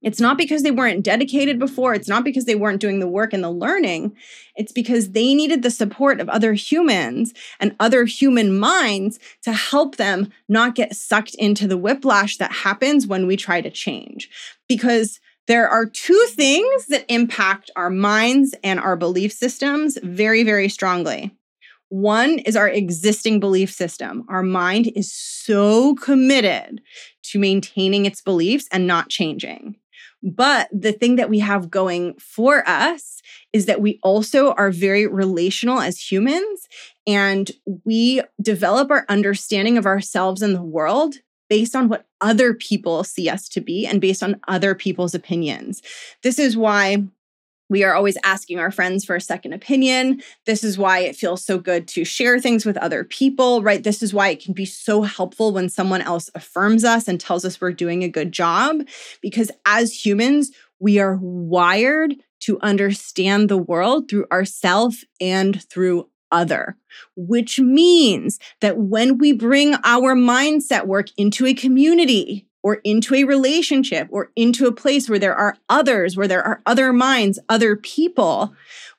It's 0.05 0.19
not 0.21 0.37
because 0.37 0.61
they 0.61 0.69
weren't 0.69 1.03
dedicated 1.03 1.57
before. 1.57 1.95
It's 1.95 2.07
not 2.07 2.23
because 2.23 2.45
they 2.45 2.53
weren't 2.53 2.79
doing 2.79 2.99
the 2.99 3.07
work 3.07 3.33
and 3.33 3.43
the 3.43 3.49
learning. 3.49 4.15
It's 4.55 4.71
because 4.71 5.11
they 5.11 5.33
needed 5.33 5.63
the 5.63 5.71
support 5.71 6.21
of 6.21 6.29
other 6.29 6.53
humans 6.53 7.33
and 7.59 7.75
other 7.79 8.05
human 8.05 8.55
minds 8.59 9.17
to 9.41 9.51
help 9.51 9.95
them 9.95 10.31
not 10.47 10.75
get 10.75 10.95
sucked 10.95 11.33
into 11.35 11.67
the 11.67 11.77
whiplash 11.77 12.37
that 12.37 12.51
happens 12.51 13.07
when 13.07 13.25
we 13.25 13.35
try 13.35 13.61
to 13.61 13.71
change. 13.71 14.29
Because 14.69 15.19
there 15.47 15.67
are 15.67 15.87
two 15.87 16.27
things 16.29 16.85
that 16.87 17.11
impact 17.11 17.71
our 17.75 17.89
minds 17.89 18.53
and 18.63 18.79
our 18.79 18.95
belief 18.95 19.31
systems 19.31 19.97
very, 20.03 20.43
very 20.43 20.69
strongly. 20.69 21.35
One 21.89 22.39
is 22.39 22.55
our 22.55 22.67
existing 22.67 23.39
belief 23.39 23.71
system. 23.71 24.25
Our 24.29 24.43
mind 24.43 24.91
is 24.95 25.13
so 25.13 25.95
committed 25.95 26.81
to 27.23 27.39
maintaining 27.39 28.05
its 28.05 28.21
beliefs 28.21 28.67
and 28.71 28.87
not 28.87 29.09
changing. 29.09 29.75
But 30.23 30.69
the 30.71 30.91
thing 30.91 31.17
that 31.17 31.29
we 31.29 31.39
have 31.39 31.69
going 31.69 32.15
for 32.15 32.67
us 32.67 33.21
is 33.53 33.67
that 33.67 33.81
we 33.81 33.99
also 34.01 34.53
are 34.53 34.71
very 34.71 35.05
relational 35.05 35.79
as 35.79 36.11
humans 36.11 36.67
and 37.05 37.51
we 37.83 38.23
develop 38.41 38.89
our 38.89 39.05
understanding 39.07 39.77
of 39.77 39.85
ourselves 39.85 40.41
and 40.41 40.55
the 40.55 40.63
world 40.63 41.15
based 41.47 41.75
on 41.75 41.89
what 41.89 42.07
other 42.21 42.55
people 42.55 43.03
see 43.03 43.29
us 43.29 43.47
to 43.49 43.61
be 43.61 43.85
and 43.85 44.01
based 44.01 44.23
on 44.23 44.39
other 44.47 44.73
people's 44.73 45.13
opinions. 45.13 45.83
This 46.23 46.39
is 46.39 46.57
why 46.57 47.03
we 47.69 47.83
are 47.83 47.95
always 47.95 48.17
asking 48.23 48.59
our 48.59 48.71
friends 48.71 49.05
for 49.05 49.15
a 49.15 49.21
second 49.21 49.53
opinion. 49.53 50.21
This 50.45 50.63
is 50.63 50.77
why 50.77 50.99
it 50.99 51.15
feels 51.15 51.43
so 51.43 51.57
good 51.57 51.87
to 51.89 52.05
share 52.05 52.39
things 52.39 52.65
with 52.65 52.77
other 52.77 53.03
people, 53.03 53.63
right? 53.63 53.83
This 53.83 54.03
is 54.03 54.13
why 54.13 54.29
it 54.29 54.43
can 54.43 54.53
be 54.53 54.65
so 54.65 55.01
helpful 55.01 55.51
when 55.51 55.69
someone 55.69 56.01
else 56.01 56.29
affirms 56.35 56.83
us 56.83 57.07
and 57.07 57.19
tells 57.19 57.43
us 57.43 57.59
we're 57.59 57.71
doing 57.71 58.03
a 58.03 58.09
good 58.09 58.31
job. 58.31 58.81
Because 59.21 59.51
as 59.65 60.05
humans, 60.05 60.51
we 60.79 60.99
are 60.99 61.17
wired 61.21 62.15
to 62.41 62.59
understand 62.61 63.49
the 63.49 63.57
world 63.57 64.09
through 64.09 64.25
ourself 64.31 64.95
and 65.19 65.63
through 65.69 66.07
other, 66.31 66.75
which 67.15 67.59
means 67.59 68.39
that 68.61 68.77
when 68.77 69.17
we 69.17 69.31
bring 69.31 69.75
our 69.83 70.15
mindset 70.15 70.85
work 70.85 71.07
into 71.17 71.45
a 71.45 71.53
community, 71.53 72.47
or 72.65 72.81
into 72.83 73.13
a 73.13 73.23
relationship 73.23 74.07
or 74.09 74.31
into 74.35 74.65
a 74.65 74.71
place 74.71 75.07
where 75.07 75.19
there 75.19 75.35
are 75.35 75.55
others, 75.69 76.17
where 76.17 76.27
there 76.27 76.41
are 76.41 76.63
other 76.65 76.91
minds, 76.91 77.37
other 77.47 77.75
people, 77.75 78.55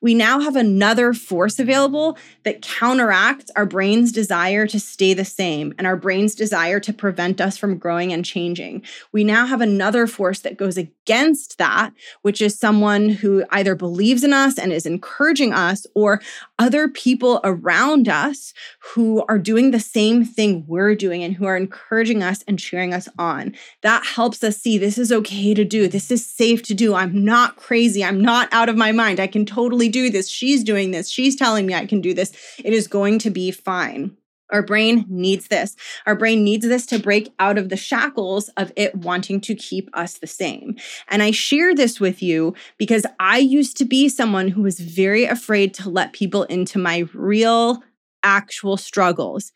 we 0.07 0.15
now 0.15 0.39
have 0.39 0.55
another 0.55 1.13
force 1.13 1.59
available 1.59 2.17
that 2.45 2.63
counteracts 2.63 3.51
our 3.57 3.67
brain's 3.67 4.13
desire 4.13 4.65
to 4.65 4.79
stay 4.79 5.15
the 5.15 5.25
same 5.25 5.75
and 5.79 5.85
our 5.85 5.97
brain's 5.97 6.37
desire 6.37 6.79
to 6.79 6.93
prevent 6.93 7.41
us 7.41 7.59
from 7.59 7.77
growing 7.77 8.13
and 8.13 8.25
changing. 8.25 8.83
We 9.11 9.25
now 9.25 9.47
have 9.47 9.61
another 9.61 10.07
force 10.07 10.39
that 10.43 10.57
goes 10.57 10.77
against 10.77 11.59
that, 11.59 11.93
which 12.23 12.41
is 12.41 12.57
someone 12.57 13.09
who 13.09 13.45
either 13.51 13.75
believes 13.75 14.23
in 14.23 14.33
us 14.33 14.61
and 14.61 14.73
is 14.73 14.87
encouraging 14.87 15.53
us, 15.53 15.89
or 15.97 16.23
other 16.57 16.87
people 16.87 17.41
around 17.43 18.09
us 18.09 18.55
who 18.79 19.25
are 19.29 19.41
doing 19.41 19.73
the 19.73 19.81
same 19.81 20.25
thing 20.25 20.65
we're 20.69 20.95
doing 20.95 21.25
and 21.25 21.35
who 21.35 21.47
are 21.47 21.57
encouraging 21.57 22.23
us 22.23 22.45
and 22.47 22.61
cheering 22.61 22.95
us 22.95 23.09
on. 23.19 23.57
That 23.83 24.07
helps 24.07 24.45
us 24.45 24.57
see 24.57 24.79
this 24.79 24.99
is 24.99 25.11
okay 25.11 25.53
to 25.53 25.65
do. 25.65 25.89
This 25.89 26.13
is 26.13 26.25
safe 26.25 26.63
to 26.63 26.75
do. 26.75 26.95
I'm 26.95 27.25
not 27.25 27.57
crazy. 27.57 28.05
I'm 28.05 28.21
not 28.21 28.49
out 28.53 28.69
of 28.69 28.77
my 28.77 28.93
mind. 28.93 29.19
I 29.19 29.27
can 29.27 29.45
totally 29.45 29.89
do 29.97 30.11
this. 30.11 30.29
She's 30.29 30.63
doing 30.63 30.91
this. 30.91 31.09
She's 31.09 31.37
telling 31.37 31.67
me 31.67 31.75
I 31.75 31.87
can 31.87 32.01
do 32.01 32.13
this. 32.13 32.33
It 32.63 32.73
is 32.73 32.87
going 32.87 33.19
to 33.21 33.31
be 33.31 33.51
fine. 33.51 34.17
Our 34.51 34.63
brain 34.63 35.05
needs 35.09 35.49
this. 35.49 35.75
Our 36.07 36.15
brain 36.15 36.45
needs 36.45 36.69
this 36.69 36.87
to 36.87 36.99
break 36.99 37.33
out 37.39 37.59
of 37.59 37.69
the 37.69 37.77
shackles 37.77 38.49
of 38.51 38.73
it 38.77 38.95
wanting 38.95 39.41
to 39.41 39.55
keep 39.55 39.89
us 39.93 40.19
the 40.19 40.27
same. 40.27 40.77
And 41.09 41.23
I 41.23 41.31
share 41.33 41.75
this 41.75 41.99
with 41.99 42.23
you 42.23 42.55
because 42.79 43.05
I 43.19 43.39
used 43.39 43.77
to 43.79 43.85
be 43.85 44.09
someone 44.09 44.49
who 44.49 44.63
was 44.63 44.79
very 44.79 45.25
afraid 45.25 45.75
to 45.75 45.91
let 45.91 46.13
people 46.13 46.45
into 46.45 46.79
my 46.79 47.09
real, 47.13 47.83
actual 48.23 48.77
struggles. 48.77 49.53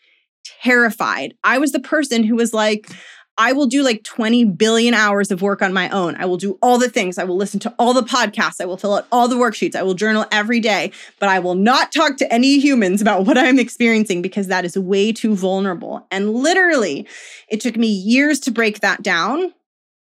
Terrified. 0.62 1.34
I 1.44 1.58
was 1.58 1.72
the 1.72 1.80
person 1.80 2.24
who 2.24 2.34
was 2.34 2.52
like, 2.52 2.90
I 3.38 3.52
will 3.52 3.66
do 3.66 3.82
like 3.82 4.04
20 4.04 4.44
billion 4.44 4.92
hours 4.92 5.30
of 5.30 5.40
work 5.40 5.62
on 5.62 5.72
my 5.72 5.88
own. 5.88 6.14
I 6.16 6.26
will 6.26 6.36
do 6.36 6.58
all 6.60 6.78
the 6.78 6.90
things. 6.90 7.16
I 7.16 7.24
will 7.24 7.36
listen 7.36 7.58
to 7.60 7.74
all 7.78 7.94
the 7.94 8.02
podcasts. 8.02 8.60
I 8.60 8.66
will 8.66 8.76
fill 8.76 8.94
out 8.94 9.06
all 9.10 9.28
the 9.28 9.36
worksheets. 9.36 9.74
I 9.74 9.82
will 9.82 9.94
journal 9.94 10.26
every 10.30 10.60
day, 10.60 10.92
but 11.18 11.28
I 11.28 11.38
will 11.38 11.54
not 11.54 11.90
talk 11.90 12.18
to 12.18 12.32
any 12.32 12.58
humans 12.58 13.00
about 13.00 13.24
what 13.24 13.38
I'm 13.38 13.58
experiencing 13.58 14.20
because 14.20 14.48
that 14.48 14.64
is 14.64 14.76
way 14.76 15.12
too 15.12 15.34
vulnerable. 15.34 16.06
And 16.10 16.34
literally, 16.34 17.08
it 17.48 17.60
took 17.60 17.76
me 17.76 17.88
years 17.88 18.40
to 18.40 18.50
break 18.50 18.80
that 18.80 19.02
down 19.02 19.54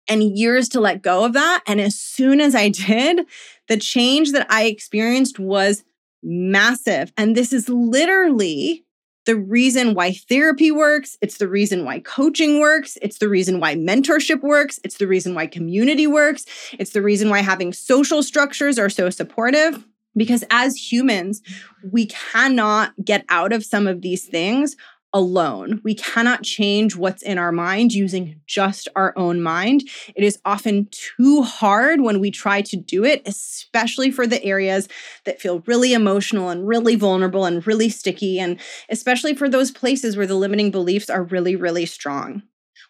and 0.07 0.38
years 0.38 0.68
to 0.70 0.80
let 0.80 1.01
go 1.01 1.24
of 1.24 1.34
that. 1.34 1.62
And 1.68 1.80
as 1.80 1.99
soon 1.99 2.41
as 2.41 2.55
I 2.55 2.70
did, 2.70 3.26
the 3.68 3.78
change 3.78 4.32
that 4.32 4.47
I 4.49 4.64
experienced 4.64 5.39
was 5.39 5.84
massive. 6.24 7.14
And 7.18 7.36
this 7.36 7.53
is 7.53 7.70
literally 7.70 8.84
the 9.26 9.36
reason 9.36 9.93
why 9.93 10.13
therapy 10.13 10.72
works. 10.72 11.17
It's 11.22 11.38
the 11.38 11.47
reason 11.47 11.86
why 11.86 11.99
coaching 11.99 12.59
works. 12.59 12.97
It's 13.01 13.19
the 13.19 13.30
reason 13.30 13.59
why 13.59 13.76
mentorship 13.76 14.41
works. 14.41 14.80
It's 14.84 14.97
the 14.97 15.07
reason 15.07 15.36
why 15.36 15.47
community 15.47 16.07
works. 16.07 16.45
It's 16.80 16.91
the 16.91 17.01
reason 17.01 17.30
why 17.30 17.39
having 17.39 17.74
social 17.74 18.24
structures 18.24 18.80
are 18.80 18.89
so 18.89 19.09
supportive. 19.09 19.86
Because 20.17 20.43
as 20.49 20.76
humans, 20.76 21.41
we 21.89 22.07
cannot 22.07 22.93
get 23.03 23.24
out 23.30 23.53
of 23.53 23.63
some 23.63 23.88
of 23.88 24.01
these 24.01 24.26
things 24.26 24.76
alone. 25.14 25.82
We 25.84 25.95
cannot 25.95 26.43
change 26.43 26.95
what's 26.95 27.22
in 27.22 27.38
our 27.38 27.51
mind 27.51 27.93
using 27.93 28.39
just 28.47 28.88
our 28.95 29.14
own 29.18 29.41
mind. 29.41 29.84
It 30.16 30.24
is 30.24 30.39
often 30.45 30.88
too 30.91 31.43
hard 31.43 32.01
when 32.01 32.20
we 32.20 32.32
try 32.32 32.62
to 32.62 32.78
do 32.78 33.03
it, 33.03 33.22
especially 33.26 34.12
for 34.12 34.26
the 34.26 34.43
areas 34.43 34.88
that 35.26 35.41
feel 35.41 35.64
really 35.68 35.93
emotional 35.93 36.49
and 36.49 36.68
really 36.68 36.95
vulnerable 36.95 37.45
and 37.45 37.66
really 37.68 37.89
sticky, 37.89 38.39
and 38.39 38.59
especially 38.89 39.36
for 39.36 39.49
those 39.49 39.72
places 39.72 40.16
where 40.16 40.28
the 40.28 40.36
limiting 40.36 40.72
beliefs 40.72 41.09
are 41.09 41.24
really, 41.24 41.55
really 41.55 41.86
strong. 41.86 42.43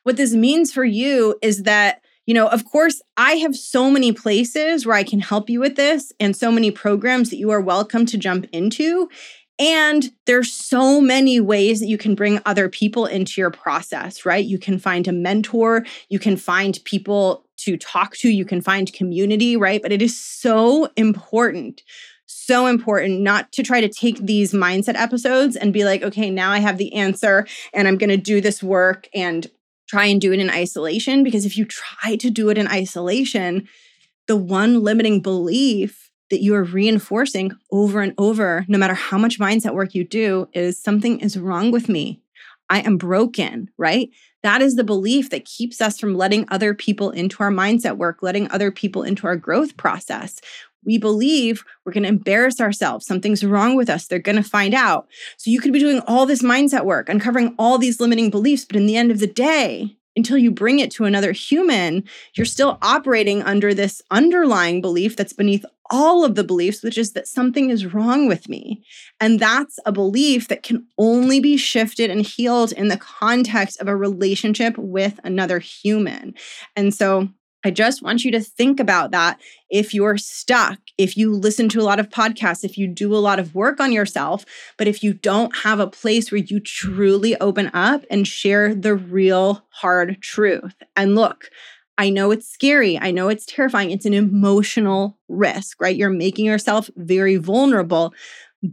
What 0.03 0.17
this 0.17 0.33
means 0.33 0.71
for 0.71 0.83
you 0.83 1.37
is 1.41 1.63
that 1.63 2.01
you 2.27 2.35
know, 2.35 2.47
of 2.47 2.65
course, 2.65 3.01
I 3.17 3.33
have 3.33 3.55
so 3.55 3.89
many 3.89 4.11
places 4.11 4.85
where 4.85 4.95
I 4.95 5.03
can 5.03 5.19
help 5.19 5.49
you 5.49 5.59
with 5.59 5.75
this 5.75 6.13
and 6.19 6.35
so 6.35 6.51
many 6.51 6.69
programs 6.69 7.29
that 7.29 7.37
you 7.37 7.49
are 7.49 7.59
welcome 7.59 8.05
to 8.05 8.17
jump 8.17 8.45
into. 8.51 9.09
And 9.61 10.11
there's 10.25 10.51
so 10.51 10.99
many 10.99 11.39
ways 11.39 11.81
that 11.81 11.85
you 11.85 11.97
can 11.97 12.15
bring 12.15 12.39
other 12.47 12.67
people 12.67 13.05
into 13.05 13.39
your 13.39 13.51
process, 13.51 14.25
right? 14.25 14.43
You 14.43 14.57
can 14.57 14.79
find 14.79 15.07
a 15.07 15.11
mentor, 15.11 15.85
you 16.09 16.17
can 16.17 16.35
find 16.35 16.79
people 16.83 17.45
to 17.57 17.77
talk 17.77 18.17
to, 18.17 18.29
you 18.29 18.43
can 18.43 18.59
find 18.59 18.91
community, 18.91 19.55
right? 19.55 19.79
But 19.79 19.91
it 19.91 20.01
is 20.01 20.19
so 20.19 20.89
important 20.97 21.83
so 22.33 22.67
important 22.67 23.21
not 23.21 23.51
to 23.51 23.61
try 23.61 23.81
to 23.81 23.89
take 23.89 24.17
these 24.17 24.53
mindset 24.53 24.95
episodes 24.95 25.55
and 25.55 25.73
be 25.73 25.83
like, 25.83 26.01
okay, 26.01 26.29
now 26.29 26.51
I 26.51 26.59
have 26.59 26.77
the 26.77 26.93
answer 26.93 27.45
and 27.73 27.87
I'm 27.87 27.97
going 27.97 28.09
to 28.09 28.17
do 28.17 28.39
this 28.39 28.63
work 28.63 29.07
and 29.13 29.49
try 29.87 30.05
and 30.05 30.19
do 30.19 30.31
it 30.31 30.39
in 30.39 30.49
isolation. 30.49 31.23
Because 31.23 31.45
if 31.45 31.57
you 31.57 31.65
try 31.65 32.15
to 32.15 32.29
do 32.29 32.49
it 32.49 32.57
in 32.57 32.67
isolation, 32.67 33.67
the 34.27 34.37
one 34.37 34.81
limiting 34.81 35.21
belief 35.21 36.10
that 36.31 36.41
you 36.41 36.55
are 36.55 36.63
reinforcing 36.63 37.51
over 37.71 38.01
and 38.01 38.15
over, 38.17 38.65
no 38.67 38.77
matter 38.77 38.95
how 38.95 39.17
much 39.17 39.39
mindset 39.39 39.75
work 39.75 39.93
you 39.93 40.03
do, 40.03 40.49
is 40.53 40.77
something 40.77 41.19
is 41.19 41.37
wrong 41.37 41.71
with 41.71 41.87
me. 41.87 42.19
I 42.69 42.79
am 42.79 42.97
broken, 42.97 43.69
right? 43.77 44.09
That 44.43 44.61
is 44.61 44.75
the 44.75 44.83
belief 44.83 45.29
that 45.29 45.45
keeps 45.45 45.81
us 45.81 45.99
from 45.99 46.15
letting 46.15 46.45
other 46.49 46.73
people 46.73 47.11
into 47.11 47.43
our 47.43 47.51
mindset 47.51 47.97
work, 47.97 48.23
letting 48.23 48.49
other 48.49 48.71
people 48.71 49.03
into 49.03 49.27
our 49.27 49.35
growth 49.35 49.77
process. 49.77 50.41
We 50.83 50.97
believe 50.97 51.63
we're 51.85 51.91
going 51.91 52.03
to 52.03 52.09
embarrass 52.09 52.59
ourselves. 52.59 53.05
Something's 53.05 53.45
wrong 53.45 53.75
with 53.75 53.89
us. 53.89 54.07
They're 54.07 54.19
going 54.19 54.37
to 54.37 54.43
find 54.43 54.73
out. 54.73 55.07
So 55.37 55.51
you 55.51 55.61
could 55.61 55.73
be 55.73 55.79
doing 55.79 56.01
all 56.07 56.25
this 56.25 56.41
mindset 56.41 56.85
work, 56.85 57.07
uncovering 57.07 57.53
all 57.59 57.77
these 57.77 57.99
limiting 57.99 58.31
beliefs, 58.31 58.65
but 58.65 58.77
in 58.77 58.87
the 58.87 58.95
end 58.95 59.11
of 59.11 59.19
the 59.19 59.27
day, 59.27 59.97
until 60.21 60.37
you 60.37 60.51
bring 60.51 60.77
it 60.77 60.91
to 60.91 61.05
another 61.05 61.31
human, 61.31 62.03
you're 62.35 62.45
mm. 62.45 62.51
still 62.51 62.77
operating 62.83 63.41
under 63.41 63.73
this 63.73 64.03
underlying 64.11 64.79
belief 64.79 65.15
that's 65.15 65.33
beneath 65.33 65.65
all 65.89 66.23
of 66.23 66.35
the 66.35 66.43
beliefs, 66.43 66.83
which 66.83 66.95
is 66.95 67.13
that 67.13 67.27
something 67.27 67.71
is 67.71 67.91
wrong 67.91 68.27
with 68.27 68.47
me. 68.47 68.83
And 69.19 69.39
that's 69.39 69.79
a 69.83 69.91
belief 69.91 70.47
that 70.47 70.61
can 70.61 70.85
only 70.99 71.39
be 71.39 71.57
shifted 71.57 72.11
and 72.11 72.21
healed 72.21 72.71
in 72.71 72.87
the 72.87 72.97
context 72.97 73.81
of 73.81 73.87
a 73.87 73.95
relationship 73.95 74.77
with 74.77 75.19
another 75.23 75.57
human. 75.57 76.35
And 76.75 76.93
so 76.93 77.29
I 77.63 77.71
just 77.71 78.01
want 78.01 78.25
you 78.25 78.31
to 78.31 78.41
think 78.41 78.79
about 78.79 79.11
that 79.11 79.39
if 79.69 79.93
you're 79.93 80.17
stuck, 80.17 80.79
if 80.97 81.15
you 81.15 81.33
listen 81.33 81.69
to 81.69 81.79
a 81.79 81.83
lot 81.83 81.99
of 81.99 82.09
podcasts, 82.09 82.63
if 82.63 82.77
you 82.77 82.87
do 82.87 83.15
a 83.15 83.17
lot 83.17 83.39
of 83.39 83.53
work 83.53 83.79
on 83.79 83.91
yourself, 83.91 84.45
but 84.77 84.87
if 84.87 85.03
you 85.03 85.13
don't 85.13 85.55
have 85.57 85.79
a 85.79 85.87
place 85.87 86.31
where 86.31 86.41
you 86.41 86.59
truly 86.59 87.39
open 87.39 87.69
up 87.73 88.03
and 88.09 88.27
share 88.27 88.73
the 88.73 88.95
real 88.95 89.65
hard 89.69 90.21
truth. 90.21 90.75
And 90.95 91.15
look, 91.15 91.49
I 91.97 92.09
know 92.09 92.31
it's 92.31 92.47
scary. 92.47 92.97
I 92.99 93.11
know 93.11 93.29
it's 93.29 93.45
terrifying. 93.45 93.91
It's 93.91 94.05
an 94.05 94.13
emotional 94.13 95.19
risk, 95.29 95.79
right? 95.79 95.95
You're 95.95 96.09
making 96.09 96.45
yourself 96.45 96.89
very 96.95 97.35
vulnerable, 97.37 98.13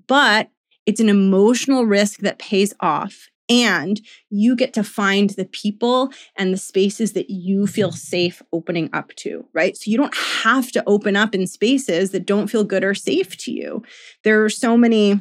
but 0.06 0.50
it's 0.86 1.00
an 1.00 1.10
emotional 1.10 1.84
risk 1.84 2.20
that 2.20 2.38
pays 2.38 2.72
off. 2.80 3.28
And 3.48 4.00
you 4.30 4.54
get 4.54 4.74
to 4.74 4.84
find 4.84 5.30
the 5.30 5.46
people 5.46 6.12
and 6.36 6.52
the 6.52 6.58
spaces 6.58 7.12
that 7.14 7.30
you 7.30 7.66
feel 7.66 7.88
mm-hmm. 7.88 7.96
safe 7.96 8.42
opening 8.52 8.90
up 8.92 9.14
to, 9.16 9.46
right? 9.52 9.76
So 9.76 9.90
you 9.90 9.96
don't 9.96 10.16
have 10.42 10.70
to 10.72 10.84
open 10.86 11.16
up 11.16 11.34
in 11.34 11.46
spaces 11.46 12.10
that 12.10 12.26
don't 12.26 12.48
feel 12.48 12.64
good 12.64 12.84
or 12.84 12.94
safe 12.94 13.36
to 13.38 13.52
you. 13.52 13.82
There 14.24 14.44
are 14.44 14.50
so 14.50 14.76
many 14.76 15.20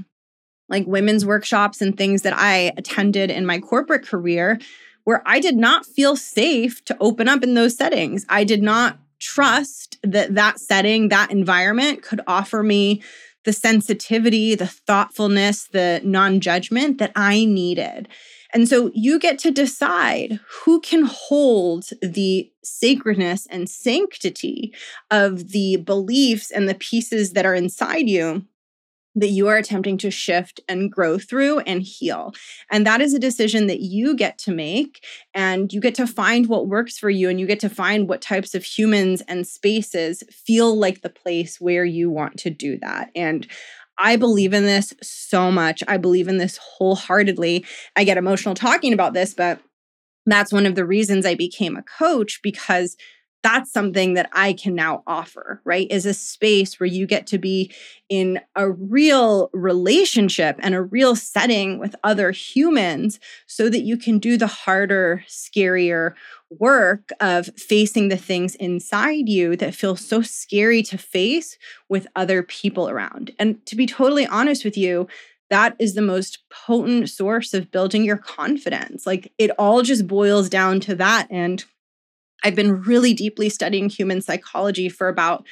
like 0.69 0.85
women's 0.85 1.25
workshops 1.25 1.81
and 1.81 1.97
things 1.97 2.23
that 2.23 2.33
I 2.35 2.73
attended 2.77 3.31
in 3.31 3.45
my 3.45 3.59
corporate 3.59 4.05
career 4.05 4.59
where 5.05 5.23
I 5.25 5.39
did 5.39 5.55
not 5.55 5.85
feel 5.85 6.17
safe 6.17 6.83
to 6.85 6.97
open 6.99 7.29
up 7.29 7.41
in 7.41 7.53
those 7.53 7.77
settings. 7.77 8.25
I 8.27 8.43
did 8.43 8.61
not 8.61 8.99
trust 9.19 9.97
that 10.03 10.35
that 10.35 10.59
setting, 10.59 11.09
that 11.09 11.31
environment 11.31 12.03
could 12.03 12.21
offer 12.27 12.61
me 12.61 13.01
the 13.47 13.53
sensitivity, 13.53 14.55
the 14.55 14.67
thoughtfulness, 14.67 15.69
the 15.69 16.01
non 16.03 16.41
judgment 16.41 16.97
that 16.97 17.13
I 17.15 17.45
needed. 17.45 18.09
And 18.53 18.67
so 18.67 18.91
you 18.93 19.19
get 19.19 19.39
to 19.39 19.51
decide 19.51 20.41
who 20.49 20.81
can 20.81 21.03
hold 21.03 21.85
the 22.01 22.51
sacredness 22.61 23.47
and 23.49 23.69
sanctity 23.69 24.73
of 25.11 25.51
the 25.51 25.77
beliefs 25.77 26.51
and 26.51 26.67
the 26.67 26.75
pieces 26.75 27.31
that 27.33 27.45
are 27.45 27.55
inside 27.55 28.09
you 28.09 28.45
that 29.19 29.29
you 29.29 29.47
are 29.47 29.57
attempting 29.57 29.97
to 29.97 30.11
shift 30.11 30.59
and 30.69 30.91
grow 30.91 31.17
through 31.17 31.59
and 31.59 31.81
heal. 31.81 32.33
And 32.71 32.85
that 32.85 33.01
is 33.01 33.13
a 33.13 33.19
decision 33.19 33.67
that 33.67 33.81
you 33.81 34.15
get 34.15 34.37
to 34.39 34.51
make. 34.51 35.03
And 35.33 35.73
you 35.73 35.81
get 35.81 35.95
to 35.95 36.07
find 36.07 36.47
what 36.47 36.67
works 36.67 36.97
for 36.97 37.09
you. 37.09 37.29
And 37.29 37.39
you 37.39 37.47
get 37.47 37.59
to 37.61 37.69
find 37.69 38.07
what 38.07 38.21
types 38.21 38.53
of 38.53 38.63
humans 38.63 39.21
and 39.27 39.47
spaces 39.47 40.23
feel 40.31 40.77
like 40.77 41.01
the 41.01 41.09
place 41.09 41.59
where 41.59 41.85
you 41.85 42.09
want 42.09 42.37
to 42.39 42.49
do 42.49 42.77
that. 42.79 43.09
And 43.15 43.47
I 43.97 44.15
believe 44.15 44.53
in 44.53 44.63
this 44.63 44.93
so 45.01 45.51
much. 45.51 45.83
I 45.87 45.97
believe 45.97 46.27
in 46.27 46.37
this 46.37 46.57
wholeheartedly. 46.57 47.65
I 47.95 48.03
get 48.03 48.17
emotional 48.17 48.53
talking 48.53 48.93
about 48.93 49.13
this, 49.13 49.33
but 49.33 49.59
that's 50.27 50.53
one 50.53 50.65
of 50.65 50.75
the 50.75 50.85
reasons 50.85 51.25
I 51.25 51.33
became 51.33 51.75
a 51.75 51.81
coach 51.81 52.41
because 52.43 52.95
that's 53.47 53.71
something 53.71 54.15
that 54.15 54.29
I 54.33 54.51
can 54.51 54.75
now 54.75 55.03
offer, 55.07 55.61
right? 55.63 55.87
Is 55.89 56.05
a 56.05 56.13
space 56.13 56.81
where 56.81 56.87
you 56.87 57.07
get 57.07 57.25
to 57.27 57.37
be 57.37 57.71
in 58.09 58.41
a 58.57 58.69
real 58.69 59.49
relationship 59.53 60.57
and 60.59 60.75
a 60.75 60.81
real 60.81 61.15
setting 61.15 61.79
with 61.79 61.95
other 62.03 62.31
humans 62.31 63.21
so 63.45 63.69
that 63.69 63.83
you 63.83 63.95
can 63.95 64.19
do 64.19 64.35
the 64.35 64.47
harder, 64.47 65.23
scarier 65.29 66.13
work 66.49 67.11
of 67.21 67.45
facing 67.55 68.09
the 68.09 68.17
things 68.17 68.53
inside 68.55 69.29
you 69.29 69.55
that 69.55 69.73
feel 69.73 69.95
so 69.95 70.21
scary 70.21 70.83
to 70.83 70.97
face 70.97 71.57
with 71.87 72.05
other 72.17 72.43
people 72.43 72.89
around. 72.89 73.31
And 73.39 73.65
to 73.65 73.77
be 73.77 73.85
totally 73.85 74.27
honest 74.27 74.65
with 74.65 74.75
you, 74.75 75.07
that 75.49 75.73
is 75.79 75.95
the 75.95 76.01
most 76.01 76.39
potent 76.49 77.09
source 77.09 77.53
of 77.53 77.71
building 77.71 78.03
your 78.03 78.17
confidence. 78.17 79.07
Like 79.07 79.31
it 79.37 79.51
all 79.57 79.83
just 79.83 80.05
boils 80.05 80.49
down 80.49 80.81
to 80.81 80.95
that. 80.95 81.27
And 81.31 81.63
I've 82.43 82.55
been 82.55 82.81
really 82.81 83.13
deeply 83.13 83.49
studying 83.49 83.89
human 83.89 84.21
psychology 84.21 84.89
for 84.89 85.07
about 85.07 85.45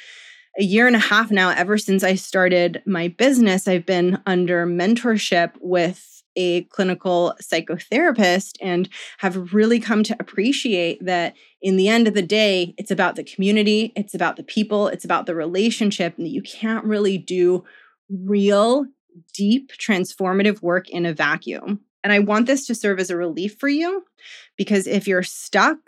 a 0.58 0.62
year 0.62 0.86
and 0.86 0.96
a 0.96 1.00
half 1.00 1.30
now. 1.30 1.50
Ever 1.50 1.76
since 1.78 2.02
I 2.02 2.14
started 2.14 2.82
my 2.86 3.08
business, 3.08 3.68
I've 3.68 3.86
been 3.86 4.20
under 4.26 4.66
mentorship 4.66 5.52
with 5.60 6.16
a 6.36 6.62
clinical 6.64 7.34
psychotherapist 7.42 8.56
and 8.60 8.88
have 9.18 9.54
really 9.54 9.80
come 9.80 10.02
to 10.02 10.16
appreciate 10.20 11.04
that 11.04 11.34
in 11.62 11.76
the 11.76 11.88
end 11.88 12.06
of 12.06 12.14
the 12.14 12.22
day, 12.22 12.74
it's 12.76 12.90
about 12.90 13.16
the 13.16 13.24
community, 13.24 13.92
it's 13.96 14.14
about 14.14 14.36
the 14.36 14.42
people, 14.42 14.88
it's 14.88 15.04
about 15.04 15.26
the 15.26 15.34
relationship, 15.34 16.16
and 16.16 16.26
that 16.26 16.30
you 16.30 16.42
can't 16.42 16.84
really 16.84 17.16
do 17.18 17.64
real, 18.10 18.86
deep, 19.34 19.72
transformative 19.72 20.62
work 20.62 20.88
in 20.90 21.06
a 21.06 21.14
vacuum. 21.14 21.80
And 22.04 22.12
I 22.12 22.20
want 22.20 22.46
this 22.46 22.66
to 22.66 22.74
serve 22.74 23.00
as 23.00 23.10
a 23.10 23.16
relief 23.16 23.56
for 23.58 23.68
you 23.68 24.04
because 24.56 24.86
if 24.86 25.08
you're 25.08 25.24
stuck, 25.24 25.78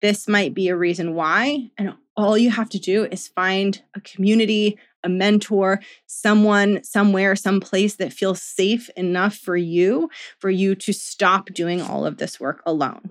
this 0.00 0.28
might 0.28 0.54
be 0.54 0.68
a 0.68 0.76
reason 0.76 1.14
why. 1.14 1.70
And 1.76 1.94
all 2.16 2.36
you 2.36 2.50
have 2.50 2.68
to 2.70 2.78
do 2.78 3.04
is 3.04 3.28
find 3.28 3.80
a 3.94 4.00
community, 4.00 4.78
a 5.04 5.08
mentor, 5.08 5.80
someone, 6.06 6.82
somewhere, 6.82 7.36
someplace 7.36 7.96
that 7.96 8.12
feels 8.12 8.42
safe 8.42 8.90
enough 8.96 9.36
for 9.36 9.56
you, 9.56 10.10
for 10.38 10.50
you 10.50 10.74
to 10.74 10.92
stop 10.92 11.46
doing 11.50 11.80
all 11.80 12.04
of 12.04 12.18
this 12.18 12.40
work 12.40 12.62
alone. 12.66 13.10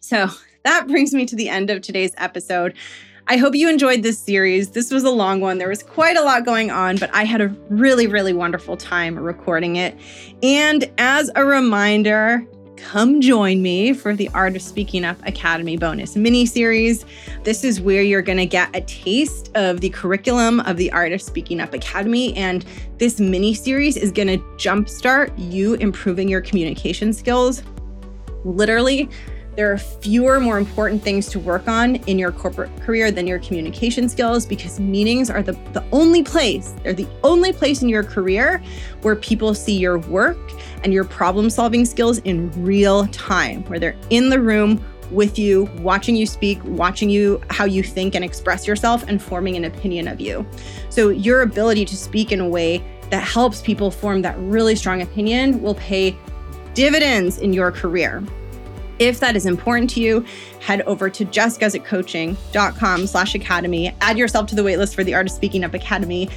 So 0.00 0.28
that 0.64 0.86
brings 0.86 1.14
me 1.14 1.26
to 1.26 1.36
the 1.36 1.48
end 1.48 1.70
of 1.70 1.82
today's 1.82 2.12
episode. 2.16 2.74
I 3.26 3.38
hope 3.38 3.54
you 3.54 3.70
enjoyed 3.70 4.02
this 4.02 4.18
series. 4.18 4.72
This 4.72 4.90
was 4.90 5.02
a 5.02 5.10
long 5.10 5.40
one. 5.40 5.56
There 5.56 5.68
was 5.68 5.82
quite 5.82 6.18
a 6.18 6.22
lot 6.22 6.44
going 6.44 6.70
on, 6.70 6.98
but 6.98 7.08
I 7.14 7.24
had 7.24 7.40
a 7.40 7.48
really, 7.70 8.06
really 8.06 8.34
wonderful 8.34 8.76
time 8.76 9.18
recording 9.18 9.76
it. 9.76 9.98
And 10.42 10.90
as 10.98 11.30
a 11.34 11.42
reminder, 11.42 12.46
come 12.76 13.20
join 13.20 13.62
me 13.62 13.92
for 13.92 14.14
the 14.14 14.28
Art 14.34 14.56
of 14.56 14.62
Speaking 14.62 15.04
Up 15.04 15.16
Academy 15.26 15.76
bonus 15.76 16.16
mini 16.16 16.46
series. 16.46 17.04
This 17.42 17.64
is 17.64 17.80
where 17.80 18.02
you're 18.02 18.22
going 18.22 18.38
to 18.38 18.46
get 18.46 18.74
a 18.74 18.80
taste 18.82 19.50
of 19.54 19.80
the 19.80 19.90
curriculum 19.90 20.60
of 20.60 20.76
the 20.76 20.90
Art 20.92 21.12
of 21.12 21.22
Speaking 21.22 21.60
Up 21.60 21.72
Academy. 21.72 22.34
And 22.36 22.64
this 22.98 23.20
mini 23.20 23.54
series 23.54 23.96
is 23.96 24.12
going 24.12 24.28
to 24.28 24.38
jumpstart 24.56 25.32
you 25.36 25.74
improving 25.74 26.28
your 26.28 26.40
communication 26.40 27.12
skills. 27.12 27.62
Literally, 28.44 29.08
there 29.56 29.72
are 29.72 29.78
fewer, 29.78 30.40
more 30.40 30.58
important 30.58 31.02
things 31.02 31.28
to 31.28 31.38
work 31.38 31.68
on 31.68 31.96
in 32.06 32.18
your 32.18 32.32
corporate 32.32 32.74
career 32.80 33.10
than 33.10 33.26
your 33.26 33.38
communication 33.38 34.08
skills 34.08 34.46
because 34.46 34.80
meetings 34.80 35.30
are 35.30 35.42
the, 35.42 35.52
the 35.72 35.84
only 35.92 36.22
place, 36.22 36.74
they're 36.82 36.92
the 36.92 37.06
only 37.22 37.52
place 37.52 37.82
in 37.82 37.88
your 37.88 38.02
career 38.02 38.62
where 39.02 39.16
people 39.16 39.54
see 39.54 39.76
your 39.76 39.98
work 39.98 40.38
and 40.82 40.92
your 40.92 41.04
problem 41.04 41.48
solving 41.50 41.84
skills 41.84 42.18
in 42.18 42.50
real 42.62 43.06
time, 43.08 43.62
where 43.64 43.78
they're 43.78 43.96
in 44.10 44.28
the 44.28 44.40
room 44.40 44.84
with 45.10 45.38
you, 45.38 45.64
watching 45.78 46.16
you 46.16 46.26
speak, 46.26 46.58
watching 46.64 47.08
you 47.08 47.40
how 47.50 47.64
you 47.64 47.82
think 47.82 48.14
and 48.14 48.24
express 48.24 48.66
yourself, 48.66 49.04
and 49.06 49.22
forming 49.22 49.56
an 49.56 49.64
opinion 49.64 50.08
of 50.08 50.20
you. 50.20 50.46
So, 50.88 51.10
your 51.10 51.42
ability 51.42 51.84
to 51.84 51.96
speak 51.96 52.32
in 52.32 52.40
a 52.40 52.48
way 52.48 52.82
that 53.10 53.22
helps 53.22 53.60
people 53.60 53.90
form 53.90 54.22
that 54.22 54.36
really 54.38 54.74
strong 54.74 55.02
opinion 55.02 55.62
will 55.62 55.74
pay 55.74 56.16
dividends 56.72 57.38
in 57.38 57.52
your 57.52 57.70
career. 57.70 58.24
If 58.98 59.20
that 59.20 59.36
is 59.36 59.46
important 59.46 59.90
to 59.90 60.00
you, 60.00 60.24
head 60.60 60.82
over 60.82 61.10
to 61.10 61.24
jessguzikcoaching.com 61.24 63.06
slash 63.06 63.34
academy. 63.34 63.94
Add 64.00 64.18
yourself 64.18 64.46
to 64.48 64.54
the 64.54 64.62
waitlist 64.62 64.94
for 64.94 65.04
the 65.04 65.14
Art 65.14 65.26
of 65.26 65.32
Speaking 65.32 65.64
Up 65.64 65.74
Academy 65.74 66.28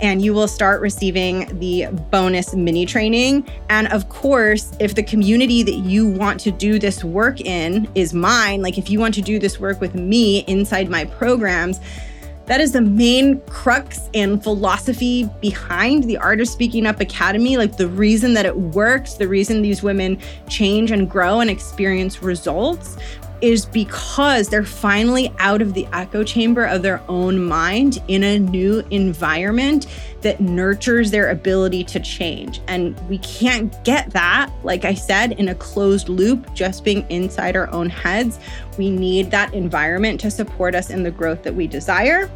and 0.00 0.22
you 0.22 0.34
will 0.34 0.48
start 0.48 0.80
receiving 0.80 1.58
the 1.58 1.86
bonus 2.10 2.54
mini 2.54 2.86
training. 2.86 3.48
And 3.68 3.86
of 3.88 4.08
course, 4.08 4.72
if 4.80 4.94
the 4.94 5.02
community 5.02 5.62
that 5.62 5.76
you 5.76 6.08
want 6.08 6.40
to 6.40 6.50
do 6.50 6.78
this 6.78 7.04
work 7.04 7.40
in 7.40 7.88
is 7.94 8.12
mine, 8.12 8.62
like 8.62 8.78
if 8.78 8.90
you 8.90 8.98
want 8.98 9.14
to 9.14 9.22
do 9.22 9.38
this 9.38 9.60
work 9.60 9.80
with 9.80 9.94
me 9.94 10.40
inside 10.40 10.88
my 10.88 11.04
programs, 11.04 11.80
that 12.46 12.60
is 12.60 12.72
the 12.72 12.80
main 12.80 13.40
crux 13.42 14.10
and 14.12 14.42
philosophy 14.42 15.28
behind 15.40 16.04
the 16.04 16.16
Art 16.18 16.40
of 16.40 16.48
Speaking 16.48 16.86
Up 16.86 17.00
Academy. 17.00 17.56
Like 17.56 17.76
the 17.76 17.88
reason 17.88 18.34
that 18.34 18.44
it 18.44 18.56
works, 18.56 19.14
the 19.14 19.28
reason 19.28 19.62
these 19.62 19.82
women 19.82 20.18
change 20.48 20.90
and 20.90 21.08
grow 21.08 21.40
and 21.40 21.48
experience 21.48 22.22
results 22.22 22.96
is 23.44 23.66
because 23.66 24.48
they're 24.48 24.64
finally 24.64 25.30
out 25.38 25.60
of 25.60 25.74
the 25.74 25.86
echo 25.92 26.24
chamber 26.24 26.64
of 26.64 26.80
their 26.80 27.02
own 27.08 27.38
mind 27.38 28.02
in 28.08 28.24
a 28.24 28.38
new 28.38 28.82
environment 28.90 29.86
that 30.22 30.40
nurtures 30.40 31.10
their 31.10 31.28
ability 31.28 31.84
to 31.84 32.00
change. 32.00 32.62
And 32.68 32.98
we 33.06 33.18
can't 33.18 33.70
get 33.84 34.08
that, 34.12 34.50
like 34.62 34.86
I 34.86 34.94
said, 34.94 35.32
in 35.32 35.48
a 35.48 35.54
closed 35.54 36.08
loop, 36.08 36.54
just 36.54 36.84
being 36.84 37.04
inside 37.10 37.54
our 37.54 37.70
own 37.70 37.90
heads. 37.90 38.38
We 38.78 38.88
need 38.88 39.30
that 39.32 39.52
environment 39.52 40.20
to 40.20 40.30
support 40.30 40.74
us 40.74 40.88
in 40.88 41.02
the 41.02 41.10
growth 41.10 41.42
that 41.42 41.54
we 41.54 41.66
desire 41.66 42.30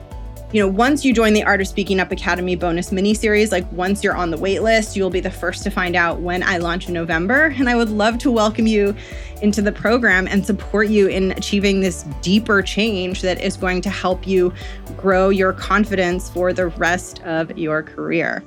you 0.52 0.62
know, 0.62 0.68
once 0.68 1.04
you 1.04 1.12
join 1.12 1.34
the 1.34 1.42
Art 1.42 1.60
of 1.60 1.68
Speaking 1.68 2.00
Up 2.00 2.10
Academy 2.10 2.56
bonus 2.56 2.90
mini 2.90 3.12
series, 3.12 3.52
like 3.52 3.70
once 3.70 4.02
you're 4.02 4.16
on 4.16 4.30
the 4.30 4.38
wait 4.38 4.62
list, 4.62 4.96
you'll 4.96 5.10
be 5.10 5.20
the 5.20 5.30
first 5.30 5.62
to 5.64 5.70
find 5.70 5.94
out 5.94 6.20
when 6.20 6.42
I 6.42 6.56
launch 6.56 6.88
in 6.88 6.94
November. 6.94 7.54
And 7.58 7.68
I 7.68 7.74
would 7.74 7.90
love 7.90 8.16
to 8.18 8.30
welcome 8.30 8.66
you 8.66 8.96
into 9.42 9.60
the 9.60 9.72
program 9.72 10.26
and 10.26 10.44
support 10.44 10.88
you 10.88 11.06
in 11.08 11.32
achieving 11.32 11.80
this 11.80 12.04
deeper 12.22 12.62
change 12.62 13.20
that 13.22 13.42
is 13.42 13.58
going 13.58 13.82
to 13.82 13.90
help 13.90 14.26
you 14.26 14.52
grow 14.96 15.28
your 15.28 15.52
confidence 15.52 16.30
for 16.30 16.54
the 16.54 16.68
rest 16.68 17.22
of 17.24 17.56
your 17.58 17.82
career. 17.82 18.42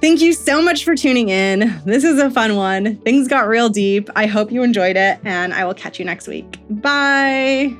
Thank 0.00 0.20
you 0.20 0.32
so 0.32 0.60
much 0.60 0.84
for 0.84 0.94
tuning 0.94 1.28
in. 1.28 1.80
This 1.84 2.04
is 2.04 2.18
a 2.18 2.30
fun 2.30 2.56
one. 2.56 2.96
Things 2.98 3.26
got 3.26 3.48
real 3.48 3.68
deep. 3.68 4.08
I 4.14 4.26
hope 4.26 4.52
you 4.52 4.62
enjoyed 4.62 4.96
it, 4.96 5.18
and 5.24 5.52
I 5.52 5.64
will 5.64 5.74
catch 5.74 5.98
you 5.98 6.04
next 6.04 6.28
week. 6.28 6.58
Bye. 6.70 7.76